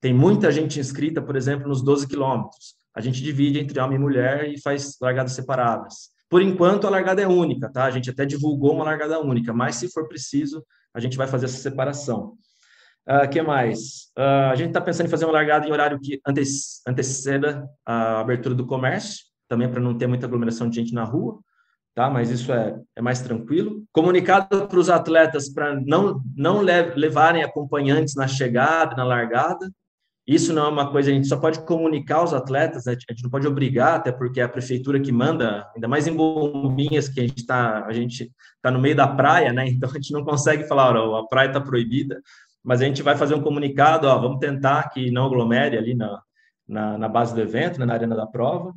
tem 0.01 0.13
muita 0.13 0.51
gente 0.51 0.79
inscrita, 0.79 1.21
por 1.21 1.35
exemplo, 1.35 1.67
nos 1.67 1.81
12 1.81 2.07
quilômetros, 2.07 2.75
a 2.93 3.01
gente 3.01 3.23
divide 3.23 3.59
entre 3.59 3.79
homem 3.79 3.97
e 3.97 4.01
mulher 4.01 4.49
e 4.49 4.61
faz 4.61 4.97
largadas 5.01 5.31
separadas. 5.31 6.09
Por 6.29 6.41
enquanto, 6.41 6.85
a 6.85 6.89
largada 6.89 7.21
é 7.21 7.27
única, 7.27 7.71
tá? 7.71 7.85
A 7.85 7.91
gente 7.91 8.09
até 8.09 8.25
divulgou 8.25 8.73
uma 8.73 8.83
largada 8.83 9.19
única, 9.19 9.53
mas 9.53 9.77
se 9.77 9.87
for 9.87 10.07
preciso, 10.07 10.63
a 10.93 10.99
gente 10.99 11.17
vai 11.17 11.25
fazer 11.25 11.45
essa 11.45 11.57
separação. 11.57 12.37
Uh, 13.09 13.29
que 13.29 13.41
mais? 13.41 14.11
Uh, 14.17 14.51
a 14.51 14.55
gente 14.55 14.67
está 14.67 14.81
pensando 14.81 15.07
em 15.07 15.09
fazer 15.09 15.23
uma 15.23 15.31
largada 15.31 15.65
em 15.65 15.71
horário 15.71 15.97
que 15.97 16.19
anteceda 16.85 17.65
a 17.85 18.19
abertura 18.19 18.53
do 18.53 18.65
comércio, 18.65 19.23
também 19.47 19.71
para 19.71 19.79
não 19.79 19.97
ter 19.97 20.07
muita 20.07 20.25
aglomeração 20.25 20.69
de 20.69 20.75
gente 20.75 20.93
na 20.93 21.05
rua, 21.05 21.39
tá? 21.95 22.09
Mas 22.09 22.29
isso 22.29 22.51
é, 22.51 22.77
é 22.97 23.01
mais 23.01 23.21
tranquilo. 23.21 23.85
Comunicado 23.93 24.67
para 24.67 24.77
os 24.77 24.89
atletas 24.89 25.47
para 25.47 25.79
não, 25.85 26.21
não 26.35 26.59
levarem 26.59 27.43
acompanhantes 27.43 28.13
na 28.13 28.27
chegada, 28.27 28.93
na 28.97 29.05
largada. 29.05 29.71
Isso 30.27 30.51
não 30.51 30.65
é 30.65 30.67
uma 30.67 30.91
coisa, 30.91 31.09
a 31.09 31.13
gente 31.13 31.29
só 31.29 31.37
pode 31.37 31.61
comunicar 31.61 32.17
aos 32.17 32.33
atletas, 32.33 32.83
né? 32.83 32.91
a 32.91 33.13
gente 33.13 33.23
não 33.23 33.29
pode 33.29 33.47
obrigar, 33.47 33.95
até 33.95 34.11
porque 34.11 34.41
é 34.41 34.43
a 34.43 34.49
prefeitura 34.49 34.99
que 34.99 35.13
manda, 35.13 35.65
ainda 35.73 35.87
mais 35.87 36.05
em 36.05 36.13
Bombinhas, 36.13 37.07
que 37.07 37.21
a 37.21 37.23
gente 37.23 37.37
está 37.37 37.85
a 37.85 37.93
gente 37.93 38.29
tá 38.61 38.69
no 38.69 38.81
meio 38.81 38.97
da 38.97 39.07
praia, 39.07 39.53
né? 39.53 39.65
Então 39.71 39.89
a 39.89 39.93
gente 39.93 40.11
não 40.11 40.25
consegue 40.25 40.67
falar, 40.67 40.97
ó, 40.97 41.15
a 41.15 41.27
praia 41.29 41.47
está 41.47 41.61
proibida 41.61 42.21
mas 42.63 42.81
a 42.81 42.85
gente 42.85 43.01
vai 43.01 43.15
fazer 43.15 43.35
um 43.35 43.41
comunicado, 43.41 44.07
ó, 44.07 44.17
vamos 44.17 44.39
tentar 44.39 44.89
que 44.89 45.11
não 45.11 45.25
aglomere 45.25 45.77
ali 45.77 45.95
na, 45.95 46.21
na, 46.67 46.97
na 46.97 47.07
base 47.07 47.33
do 47.33 47.41
evento, 47.41 47.79
né, 47.79 47.85
na 47.85 47.93
arena 47.93 48.15
da 48.15 48.27
prova. 48.27 48.73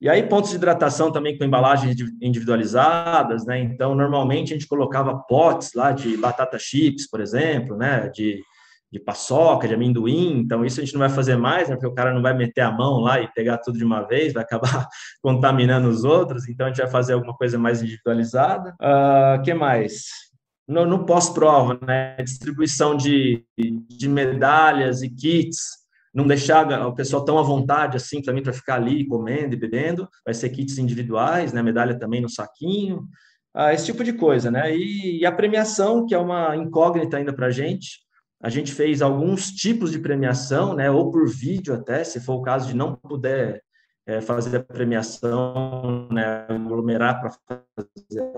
E 0.00 0.08
aí, 0.08 0.22
pontos 0.22 0.50
de 0.50 0.56
hidratação 0.56 1.12
também 1.12 1.36
com 1.36 1.44
embalagens 1.44 1.94
individualizadas, 2.22 3.44
né? 3.44 3.60
Então, 3.60 3.94
normalmente 3.94 4.54
a 4.54 4.56
gente 4.56 4.66
colocava 4.66 5.14
potes 5.28 5.74
lá 5.74 5.92
de 5.92 6.16
batata 6.16 6.58
chips, 6.58 7.06
por 7.06 7.20
exemplo, 7.20 7.76
né? 7.76 8.08
De, 8.08 8.42
de 8.90 8.98
paçoca, 8.98 9.68
de 9.68 9.74
amendoim. 9.74 10.38
Então, 10.38 10.64
isso 10.64 10.80
a 10.80 10.84
gente 10.84 10.94
não 10.94 11.00
vai 11.00 11.10
fazer 11.10 11.36
mais, 11.36 11.68
né? 11.68 11.74
Porque 11.74 11.86
o 11.86 11.94
cara 11.94 12.14
não 12.14 12.22
vai 12.22 12.32
meter 12.32 12.62
a 12.62 12.72
mão 12.72 13.00
lá 13.00 13.20
e 13.20 13.30
pegar 13.34 13.58
tudo 13.58 13.76
de 13.76 13.84
uma 13.84 14.00
vez, 14.00 14.32
vai 14.32 14.42
acabar 14.42 14.88
contaminando 15.22 15.86
os 15.88 16.02
outros. 16.02 16.48
Então, 16.48 16.64
a 16.64 16.70
gente 16.70 16.80
vai 16.80 16.90
fazer 16.90 17.12
alguma 17.12 17.36
coisa 17.36 17.58
mais 17.58 17.82
individualizada. 17.82 18.74
O 18.80 19.38
uh, 19.38 19.42
que 19.42 19.52
mais? 19.52 20.29
No, 20.70 20.86
no 20.86 21.04
pós-prova, 21.04 21.78
né? 21.84 22.16
Distribuição 22.22 22.96
de, 22.96 23.44
de 23.58 24.08
medalhas 24.08 25.02
e 25.02 25.10
kits, 25.10 25.80
não 26.14 26.26
deixar 26.26 26.86
o 26.86 26.94
pessoal 26.94 27.24
tão 27.24 27.38
à 27.38 27.42
vontade 27.42 27.96
assim 27.96 28.22
também 28.22 28.42
para 28.42 28.52
ficar 28.52 28.76
ali 28.76 29.04
comendo 29.06 29.54
e 29.54 29.58
bebendo. 29.58 30.08
Vai 30.24 30.32
ser 30.32 30.48
kits 30.50 30.78
individuais, 30.78 31.52
né? 31.52 31.60
Medalha 31.60 31.98
também 31.98 32.20
no 32.20 32.28
saquinho, 32.28 33.08
ah, 33.52 33.74
esse 33.74 33.86
tipo 33.86 34.04
de 34.04 34.12
coisa, 34.12 34.48
né? 34.48 34.74
E, 34.74 35.18
e 35.20 35.26
a 35.26 35.32
premiação, 35.32 36.06
que 36.06 36.14
é 36.14 36.18
uma 36.18 36.56
incógnita 36.56 37.16
ainda 37.16 37.32
para 37.32 37.46
a 37.46 37.50
gente. 37.50 37.98
A 38.40 38.48
gente 38.48 38.72
fez 38.72 39.02
alguns 39.02 39.50
tipos 39.50 39.90
de 39.90 39.98
premiação, 39.98 40.74
né? 40.74 40.88
Ou 40.88 41.10
por 41.10 41.28
vídeo 41.28 41.74
até, 41.74 42.04
se 42.04 42.20
for 42.20 42.34
o 42.34 42.42
caso 42.42 42.68
de 42.68 42.76
não 42.76 42.94
puder 42.94 43.60
é, 44.06 44.20
fazer 44.20 44.56
a 44.56 44.62
premiação, 44.62 46.08
né? 46.12 46.46
Aglomerar 46.48 47.20
para 47.20 47.30
fazer 47.30 48.32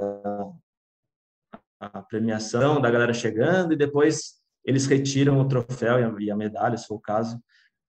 a 1.93 2.03
premiação 2.03 2.81
da 2.81 2.91
galera 2.91 3.13
chegando 3.13 3.73
e 3.73 3.77
depois 3.77 4.35
eles 4.65 4.87
retiram 4.87 5.41
o 5.41 5.49
troféu 5.49 5.99
e 5.99 6.05
a, 6.05 6.15
e 6.21 6.31
a 6.31 6.37
medalha, 6.37 6.77
se 6.77 6.87
for 6.87 6.95
o 6.95 7.01
caso, 7.01 7.41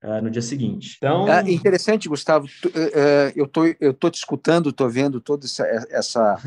uh, 0.03 0.21
no 0.21 0.31
dia 0.31 0.41
seguinte. 0.41 0.95
Então 0.97 1.27
é 1.27 1.51
interessante, 1.51 2.09
Gustavo. 2.09 2.47
Tu, 2.61 2.67
uh, 2.69 3.31
eu 3.35 3.47
tô 3.47 3.65
eu 3.79 3.93
tô 3.93 4.09
te 4.09 4.15
escutando, 4.15 4.73
tô 4.73 4.89
vendo 4.89 5.21
todo 5.21 5.45
essa, 5.45 5.65
essa 5.91 6.37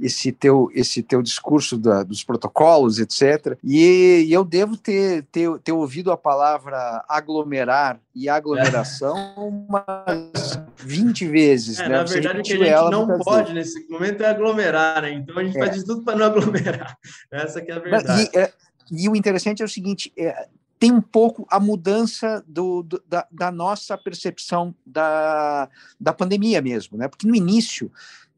esse 0.00 0.32
teu 0.32 0.68
esse 0.74 1.02
teu 1.02 1.22
discurso 1.22 1.78
da, 1.78 2.02
dos 2.02 2.24
protocolos, 2.24 2.98
etc. 2.98 3.56
E, 3.62 4.24
e, 4.26 4.32
eu 4.32 4.44
devo 4.44 4.76
ter, 4.76 5.22
ter 5.30 5.48
ter 5.60 5.72
ouvido 5.72 6.10
a 6.10 6.16
palavra 6.16 7.04
aglomerar 7.08 8.00
e 8.14 8.28
aglomeração 8.28 9.16
é. 9.36 9.40
umas 9.40 10.65
20 10.86 11.26
vezes. 11.26 11.80
É, 11.80 11.88
né? 11.88 11.96
Na 11.96 12.04
verdade, 12.04 12.40
o 12.40 12.42
que 12.42 12.52
a 12.52 12.56
gente 12.56 12.90
não 12.90 13.18
pode 13.18 13.52
nesse 13.52 13.88
momento 13.88 14.22
é 14.22 14.28
aglomerar, 14.28 15.02
né? 15.02 15.12
Então 15.12 15.36
a 15.36 15.44
gente 15.44 15.58
é. 15.58 15.66
faz 15.66 15.82
tudo 15.82 16.02
para 16.02 16.16
não 16.16 16.26
aglomerar. 16.26 16.96
Essa 17.30 17.60
que 17.60 17.70
é 17.72 17.74
a 17.74 17.78
verdade. 17.78 18.30
E, 18.32 18.38
é, 18.38 18.52
e 18.90 19.08
o 19.08 19.16
interessante 19.16 19.62
é 19.62 19.64
o 19.64 19.68
seguinte: 19.68 20.12
é, 20.16 20.46
tem 20.78 20.92
um 20.92 21.00
pouco 21.00 21.46
a 21.50 21.58
mudança 21.58 22.44
do, 22.46 22.82
do, 22.82 23.02
da, 23.08 23.26
da, 23.30 23.50
nossa 23.50 23.98
percepção 23.98 24.74
da, 24.84 25.68
da 25.98 26.12
pandemia 26.12 26.62
mesmo, 26.62 26.96
né? 26.96 27.08
Porque 27.08 27.26
no 27.26 27.34
início 27.34 27.90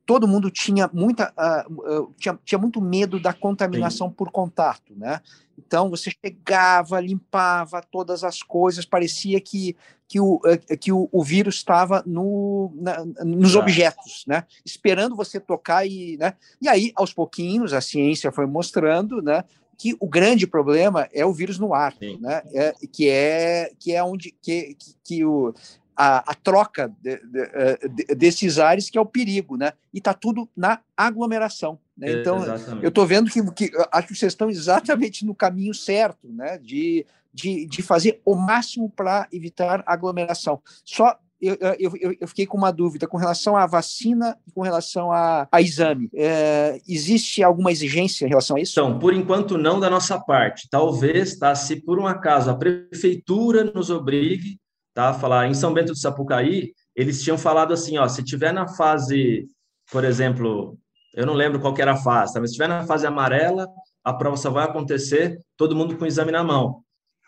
todo 0.09 0.27
mundo 0.27 0.51
tinha 0.51 0.89
muita 0.91 1.31
uh, 1.37 2.01
uh, 2.01 2.15
tinha, 2.19 2.39
tinha 2.43 2.59
muito 2.59 2.81
medo 2.81 3.21
da 3.21 3.35
contaminação 3.35 4.09
Sim. 4.09 4.15
por 4.15 4.31
contato, 4.31 4.95
né? 4.97 5.21
Então 5.59 5.91
você 5.91 6.11
chegava, 6.25 6.99
limpava 6.99 7.83
todas 7.83 8.25
as 8.25 8.43
coisas, 8.43 8.87
parecia 8.87 9.39
que 9.39 9.77
que 10.09 10.19
o, 10.19 10.37
uh, 10.37 10.79
que 10.81 10.91
o, 10.91 11.11
o 11.13 11.23
vírus 11.23 11.57
estava 11.57 12.03
no, 12.07 12.73
na, 12.75 13.05
nos 13.23 13.55
objetos, 13.55 14.25
né? 14.27 14.45
Esperando 14.65 15.15
você 15.15 15.39
tocar 15.39 15.87
e, 15.87 16.17
né? 16.17 16.33
E 16.59 16.71
aí 16.71 16.91
aos 16.97 17.13
pouquinhos 17.13 17.75
a 17.75 17.83
ciência 17.83 18.33
foi 18.33 18.47
mostrando, 18.47 19.21
né? 19.21 19.45
que 19.77 19.97
o 20.01 20.09
grande 20.09 20.45
problema 20.45 21.09
é 21.13 21.25
o 21.25 21.33
vírus 21.33 21.57
no 21.57 21.73
ar, 21.73 21.95
né? 22.01 22.43
É, 22.53 22.75
que 22.91 23.09
é 23.09 23.71
que 23.79 23.95
é 23.95 24.03
onde 24.03 24.35
que, 24.43 24.75
que, 24.75 24.95
que 25.05 25.25
o, 25.25 25.55
a, 25.99 26.31
a 26.31 26.35
troca 26.35 26.95
de, 27.03 27.17
de, 27.17 27.41
eh, 27.41 27.89
de, 27.89 28.15
desses 28.15 28.61
ares 28.61 28.89
que 28.89 28.97
é 28.97 29.01
o 29.01 29.07
perigo, 29.07 29.57
né? 29.57 29.73
E 29.93 29.99
está 29.99 30.15
tudo 30.15 30.49
na 30.57 30.79
aglomeração. 30.97 31.77
Né? 31.97 32.13
Então, 32.13 32.37
Exatamente. 32.41 32.85
eu 32.85 32.89
estou 32.89 33.05
vendo 33.05 33.29
que, 33.29 33.43
que 33.51 33.77
acho 33.91 34.07
que 34.07 34.15
vocês 34.15 34.33
estão 34.33 34.49
exatamente 34.49 35.27
no 35.27 35.35
caminho 35.35 35.75
certo, 35.75 36.29
né? 36.33 36.57
De, 36.59 37.05
de, 37.35 37.67
de 37.67 37.83
fazer 37.83 38.21
o 38.25 38.37
máximo 38.37 38.89
para 38.89 39.27
evitar 39.33 39.83
aglomeração. 39.85 40.63
Só 40.85 41.19
eu, 41.41 41.57
eu, 41.79 42.17
eu, 42.21 42.29
fiquei 42.29 42.47
com 42.47 42.57
uma 42.57 42.73
dúvida 42.73 43.07
com 43.07 43.17
relação 43.17 43.57
à 43.57 43.65
vacina 43.65 44.37
e 44.47 44.51
com 44.51 44.61
relação 44.61 45.13
a, 45.13 45.49
a 45.51 45.61
exame. 45.61 46.11
É, 46.15 46.81
existe 46.89 47.45
alguma 47.45 47.71
exigência 47.71 48.25
em 48.25 48.29
relação 48.29 48.57
a 48.57 48.61
isso? 48.61 48.73
Então, 48.73 48.99
por 48.99 49.15
enquanto, 49.15 49.57
não 49.57 49.79
da 49.79 49.89
nossa 49.89 50.19
parte. 50.19 50.69
Talvez, 50.69 51.37
tá, 51.37 51.55
se 51.55 51.77
por 51.77 51.99
um 51.99 52.09
acaso 52.09 52.51
a 52.51 52.55
prefeitura 52.57 53.63
nos 53.65 53.89
obrigue 53.89 54.59
tá, 54.99 55.15
falar 55.15 55.47
em 55.47 55.55
São 55.55 55.73
Bento 55.73 55.93
do 55.93 55.97
Sapucaí, 55.97 56.73
eles 56.97 57.23
tinham 57.23 57.39
falado 57.39 57.73
assim, 57.73 57.97
ó, 57.99 58.09
se 58.09 58.21
tiver 58.21 58.53
na 58.53 58.67
fase, 58.67 59.47
por 59.93 60.03
exemplo, 60.03 60.77
eu 61.15 61.25
não 61.25 61.35
lembro 61.35 61.61
qual 61.61 61.73
era 61.79 61.93
a 61.93 61.97
fase, 61.97 62.35
tá, 62.35 62.41
mas 62.41 62.51
se 62.51 62.57
tiver 62.57 62.67
na 62.67 62.85
fase 62.85 63.07
amarela, 63.07 63.69
a 64.03 64.13
prova 64.13 64.37
só 64.37 64.51
vai 64.51 64.65
acontecer 64.65 65.41
todo 65.57 65.77
mundo 65.77 65.97
com 65.97 66.03
o 66.03 66.07
exame 66.09 66.33
na 66.33 66.43
mão. 66.43 66.83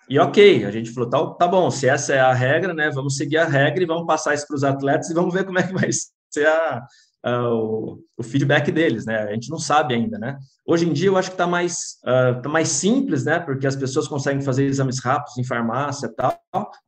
E 0.08 0.18
ok, 0.18 0.64
a 0.64 0.72
gente 0.72 0.90
falou, 0.90 1.08
tá, 1.08 1.24
tá 1.34 1.46
bom, 1.46 1.70
se 1.70 1.88
essa 1.88 2.12
é 2.12 2.18
a 2.18 2.32
regra, 2.32 2.74
né, 2.74 2.90
vamos 2.90 3.14
seguir 3.14 3.36
a 3.36 3.46
regra 3.46 3.84
e 3.84 3.86
vamos 3.86 4.04
passar 4.04 4.34
isso 4.34 4.48
para 4.48 4.56
os 4.56 4.64
atletas 4.64 5.08
e 5.08 5.14
vamos 5.14 5.32
ver 5.32 5.44
como 5.44 5.60
é 5.60 5.62
que 5.62 5.72
vai 5.72 5.90
ser 6.28 6.48
a, 6.48 6.82
a, 7.22 7.48
o, 7.52 8.02
o, 8.16 8.22
feedback 8.22 8.70
deles, 8.72 9.04
né? 9.04 9.22
A 9.22 9.32
gente 9.32 9.50
não 9.50 9.58
sabe 9.58 9.94
ainda, 9.94 10.18
né? 10.18 10.38
Hoje 10.66 10.88
em 10.88 10.92
dia 10.92 11.08
eu 11.08 11.16
acho 11.16 11.30
que 11.30 11.34
está 11.34 11.46
mais, 11.46 11.98
uh, 12.04 12.40
tá 12.40 12.48
mais 12.48 12.68
simples, 12.68 13.24
né? 13.24 13.38
Porque 13.38 13.66
as 13.66 13.76
pessoas 13.76 14.08
conseguem 14.08 14.40
fazer 14.40 14.64
exames 14.64 14.98
rápidos 15.00 15.36
em 15.38 15.44
farmácia 15.44 16.06
e 16.06 16.14
tal, 16.14 16.40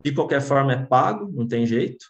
de 0.02 0.12
qualquer 0.12 0.40
forma 0.40 0.72
é 0.72 0.84
pago, 0.84 1.30
não 1.32 1.46
tem 1.46 1.66
jeito. 1.66 2.04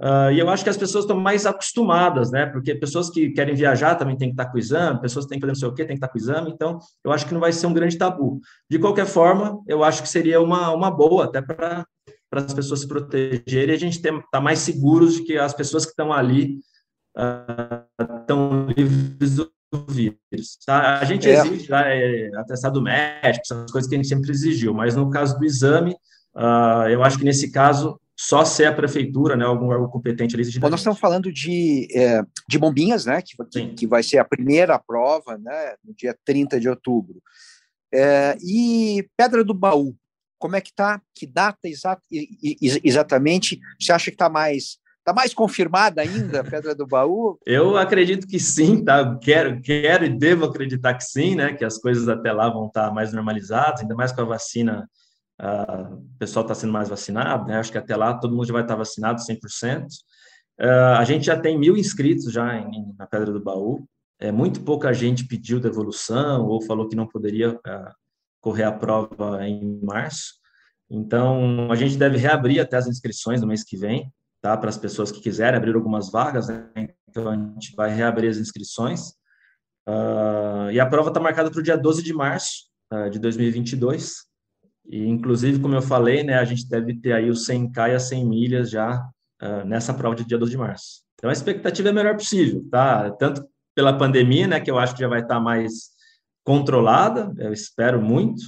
Uh, 0.00 0.32
e 0.32 0.40
eu 0.40 0.50
acho 0.50 0.64
que 0.64 0.70
as 0.70 0.76
pessoas 0.76 1.04
estão 1.04 1.18
mais 1.18 1.46
acostumadas, 1.46 2.30
né? 2.32 2.44
Porque 2.46 2.74
pessoas 2.74 3.08
que 3.08 3.30
querem 3.30 3.54
viajar 3.54 3.94
também 3.94 4.16
têm 4.16 4.28
que 4.28 4.34
estar 4.34 4.46
com 4.46 4.56
o 4.56 4.60
exame, 4.60 5.00
pessoas 5.00 5.24
que 5.24 5.30
têm 5.30 5.38
que 5.38 5.46
fazer 5.46 5.52
não 5.52 5.60
sei 5.60 5.68
o 5.68 5.74
quê, 5.74 5.84
têm 5.84 5.96
que 5.96 6.04
estar 6.04 6.08
com 6.08 6.18
o 6.18 6.20
exame, 6.20 6.50
então 6.50 6.78
eu 7.04 7.12
acho 7.12 7.24
que 7.24 7.32
não 7.32 7.40
vai 7.40 7.52
ser 7.52 7.68
um 7.68 7.72
grande 7.72 7.96
tabu. 7.96 8.40
De 8.68 8.78
qualquer 8.80 9.06
forma, 9.06 9.60
eu 9.68 9.84
acho 9.84 10.02
que 10.02 10.08
seria 10.08 10.40
uma, 10.40 10.70
uma 10.74 10.90
boa 10.90 11.26
até 11.26 11.40
para 11.40 11.86
as 12.32 12.52
pessoas 12.52 12.80
se 12.80 12.88
protegerem 12.88 13.70
e 13.70 13.76
a 13.76 13.78
gente 13.78 13.98
estar 13.98 14.20
tá 14.30 14.40
mais 14.40 14.58
seguros 14.58 15.14
de 15.14 15.22
que 15.22 15.38
as 15.38 15.54
pessoas 15.54 15.84
que 15.84 15.90
estão 15.90 16.12
ali 16.12 16.58
uh, 17.16 18.20
estão 18.20 18.66
livres 18.66 19.36
do 19.36 19.52
vírus. 19.88 20.58
Tá? 20.64 20.98
A 20.98 21.04
gente 21.04 21.28
é. 21.28 21.34
exige 21.34 21.66
já, 21.66 21.88
é, 21.88 22.30
atestado 22.36 22.82
médico, 22.82 23.42
essas 23.44 23.70
coisas 23.70 23.88
que 23.88 23.94
a 23.94 23.98
gente 23.98 24.08
sempre 24.08 24.30
exigiu, 24.30 24.74
mas 24.74 24.94
no 24.94 25.10
caso 25.10 25.38
do 25.38 25.44
exame, 25.44 25.92
uh, 26.34 26.88
eu 26.90 27.02
acho 27.02 27.18
que 27.18 27.24
nesse 27.24 27.50
caso 27.50 27.98
só 28.14 28.44
ser 28.44 28.66
a 28.66 28.74
prefeitura, 28.74 29.36
né, 29.36 29.44
algum 29.44 29.68
órgão 29.68 29.88
competente 29.88 30.36
ali. 30.36 30.58
Bom, 30.60 30.68
nós 30.68 30.80
estamos 30.80 31.00
falando 31.00 31.32
de, 31.32 31.88
é, 31.94 32.22
de 32.48 32.58
Bombinhas, 32.58 33.04
né, 33.04 33.20
que, 33.22 33.36
que, 33.50 33.68
que, 33.74 33.86
vai 33.86 34.02
ser 34.02 34.18
a 34.18 34.24
primeira 34.24 34.78
prova, 34.78 35.36
né, 35.38 35.74
no 35.84 35.94
dia 35.94 36.16
30 36.24 36.60
de 36.60 36.68
outubro. 36.68 37.20
É, 37.92 38.36
e 38.40 39.08
Pedra 39.16 39.42
do 39.42 39.54
Baú, 39.54 39.96
como 40.38 40.56
é 40.56 40.60
que 40.60 40.70
está? 40.70 41.00
Que 41.14 41.26
data 41.26 41.60
exa 41.64 41.98
exatamente? 42.84 43.60
Você 43.80 43.92
acha 43.92 44.10
que 44.10 44.14
está 44.14 44.28
mais 44.28 44.78
Está 45.02 45.12
mais 45.12 45.34
confirmada 45.34 46.00
ainda 46.00 46.40
a 46.40 46.44
Pedra 46.44 46.76
do 46.76 46.86
Baú? 46.86 47.36
Eu 47.44 47.76
acredito 47.76 48.24
que 48.24 48.38
sim, 48.38 48.84
tá? 48.84 49.18
Quero, 49.18 49.60
quero 49.60 50.04
e 50.04 50.08
devo 50.08 50.44
acreditar 50.44 50.94
que 50.94 51.02
sim, 51.02 51.34
né? 51.34 51.52
Que 51.52 51.64
as 51.64 51.76
coisas 51.76 52.08
até 52.08 52.32
lá 52.32 52.48
vão 52.48 52.68
estar 52.68 52.86
tá 52.86 52.94
mais 52.94 53.12
normalizadas, 53.12 53.80
ainda 53.80 53.96
mais 53.96 54.12
com 54.12 54.20
a 54.20 54.24
vacina, 54.24 54.88
uh, 55.40 55.94
o 55.96 56.18
pessoal 56.20 56.44
está 56.44 56.54
sendo 56.54 56.72
mais 56.72 56.88
vacinado, 56.88 57.48
né? 57.48 57.58
Acho 57.58 57.72
que 57.72 57.78
até 57.78 57.96
lá 57.96 58.14
todo 58.14 58.32
mundo 58.32 58.46
já 58.46 58.52
vai 58.52 58.62
estar 58.62 58.74
tá 58.74 58.78
vacinado 58.78 59.20
100%. 59.20 59.86
Uh, 60.60 60.96
a 60.96 61.02
gente 61.02 61.26
já 61.26 61.36
tem 61.36 61.58
mil 61.58 61.76
inscritos 61.76 62.32
já 62.32 62.56
em, 62.58 62.94
na 62.96 63.04
Pedra 63.04 63.32
do 63.32 63.42
Baú. 63.42 63.84
É, 64.20 64.30
muito 64.30 64.60
pouca 64.60 64.94
gente 64.94 65.26
pediu 65.26 65.58
devolução 65.58 66.46
ou 66.46 66.62
falou 66.62 66.88
que 66.88 66.94
não 66.94 67.08
poderia 67.08 67.50
uh, 67.50 67.92
correr 68.40 68.62
a 68.62 68.70
prova 68.70 69.44
em 69.48 69.80
março. 69.82 70.34
Então, 70.88 71.72
a 71.72 71.74
gente 71.74 71.96
deve 71.96 72.18
reabrir 72.18 72.60
até 72.60 72.76
as 72.76 72.86
inscrições 72.86 73.40
no 73.40 73.48
mês 73.48 73.64
que 73.64 73.76
vem 73.76 74.08
tá? 74.42 74.56
Para 74.56 74.68
as 74.68 74.76
pessoas 74.76 75.12
que 75.12 75.20
quiserem 75.20 75.56
abrir 75.56 75.74
algumas 75.74 76.10
vagas, 76.10 76.48
né? 76.48 76.68
Então 77.08 77.28
a 77.28 77.36
gente 77.36 77.74
vai 77.76 77.94
reabrir 77.94 78.28
as 78.28 78.36
inscrições. 78.36 79.10
Uh, 79.88 80.70
e 80.72 80.78
a 80.78 80.86
prova 80.86 81.08
está 81.08 81.20
marcada 81.20 81.50
para 81.50 81.60
o 81.60 81.62
dia 81.62 81.76
12 81.76 82.02
de 82.02 82.12
março 82.12 82.66
uh, 82.92 83.08
de 83.08 83.18
2022. 83.18 84.26
E, 84.86 85.06
inclusive, 85.06 85.60
como 85.60 85.74
eu 85.74 85.82
falei, 85.82 86.24
né, 86.24 86.38
a 86.38 86.44
gente 86.44 86.68
deve 86.68 86.94
ter 86.94 87.12
aí 87.12 87.30
os 87.30 87.46
100K 87.46 87.90
e 87.90 87.94
as 87.94 88.02
100 88.08 88.26
milhas 88.26 88.70
já 88.70 89.00
uh, 89.40 89.64
nessa 89.64 89.94
prova 89.94 90.16
de 90.16 90.24
dia 90.24 90.36
12 90.36 90.50
de 90.50 90.58
março. 90.58 91.02
Então, 91.14 91.30
a 91.30 91.32
expectativa 91.32 91.88
é 91.88 91.92
a 91.92 91.94
melhor 91.94 92.16
possível, 92.16 92.66
tá? 92.68 93.10
Tanto 93.12 93.46
pela 93.74 93.96
pandemia, 93.96 94.48
né, 94.48 94.60
que 94.60 94.70
eu 94.70 94.78
acho 94.78 94.94
que 94.94 95.00
já 95.00 95.08
vai 95.08 95.20
estar 95.20 95.36
tá 95.36 95.40
mais 95.40 95.92
controlada, 96.44 97.32
eu 97.38 97.52
espero 97.52 98.02
muito, 98.02 98.42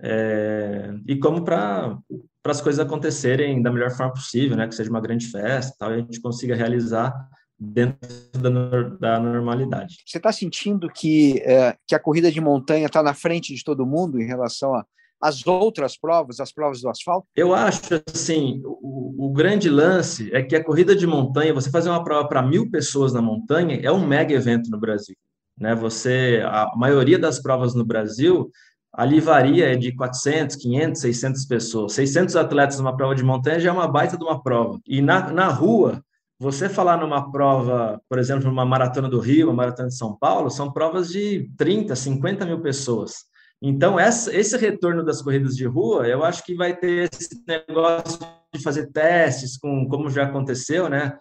é, 0.00 0.94
e 1.06 1.16
como 1.16 1.42
para 1.42 1.96
para 2.44 2.52
as 2.52 2.60
coisas 2.60 2.78
acontecerem 2.78 3.62
da 3.62 3.72
melhor 3.72 3.90
forma 3.90 4.12
possível, 4.12 4.54
né? 4.54 4.68
Que 4.68 4.74
seja 4.74 4.90
uma 4.90 5.00
grande 5.00 5.28
festa, 5.28 5.74
tal, 5.78 5.92
e 5.92 5.94
a 5.94 5.98
gente 6.00 6.20
consiga 6.20 6.54
realizar 6.54 7.10
dentro 7.58 8.06
da, 8.34 8.82
da 9.00 9.18
normalidade. 9.18 9.96
Você 10.04 10.18
está 10.18 10.30
sentindo 10.30 10.90
que 10.90 11.38
é, 11.38 11.74
que 11.86 11.94
a 11.94 11.98
corrida 11.98 12.30
de 12.30 12.42
montanha 12.42 12.84
está 12.84 13.02
na 13.02 13.14
frente 13.14 13.54
de 13.54 13.64
todo 13.64 13.86
mundo 13.86 14.20
em 14.20 14.26
relação 14.26 14.74
a 14.74 14.84
as 15.22 15.46
outras 15.46 15.96
provas, 15.96 16.38
as 16.38 16.52
provas 16.52 16.82
do 16.82 16.90
asfalto? 16.90 17.26
Eu 17.34 17.54
acho 17.54 17.80
assim, 18.12 18.60
o, 18.62 19.26
o, 19.26 19.32
grande 19.32 19.70
lance 19.70 20.28
é 20.34 20.42
que 20.42 20.54
a 20.54 20.62
corrida 20.62 20.94
de 20.94 21.06
montanha, 21.06 21.54
você 21.54 21.70
fazer 21.70 21.88
uma 21.88 22.04
prova 22.04 22.28
para 22.28 22.42
mil 22.42 22.70
pessoas 22.70 23.14
na 23.14 23.22
montanha 23.22 23.80
é 23.82 23.90
um 23.90 24.06
mega 24.06 24.34
evento 24.34 24.68
no 24.68 24.78
Brasil, 24.78 25.16
né? 25.58 25.74
Você, 25.76 26.42
a 26.44 26.70
maioria 26.76 27.18
das 27.18 27.40
provas 27.40 27.74
no 27.74 27.86
Brasil 27.86 28.50
ali 28.96 29.20
varia 29.20 29.76
de 29.76 29.92
400, 29.92 30.56
500, 30.56 31.00
600 31.00 31.44
pessoas. 31.46 31.92
600 31.92 32.36
atletas 32.36 32.78
numa 32.78 32.96
prova 32.96 33.14
de 33.14 33.24
montanha 33.24 33.60
já 33.60 33.70
é 33.70 33.72
uma 33.72 33.88
baita 33.88 34.16
de 34.16 34.24
uma 34.24 34.42
prova. 34.42 34.80
E 34.86 35.02
na, 35.02 35.32
na 35.32 35.48
rua, 35.48 36.02
você 36.38 36.68
falar 36.68 36.96
numa 36.96 37.30
prova, 37.30 38.00
por 38.08 38.18
exemplo, 38.18 38.46
numa 38.46 38.64
maratona 38.64 39.08
do 39.08 39.18
Rio, 39.18 39.48
uma 39.48 39.56
maratona 39.56 39.88
de 39.88 39.96
São 39.96 40.16
Paulo, 40.16 40.50
são 40.50 40.72
provas 40.72 41.08
de 41.08 41.50
30, 41.56 41.94
50 41.96 42.46
mil 42.46 42.60
pessoas. 42.60 43.24
Então, 43.62 43.98
essa, 43.98 44.34
esse 44.34 44.56
retorno 44.56 45.04
das 45.04 45.22
corridas 45.22 45.56
de 45.56 45.64
rua, 45.64 46.06
eu 46.06 46.24
acho 46.24 46.44
que 46.44 46.54
vai 46.54 46.76
ter 46.76 47.08
esse 47.10 47.42
negócio 47.46 48.18
de 48.52 48.62
fazer 48.62 48.90
testes, 48.92 49.56
com, 49.56 49.88
como 49.88 50.10
já 50.10 50.24
aconteceu, 50.24 50.88
né? 50.88 51.16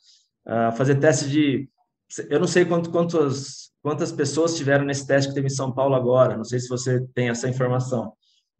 Uh, 0.45 0.75
fazer 0.75 0.95
testes 0.95 1.29
de. 1.29 1.69
Eu 2.29 2.39
não 2.39 2.47
sei 2.47 2.65
quanto, 2.65 2.89
quantos 2.91 3.63
quantas 3.83 4.13
pessoas 4.13 4.55
tiveram 4.55 4.85
nesse 4.85 5.05
teste 5.05 5.27
que 5.27 5.35
teve 5.35 5.47
em 5.47 5.49
São 5.49 5.71
Paulo 5.71 5.93
agora. 5.93 6.37
Não 6.37 6.45
sei 6.45 6.59
se 6.59 6.69
você 6.69 7.05
tem 7.13 7.29
essa 7.29 7.49
informação. 7.49 8.13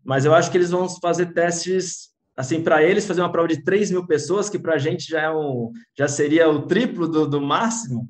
Mas 0.04 0.26
eu 0.26 0.36
acho 0.36 0.52
que 0.52 0.58
eles 0.58 0.70
vão 0.70 0.88
fazer 1.02 1.34
testes, 1.34 2.10
assim, 2.36 2.62
para 2.62 2.84
eles 2.84 3.08
fazer 3.08 3.22
uma 3.22 3.32
prova 3.32 3.48
de 3.48 3.64
3 3.64 3.89
mil 3.89 4.06
pessoas, 4.06 4.50
que 4.50 4.60
para 4.60 4.74
a 4.74 4.78
gente 4.78 5.10
já, 5.10 5.22
é 5.22 5.32
um, 5.32 5.72
já 5.98 6.10
seria 6.10 6.50
o 6.50 6.68
triplo 6.68 7.08
do, 7.08 7.26
do 7.26 7.41
máximo, 7.41 8.10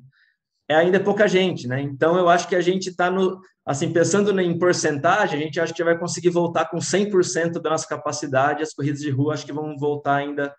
é 0.68 0.74
ainda 0.74 0.98
pouca 0.98 1.28
gente, 1.28 1.68
né? 1.68 1.80
Então 1.80 2.18
eu 2.18 2.28
acho 2.28 2.48
que 2.48 2.56
a 2.56 2.60
gente 2.60 2.88
está 2.88 3.10
no, 3.10 3.40
assim, 3.64 3.92
pensando 3.92 4.38
em 4.40 4.58
porcentagem, 4.58 5.38
a 5.38 5.42
gente 5.42 5.60
acha 5.60 5.72
que 5.72 5.84
vai 5.84 5.96
conseguir 5.96 6.30
voltar 6.30 6.64
com 6.64 6.78
100% 6.78 7.60
da 7.60 7.70
nossa 7.70 7.86
capacidade. 7.86 8.62
As 8.62 8.74
corridas 8.74 9.00
de 9.00 9.10
rua 9.10 9.34
acho 9.34 9.46
que 9.46 9.52
vão 9.52 9.76
voltar 9.76 10.16
ainda 10.16 10.52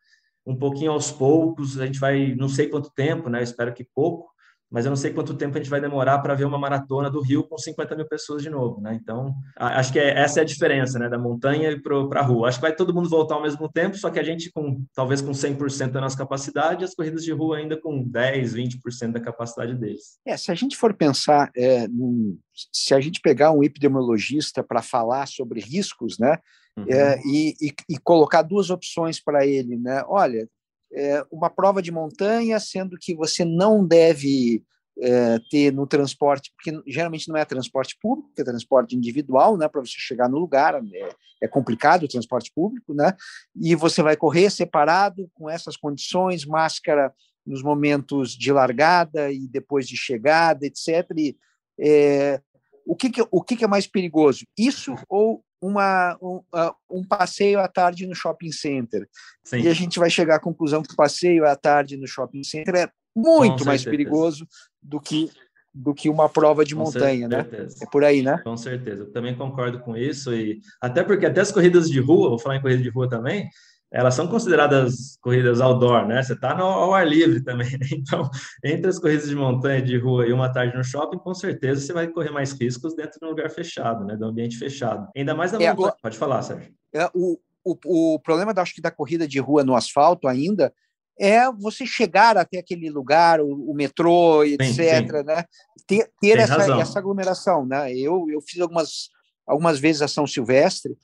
um 0.46 0.56
pouquinho 0.56 0.92
aos 0.92 1.12
poucos. 1.12 1.78
A 1.82 1.86
gente 1.86 2.00
vai, 2.00 2.34
não 2.36 2.48
sei 2.48 2.70
quanto 2.70 2.94
tempo, 2.94 3.30
né? 3.30 3.40
Eu 3.40 3.44
espero 3.44 3.74
que 3.74 3.84
pouco, 3.84 4.30
mas 4.72 4.86
eu 4.86 4.90
não 4.90 4.96
sei 4.96 5.14
quanto 5.14 5.36
tempo 5.36 5.56
a 5.56 5.62
gente 5.62 5.70
vai 5.70 5.80
demorar 5.80 6.20
para 6.20 6.34
ver 6.34 6.46
uma 6.46 6.58
maratona 6.58 7.10
do 7.10 7.22
Rio 7.22 7.44
com 7.44 7.58
50 7.58 7.96
mil 7.96 8.08
pessoas 8.08 8.42
de 8.42 8.50
novo, 8.50 8.82
né? 8.82 8.98
Então, 9.02 9.34
acho 9.56 9.94
que 9.94 10.00
é, 10.00 10.20
essa 10.20 10.40
é 10.40 10.44
a 10.44 10.46
diferença, 10.46 10.98
né? 10.98 11.08
Da 11.08 11.18
montanha 11.18 11.80
para 11.82 12.20
a 12.20 12.24
rua. 12.24 12.48
Acho 12.48 12.58
que 12.58 12.64
vai 12.64 12.76
todo 12.76 12.94
mundo 12.94 13.10
voltar 13.10 13.36
ao 13.36 13.42
mesmo 13.44 13.70
tempo, 13.70 13.98
só 13.98 14.10
que 14.10 14.20
a 14.20 14.24
gente, 14.24 14.52
com 14.52 14.84
talvez 14.94 15.22
com 15.22 15.32
100% 15.32 15.92
da 15.92 16.02
nossa 16.02 16.18
capacidade, 16.18 16.84
as 16.84 16.96
corridas 16.96 17.24
de 17.24 17.32
rua 17.32 17.58
ainda 17.58 17.80
com 17.80 18.04
10, 18.04 18.56
20% 18.56 19.12
da 19.12 19.20
capacidade 19.20 19.76
deles. 19.76 20.20
É, 20.26 20.36
se 20.36 20.52
a 20.52 20.56
gente 20.56 20.76
for 20.76 20.94
pensar, 20.94 21.52
é, 21.56 21.88
num, 21.88 22.38
se 22.72 22.94
a 22.94 23.00
gente 23.00 23.22
pegar 23.22 23.52
um 23.52 23.64
epidemiologista 23.64 24.64
para 24.64 24.82
falar 24.82 25.28
sobre 25.28 25.60
riscos, 25.60 26.18
né? 26.18 26.38
Uhum. 26.78 26.86
É, 26.90 27.22
e, 27.26 27.56
e, 27.62 27.74
e 27.90 27.98
colocar 27.98 28.42
duas 28.42 28.70
opções 28.70 29.24
para 29.24 29.46
ele, 29.46 29.78
né? 29.78 30.04
Olha, 30.08 30.48
é, 30.94 31.26
uma 31.32 31.50
prova 31.50 31.82
de 31.82 31.92
montanha, 31.92 32.60
sendo 32.60 32.98
que 33.00 33.16
você 33.16 33.44
não 33.44 33.86
deve 33.86 34.64
é, 35.00 35.40
ter 35.50 35.74
no 35.74 35.86
transporte, 35.86 36.54
porque 36.56 36.82
geralmente 36.88 37.28
não 37.28 37.38
é 37.38 37.44
transporte 37.44 37.98
público, 38.02 38.32
é 38.38 38.44
transporte 38.44 38.96
individual, 38.96 39.58
né, 39.58 39.68
para 39.68 39.82
você 39.82 39.94
chegar 39.98 40.30
no 40.30 40.38
lugar, 40.38 40.76
é, 40.76 41.10
é, 41.44 41.48
complicado 41.48 42.04
o 42.04 42.08
transporte 42.08 42.52
público, 42.54 42.94
né, 42.94 43.14
e 43.56 43.76
você 43.76 44.02
vai 44.02 44.16
correr 44.16 44.50
separado 44.50 45.30
com 45.34 45.50
essas 45.50 45.76
condições, 45.76 46.46
máscara 46.46 47.14
nos 47.46 47.62
momentos 47.62 48.32
de 48.32 48.52
largada 48.52 49.32
e 49.32 49.48
depois 49.48 49.88
de 49.88 49.98
chegada, 49.98 50.66
etc. 50.66 51.10
E, 51.18 51.38
é, 51.80 52.42
o 52.88 52.96
que, 52.96 53.10
que, 53.10 53.28
o 53.30 53.42
que, 53.42 53.56
que 53.56 53.66
é 53.66 53.68
mais 53.68 53.88
perigoso? 53.88 54.46
Isso 54.58 54.96
ou 55.10 55.44
uma, 55.62 56.18
um, 56.22 56.42
um, 56.90 57.04
passeio 57.04 57.60
à 57.60 57.68
tarde 57.68 58.06
no 58.06 58.16
shopping 58.16 58.52
center. 58.52 59.08
Sim. 59.44 59.62
E 59.62 59.68
a 59.68 59.74
gente 59.74 60.00
vai 60.00 60.10
chegar 60.10 60.36
à 60.36 60.40
conclusão 60.40 60.84
que 60.84 60.94
o 60.94 60.96
passeio 60.96 61.46
à 61.46 61.56
tarde 61.56 61.98
no 61.98 62.08
shopping 62.08 62.44
center 62.44 62.76
é 62.76 62.90
muito 63.16 63.66
mais 63.66 63.84
perigoso 63.84 64.48
do 64.82 65.00
que 65.00 65.32
do 65.78 65.94
que 65.94 66.10
uma 66.10 66.30
prova 66.30 66.64
de 66.64 66.74
com 66.74 66.84
montanha, 66.84 67.28
né? 67.28 67.42
certeza. 67.42 67.76
né? 67.80 67.86
É 67.86 67.92
por 67.92 68.06
aí, 68.06 68.22
né? 68.22 68.40
Com 68.46 68.56
certeza. 68.56 69.04
Eu 69.04 69.12
também 69.12 69.36
concordo 69.36 69.80
com 69.80 69.98
isso 69.98 70.34
e 70.34 70.62
até 70.80 71.04
porque 71.04 71.26
até 71.26 71.42
as 71.42 71.52
corridas 71.52 71.90
de 71.90 72.00
rua, 72.00 72.30
vou 72.30 72.40
falar 72.40 72.56
em 72.56 72.62
corrida 72.62 72.82
de 72.82 72.90
rua 72.90 73.10
também, 73.10 73.50
elas 73.96 74.14
são 74.14 74.28
consideradas 74.28 75.18
corridas 75.22 75.62
outdoor, 75.62 76.06
né? 76.06 76.22
Você 76.22 76.34
está 76.34 76.52
ao 76.52 76.94
ar 76.94 77.08
livre 77.08 77.42
também. 77.42 77.72
Né? 77.72 77.80
Então, 77.96 78.30
entre 78.62 78.90
as 78.90 79.00
corridas 79.00 79.30
de 79.30 79.36
montanha, 79.36 79.82
de 79.82 79.98
rua 79.98 80.28
e 80.28 80.34
uma 80.34 80.52
tarde 80.52 80.76
no 80.76 80.84
shopping, 80.84 81.18
com 81.18 81.34
certeza 81.34 81.80
você 81.80 81.94
vai 81.94 82.08
correr 82.08 82.30
mais 82.30 82.52
riscos 82.52 82.94
dentro 82.94 83.18
de 83.20 83.26
um 83.26 83.30
lugar 83.30 83.50
fechado, 83.50 84.04
né? 84.04 84.18
De 84.18 84.24
um 84.24 84.28
ambiente 84.28 84.58
fechado. 84.58 85.08
Ainda 85.16 85.34
mais 85.34 85.54
na 85.54 85.64
é, 85.64 85.70
montanha. 85.70 85.94
O, 85.98 86.02
Pode 86.02 86.18
falar, 86.18 86.42
Sérgio. 86.42 86.74
É, 86.94 87.10
o, 87.14 87.40
o, 87.64 88.16
o 88.16 88.20
problema, 88.20 88.54
acho 88.58 88.76
que, 88.76 88.82
da 88.82 88.92
corrida 88.92 89.26
de 89.26 89.40
rua 89.40 89.64
no 89.64 89.76
asfalto 89.76 90.28
ainda 90.28 90.74
é 91.18 91.50
você 91.50 91.86
chegar 91.86 92.38
até 92.38 92.60
aquele 92.60 92.90
lugar, 92.90 93.40
o, 93.40 93.72
o 93.72 93.74
metrô, 93.74 94.44
etc., 94.44 94.66
sim, 94.66 94.74
sim. 94.74 95.24
né? 95.24 95.46
Ter, 95.88 96.12
ter 96.20 96.38
essa, 96.38 96.82
essa 96.82 97.00
aglomeração, 97.00 97.66
né? 97.66 97.94
Eu, 97.96 98.26
eu 98.30 98.42
fiz 98.42 98.60
algumas, 98.60 99.10
algumas 99.48 99.80
vezes 99.80 100.02
a 100.02 100.08
São 100.10 100.28
Silvestre 100.28 100.98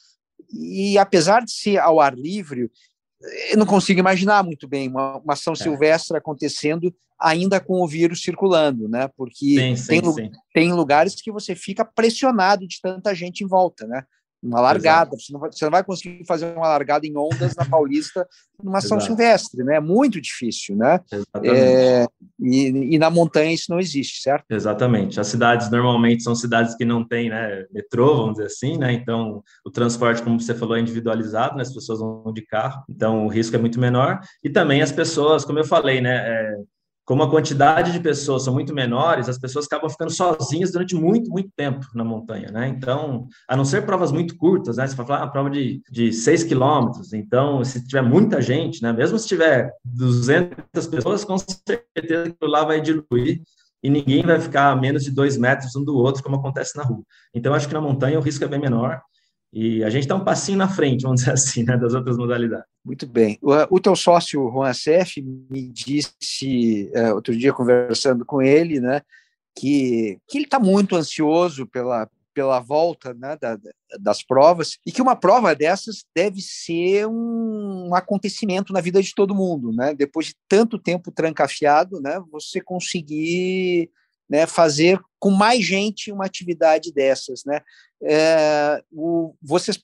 e 0.51 0.97
apesar 0.97 1.43
de 1.43 1.51
ser 1.51 1.77
ao 1.77 1.99
ar 1.99 2.15
livre, 2.15 2.71
eu 3.51 3.57
não 3.57 3.65
consigo 3.65 3.99
imaginar 3.99 4.43
muito 4.43 4.67
bem 4.67 4.87
uma, 4.87 5.17
uma 5.17 5.33
ação 5.33 5.53
é. 5.53 5.55
silvestre 5.55 6.17
acontecendo 6.17 6.93
ainda 7.19 7.59
com 7.59 7.81
o 7.81 7.87
vírus 7.87 8.23
circulando, 8.23 8.89
né? 8.89 9.07
Porque 9.15 9.55
sim, 9.55 9.75
sim, 9.75 9.87
tem, 9.87 10.13
sim. 10.13 10.31
tem 10.53 10.73
lugares 10.73 11.21
que 11.21 11.31
você 11.31 11.55
fica 11.55 11.85
pressionado 11.85 12.67
de 12.67 12.81
tanta 12.81 13.13
gente 13.13 13.43
em 13.43 13.47
volta, 13.47 13.85
né? 13.85 14.03
Uma 14.41 14.59
largada. 14.59 15.11
Você 15.17 15.31
não, 15.31 15.39
vai, 15.39 15.51
você 15.51 15.65
não, 15.65 15.71
vai, 15.71 15.83
conseguir 15.83 16.25
fazer 16.25 16.45
uma 16.45 16.67
largada 16.67 17.05
em 17.05 17.15
ondas 17.15 17.55
na 17.55 17.65
Paulista 17.65 18.27
numa 18.61 18.81
São 18.81 18.99
Silvestre, 18.99 19.63
né? 19.63 19.75
É 19.75 19.79
muito 19.79 20.19
difícil, 20.19 20.75
né? 20.75 20.99
É, 21.43 22.07
e, 22.39 22.95
e, 22.95 22.97
na 22.97 23.09
montanha 23.09 23.51
isso 23.51 23.71
não 23.71 23.79
existe, 23.79 24.21
certo? 24.21 24.45
Exatamente. 24.49 25.19
As 25.19 25.27
cidades 25.27 25.69
normalmente 25.69 26.23
são 26.23 26.35
cidades 26.35 26.75
que 26.75 26.85
não 26.85 27.03
têm 27.03 27.29
né, 27.29 27.65
metrô, 27.71 28.15
vamos 28.17 28.33
dizer 28.33 28.45
assim, 28.45 28.77
né? 28.77 28.93
Então 28.93 29.43
o 29.65 29.69
transporte, 29.69 30.23
como 30.23 30.39
você 30.39 30.55
falou, 30.55 30.75
é 30.75 30.79
individualizado, 30.79 31.55
né? 31.55 31.61
As 31.61 31.73
pessoas 31.73 31.99
vão 31.99 32.31
de 32.33 32.41
carro, 32.41 32.83
então 32.89 33.25
o 33.25 33.29
risco 33.29 33.55
é 33.55 33.59
muito 33.59 33.79
menor. 33.79 34.19
E 34.43 34.49
também 34.49 34.81
as 34.81 34.91
pessoas, 34.91 35.45
como 35.45 35.59
eu 35.59 35.65
falei, 35.65 36.01
né? 36.01 36.17
É, 36.17 36.55
como 37.05 37.23
a 37.23 37.29
quantidade 37.29 37.91
de 37.91 37.99
pessoas 37.99 38.43
são 38.43 38.53
muito 38.53 38.73
menores, 38.73 39.27
as 39.27 39.37
pessoas 39.37 39.65
acabam 39.65 39.89
ficando 39.89 40.11
sozinhas 40.11 40.71
durante 40.71 40.95
muito, 40.95 41.29
muito 41.29 41.49
tempo 41.55 41.85
na 41.93 42.03
montanha, 42.03 42.51
né? 42.51 42.67
Então, 42.67 43.27
a 43.47 43.55
não 43.55 43.65
ser 43.65 43.85
provas 43.85 44.11
muito 44.11 44.37
curtas, 44.37 44.77
né? 44.77 44.87
Você 44.87 44.95
vai 44.95 45.05
falar 45.05 45.21
uma 45.21 45.31
prova 45.31 45.49
de, 45.49 45.81
de 45.89 46.13
6 46.13 46.43
quilômetros, 46.43 47.13
então, 47.13 47.63
se 47.63 47.85
tiver 47.85 48.01
muita 48.01 48.41
gente, 48.41 48.81
né? 48.81 48.93
Mesmo 48.93 49.17
se 49.17 49.27
tiver 49.27 49.71
200 49.83 50.87
pessoas, 50.87 51.25
com 51.25 51.37
certeza 51.37 52.29
que 52.29 52.47
lá 52.47 52.63
vai 52.63 52.79
diluir 52.79 53.41
e 53.83 53.89
ninguém 53.89 54.21
vai 54.23 54.39
ficar 54.39 54.71
a 54.71 54.75
menos 54.75 55.03
de 55.03 55.11
dois 55.11 55.37
metros 55.37 55.75
um 55.75 55.83
do 55.83 55.95
outro, 55.95 56.21
como 56.23 56.35
acontece 56.35 56.77
na 56.77 56.83
rua. 56.83 57.03
Então, 57.33 57.53
acho 57.53 57.67
que 57.67 57.73
na 57.73 57.81
montanha 57.81 58.19
o 58.19 58.21
risco 58.21 58.43
é 58.43 58.47
bem 58.47 58.59
menor 58.59 59.01
e 59.53 59.83
a 59.83 59.89
gente 59.89 60.03
está 60.03 60.15
um 60.15 60.23
passinho 60.23 60.57
na 60.57 60.69
frente, 60.69 61.03
vamos 61.03 61.21
dizer 61.21 61.33
assim, 61.33 61.63
né, 61.63 61.77
das 61.77 61.93
outras 61.93 62.17
modalidades. 62.17 62.65
Muito 62.83 63.05
bem. 63.05 63.37
O, 63.41 63.75
o 63.75 63.79
teu 63.79 63.95
sócio, 63.95 64.49
Juan 64.49 64.73
Cef, 64.73 65.21
me 65.21 65.67
disse, 65.67 66.89
uh, 66.95 67.15
outro 67.15 67.35
dia, 67.35 67.53
conversando 67.53 68.25
com 68.25 68.41
ele, 68.41 68.79
né, 68.79 69.01
que, 69.55 70.17
que 70.27 70.37
ele 70.37 70.45
está 70.45 70.59
muito 70.59 70.95
ansioso 70.95 71.67
pela, 71.67 72.09
pela 72.33 72.59
volta 72.59 73.13
né, 73.13 73.37
da, 73.39 73.57
das 73.99 74.23
provas 74.23 74.77
e 74.85 74.91
que 74.91 75.01
uma 75.01 75.15
prova 75.15 75.53
dessas 75.53 76.05
deve 76.15 76.41
ser 76.41 77.07
um, 77.07 77.89
um, 77.89 77.95
acontecimento 77.95 78.71
na 78.71 78.81
vida 78.81 79.01
de 79.01 79.13
todo 79.13 79.35
mundo, 79.35 79.71
né? 79.71 79.93
Depois 79.93 80.27
de 80.27 80.35
tanto 80.47 80.79
tempo 80.79 81.11
trancafiado, 81.11 81.99
né, 81.99 82.21
você 82.31 82.61
conseguir 82.61 83.89
né, 84.29 84.47
fazer 84.47 84.99
com 85.21 85.29
mais 85.29 85.63
gente 85.63 86.11
uma 86.11 86.25
atividade 86.25 86.91
dessas, 86.91 87.43
né? 87.45 87.61
É, 88.03 88.83
o, 88.91 89.35
vocês, 89.39 89.79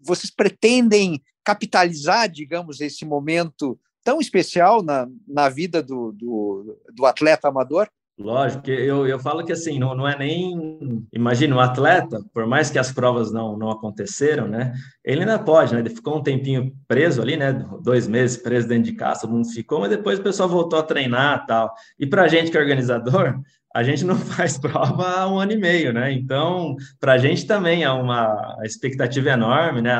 vocês 0.00 0.30
pretendem 0.30 1.20
capitalizar, 1.44 2.28
digamos, 2.28 2.80
esse 2.80 3.04
momento 3.04 3.78
tão 4.04 4.20
especial 4.20 4.84
na, 4.84 5.08
na 5.26 5.48
vida 5.48 5.82
do, 5.82 6.12
do, 6.12 6.78
do 6.94 7.04
atleta 7.04 7.48
amador? 7.48 7.88
Lógico, 8.18 8.70
eu, 8.70 9.06
eu 9.06 9.18
falo 9.18 9.44
que 9.44 9.52
assim, 9.52 9.78
não, 9.78 9.94
não 9.94 10.08
é 10.08 10.16
nem. 10.16 11.04
Imagina, 11.12 11.54
o 11.54 11.58
um 11.58 11.60
atleta, 11.60 12.24
por 12.32 12.46
mais 12.46 12.70
que 12.70 12.78
as 12.78 12.90
provas 12.90 13.30
não, 13.30 13.58
não 13.58 13.70
aconteceram, 13.70 14.48
né? 14.48 14.72
Ele 15.04 15.20
ainda 15.20 15.38
pode, 15.38 15.74
né? 15.74 15.80
Ele 15.80 15.90
ficou 15.90 16.16
um 16.16 16.22
tempinho 16.22 16.72
preso 16.88 17.20
ali, 17.20 17.36
né? 17.36 17.52
Dois 17.82 18.08
meses 18.08 18.38
preso 18.38 18.68
dentro 18.68 18.84
de 18.84 18.94
casa, 18.94 19.22
todo 19.22 19.32
mundo 19.32 19.52
ficou, 19.52 19.80
mas 19.80 19.90
depois 19.90 20.18
o 20.18 20.22
pessoal 20.22 20.48
voltou 20.48 20.78
a 20.78 20.82
treinar 20.82 21.44
tal. 21.44 21.74
E 21.98 22.06
para 22.06 22.22
a 22.22 22.28
gente 22.28 22.50
que 22.50 22.56
é 22.56 22.60
organizador, 22.60 23.38
a 23.76 23.82
gente 23.82 24.06
não 24.06 24.16
faz 24.16 24.56
prova 24.56 25.06
há 25.06 25.28
um 25.28 25.38
ano 25.38 25.52
e 25.52 25.56
meio, 25.56 25.92
né? 25.92 26.10
Então, 26.10 26.74
para 26.98 27.12
a 27.12 27.18
gente 27.18 27.46
também 27.46 27.84
é 27.84 27.90
uma 27.90 28.56
expectativa 28.64 29.28
enorme, 29.28 29.82
né? 29.82 29.92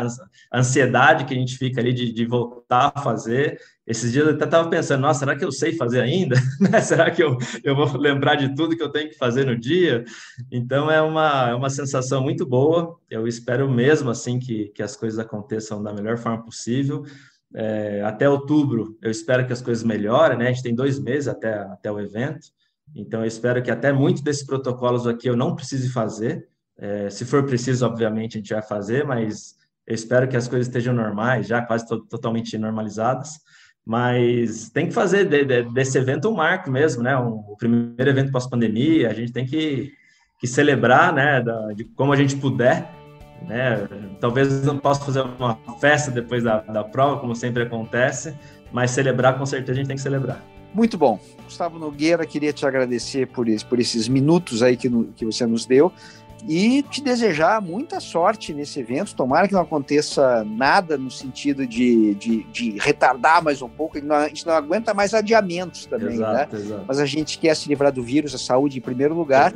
A 0.51 0.59
ansiedade 0.59 1.27
que 1.27 1.35
a 1.35 1.37
gente 1.37 1.59
fica 1.59 1.79
ali 1.79 1.93
de, 1.93 2.11
de 2.11 2.24
voltar 2.24 2.91
a 2.95 3.03
fazer. 3.03 3.61
Esses 3.87 4.12
dias 4.12 4.27
eu 4.27 4.35
até 4.35 4.47
estava 4.47 4.70
pensando, 4.70 5.03
nossa, 5.03 5.20
será 5.20 5.37
que 5.37 5.45
eu 5.45 5.53
sei 5.53 5.77
fazer 5.77 6.01
ainda? 6.01 6.37
Né? 6.59 6.81
será 6.81 7.11
que 7.11 7.22
eu, 7.22 7.37
eu 7.62 7.77
vou 7.77 7.99
lembrar 7.99 8.37
de 8.37 8.55
tudo 8.55 8.74
que 8.74 8.83
eu 8.83 8.89
tenho 8.89 9.11
que 9.11 9.18
fazer 9.18 9.45
no 9.45 9.57
dia? 9.59 10.05
Então, 10.51 10.91
é 10.91 11.03
uma, 11.03 11.51
é 11.51 11.55
uma 11.55 11.68
sensação 11.68 12.22
muito 12.22 12.47
boa. 12.47 12.99
Eu 13.11 13.29
espero 13.29 13.70
mesmo, 13.70 14.09
assim, 14.09 14.39
que, 14.39 14.68
que 14.68 14.83
as 14.83 14.97
coisas 14.97 15.18
aconteçam 15.18 15.83
da 15.83 15.93
melhor 15.93 16.16
forma 16.16 16.43
possível. 16.43 17.05
É, 17.55 18.03
até 18.03 18.29
outubro, 18.29 18.97
eu 19.03 19.11
espero 19.11 19.47
que 19.47 19.53
as 19.53 19.62
coisas 19.62 19.85
melhorem, 19.85 20.39
né? 20.39 20.49
A 20.49 20.53
gente 20.53 20.62
tem 20.62 20.74
dois 20.74 20.99
meses 20.99 21.29
até, 21.29 21.55
até 21.59 21.93
o 21.93 22.01
evento. 22.01 22.57
Então, 22.95 23.20
eu 23.20 23.26
espero 23.26 23.62
que 23.62 23.70
até 23.70 23.93
muitos 23.93 24.22
desses 24.22 24.45
protocolos 24.45 25.07
aqui 25.07 25.28
eu 25.28 25.37
não 25.37 25.55
precise 25.55 25.91
fazer. 25.91 26.49
É, 26.78 27.11
se 27.11 27.24
for 27.24 27.45
preciso, 27.45 27.87
obviamente, 27.87 28.37
a 28.37 28.41
gente 28.41 28.53
vai 28.53 28.62
fazer, 28.62 29.05
mas 29.05 29.55
eu 29.87 29.95
espero 29.95 30.28
que 30.28 30.37
as 30.37 30.49
coisas 30.49 30.66
estejam 30.66 30.95
normais, 30.95 31.47
já 31.47 31.62
quase 31.62 31.87
to 31.87 32.01
totalmente 32.07 32.57
normalizadas. 32.59 33.41
Mas 33.84 34.68
tem 34.70 34.89
que 34.89 34.93
fazer 34.93 35.24
de, 35.26 35.45
de, 35.45 35.62
desse 35.72 35.97
evento 35.97 36.28
um 36.28 36.34
marco 36.34 36.70
mesmo, 36.70 37.03
né? 37.03 37.16
Um, 37.16 37.45
o 37.49 37.57
primeiro 37.57 38.11
evento 38.11 38.32
pós-pandemia, 38.32 39.09
a 39.09 39.14
gente 39.14 39.32
tem 39.32 39.47
que, 39.47 39.93
que 40.41 40.47
celebrar, 40.47 41.12
né? 41.12 41.41
Da, 41.41 41.72
de 41.72 41.84
como 41.84 42.12
a 42.12 42.16
gente 42.16 42.37
puder, 42.37 42.91
né? 43.47 43.89
Talvez 44.20 44.64
não 44.64 44.76
possa 44.76 45.05
fazer 45.05 45.20
uma 45.20 45.57
festa 45.80 46.11
depois 46.11 46.43
da, 46.43 46.61
da 46.62 46.82
prova, 46.82 47.20
como 47.20 47.37
sempre 47.37 47.62
acontece, 47.62 48.37
mas 48.72 48.91
celebrar, 48.91 49.39
com 49.39 49.47
certeza, 49.47 49.72
a 49.72 49.74
gente 49.76 49.87
tem 49.87 49.97
que 49.97 50.03
celebrar. 50.03 50.55
Muito 50.77 50.99
bom. 50.99 51.18
Gustavo 51.45 51.79
Nogueira, 51.79 52.27
queria 52.27 52.53
te 52.53 52.66
agradecer 52.66 53.27
por, 53.29 53.47
por 53.66 53.79
esses 53.79 54.09
minutos 54.09 54.62
aí 54.62 54.77
que, 54.77 54.91
no, 54.91 55.07
que 55.07 55.24
você 55.24 55.47
nos 55.47 55.64
deu 55.64 55.91
e 56.47 56.83
te 56.83 57.01
desejar 57.01 57.62
muita 57.62 57.99
sorte 57.99 58.53
nesse 58.53 58.81
evento. 58.81 59.14
Tomara 59.14 59.49
que 59.49 59.55
não 59.55 59.62
aconteça 59.62 60.45
nada 60.45 60.99
no 60.99 61.11
sentido 61.11 61.66
de, 61.66 62.14
de, 62.16 62.43
de 62.45 62.79
retardar 62.79 63.43
mais 63.43 63.62
um 63.62 63.70
pouco. 63.70 63.97
A 63.97 64.29
gente 64.29 64.47
não 64.47 64.53
aguenta 64.53 64.93
mais 64.93 65.14
adiamentos 65.14 65.87
também, 65.87 66.16
exato, 66.16 66.57
né? 66.57 66.62
Exato. 66.62 66.85
Mas 66.87 66.99
a 66.99 67.07
gente 67.07 67.39
quer 67.39 67.57
se 67.57 67.70
livrar 67.70 67.91
do 67.91 68.03
vírus, 68.03 68.35
a 68.35 68.39
saúde 68.39 68.77
em 68.77 68.83
primeiro 68.83 69.14
lugar. 69.14 69.55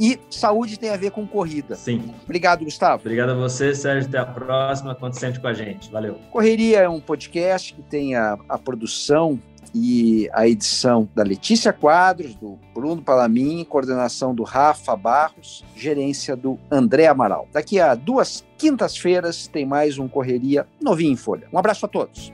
E 0.00 0.18
saúde 0.30 0.78
tem 0.78 0.88
a 0.88 0.96
ver 0.96 1.10
com 1.10 1.26
corrida. 1.26 1.76
Sim. 1.76 2.10
Obrigado, 2.24 2.64
Gustavo. 2.64 3.02
Obrigado 3.02 3.30
a 3.30 3.34
você, 3.34 3.74
Sérgio. 3.74 4.08
Até 4.08 4.18
a 4.18 4.24
próxima. 4.26 4.94
Conte 4.94 5.18
sempre 5.18 5.40
com 5.40 5.46
a 5.46 5.52
gente. 5.52 5.90
Valeu. 5.90 6.18
Correria 6.30 6.80
é 6.80 6.88
um 6.88 7.00
podcast 7.00 7.74
que 7.74 7.82
tem 7.82 8.16
a, 8.16 8.38
a 8.48 8.58
produção 8.58 9.38
e 9.74 10.30
a 10.32 10.46
edição 10.46 11.08
da 11.14 11.22
Letícia 11.22 11.72
Quadros, 11.72 12.34
do 12.34 12.58
Bruno 12.72 13.02
Palamin, 13.02 13.64
coordenação 13.64 14.34
do 14.34 14.42
Rafa 14.42 14.94
Barros, 14.94 15.64
gerência 15.76 16.36
do 16.36 16.58
André 16.70 17.06
Amaral. 17.06 17.48
Daqui 17.52 17.80
a 17.80 17.94
duas 17.94 18.44
quintas-feiras 18.56 19.48
tem 19.48 19.66
mais 19.66 19.98
um 19.98 20.06
Correria 20.06 20.66
novinho 20.80 21.12
em 21.12 21.16
folha. 21.16 21.48
Um 21.52 21.58
abraço 21.58 21.86
a 21.86 21.88
todos. 21.88 22.32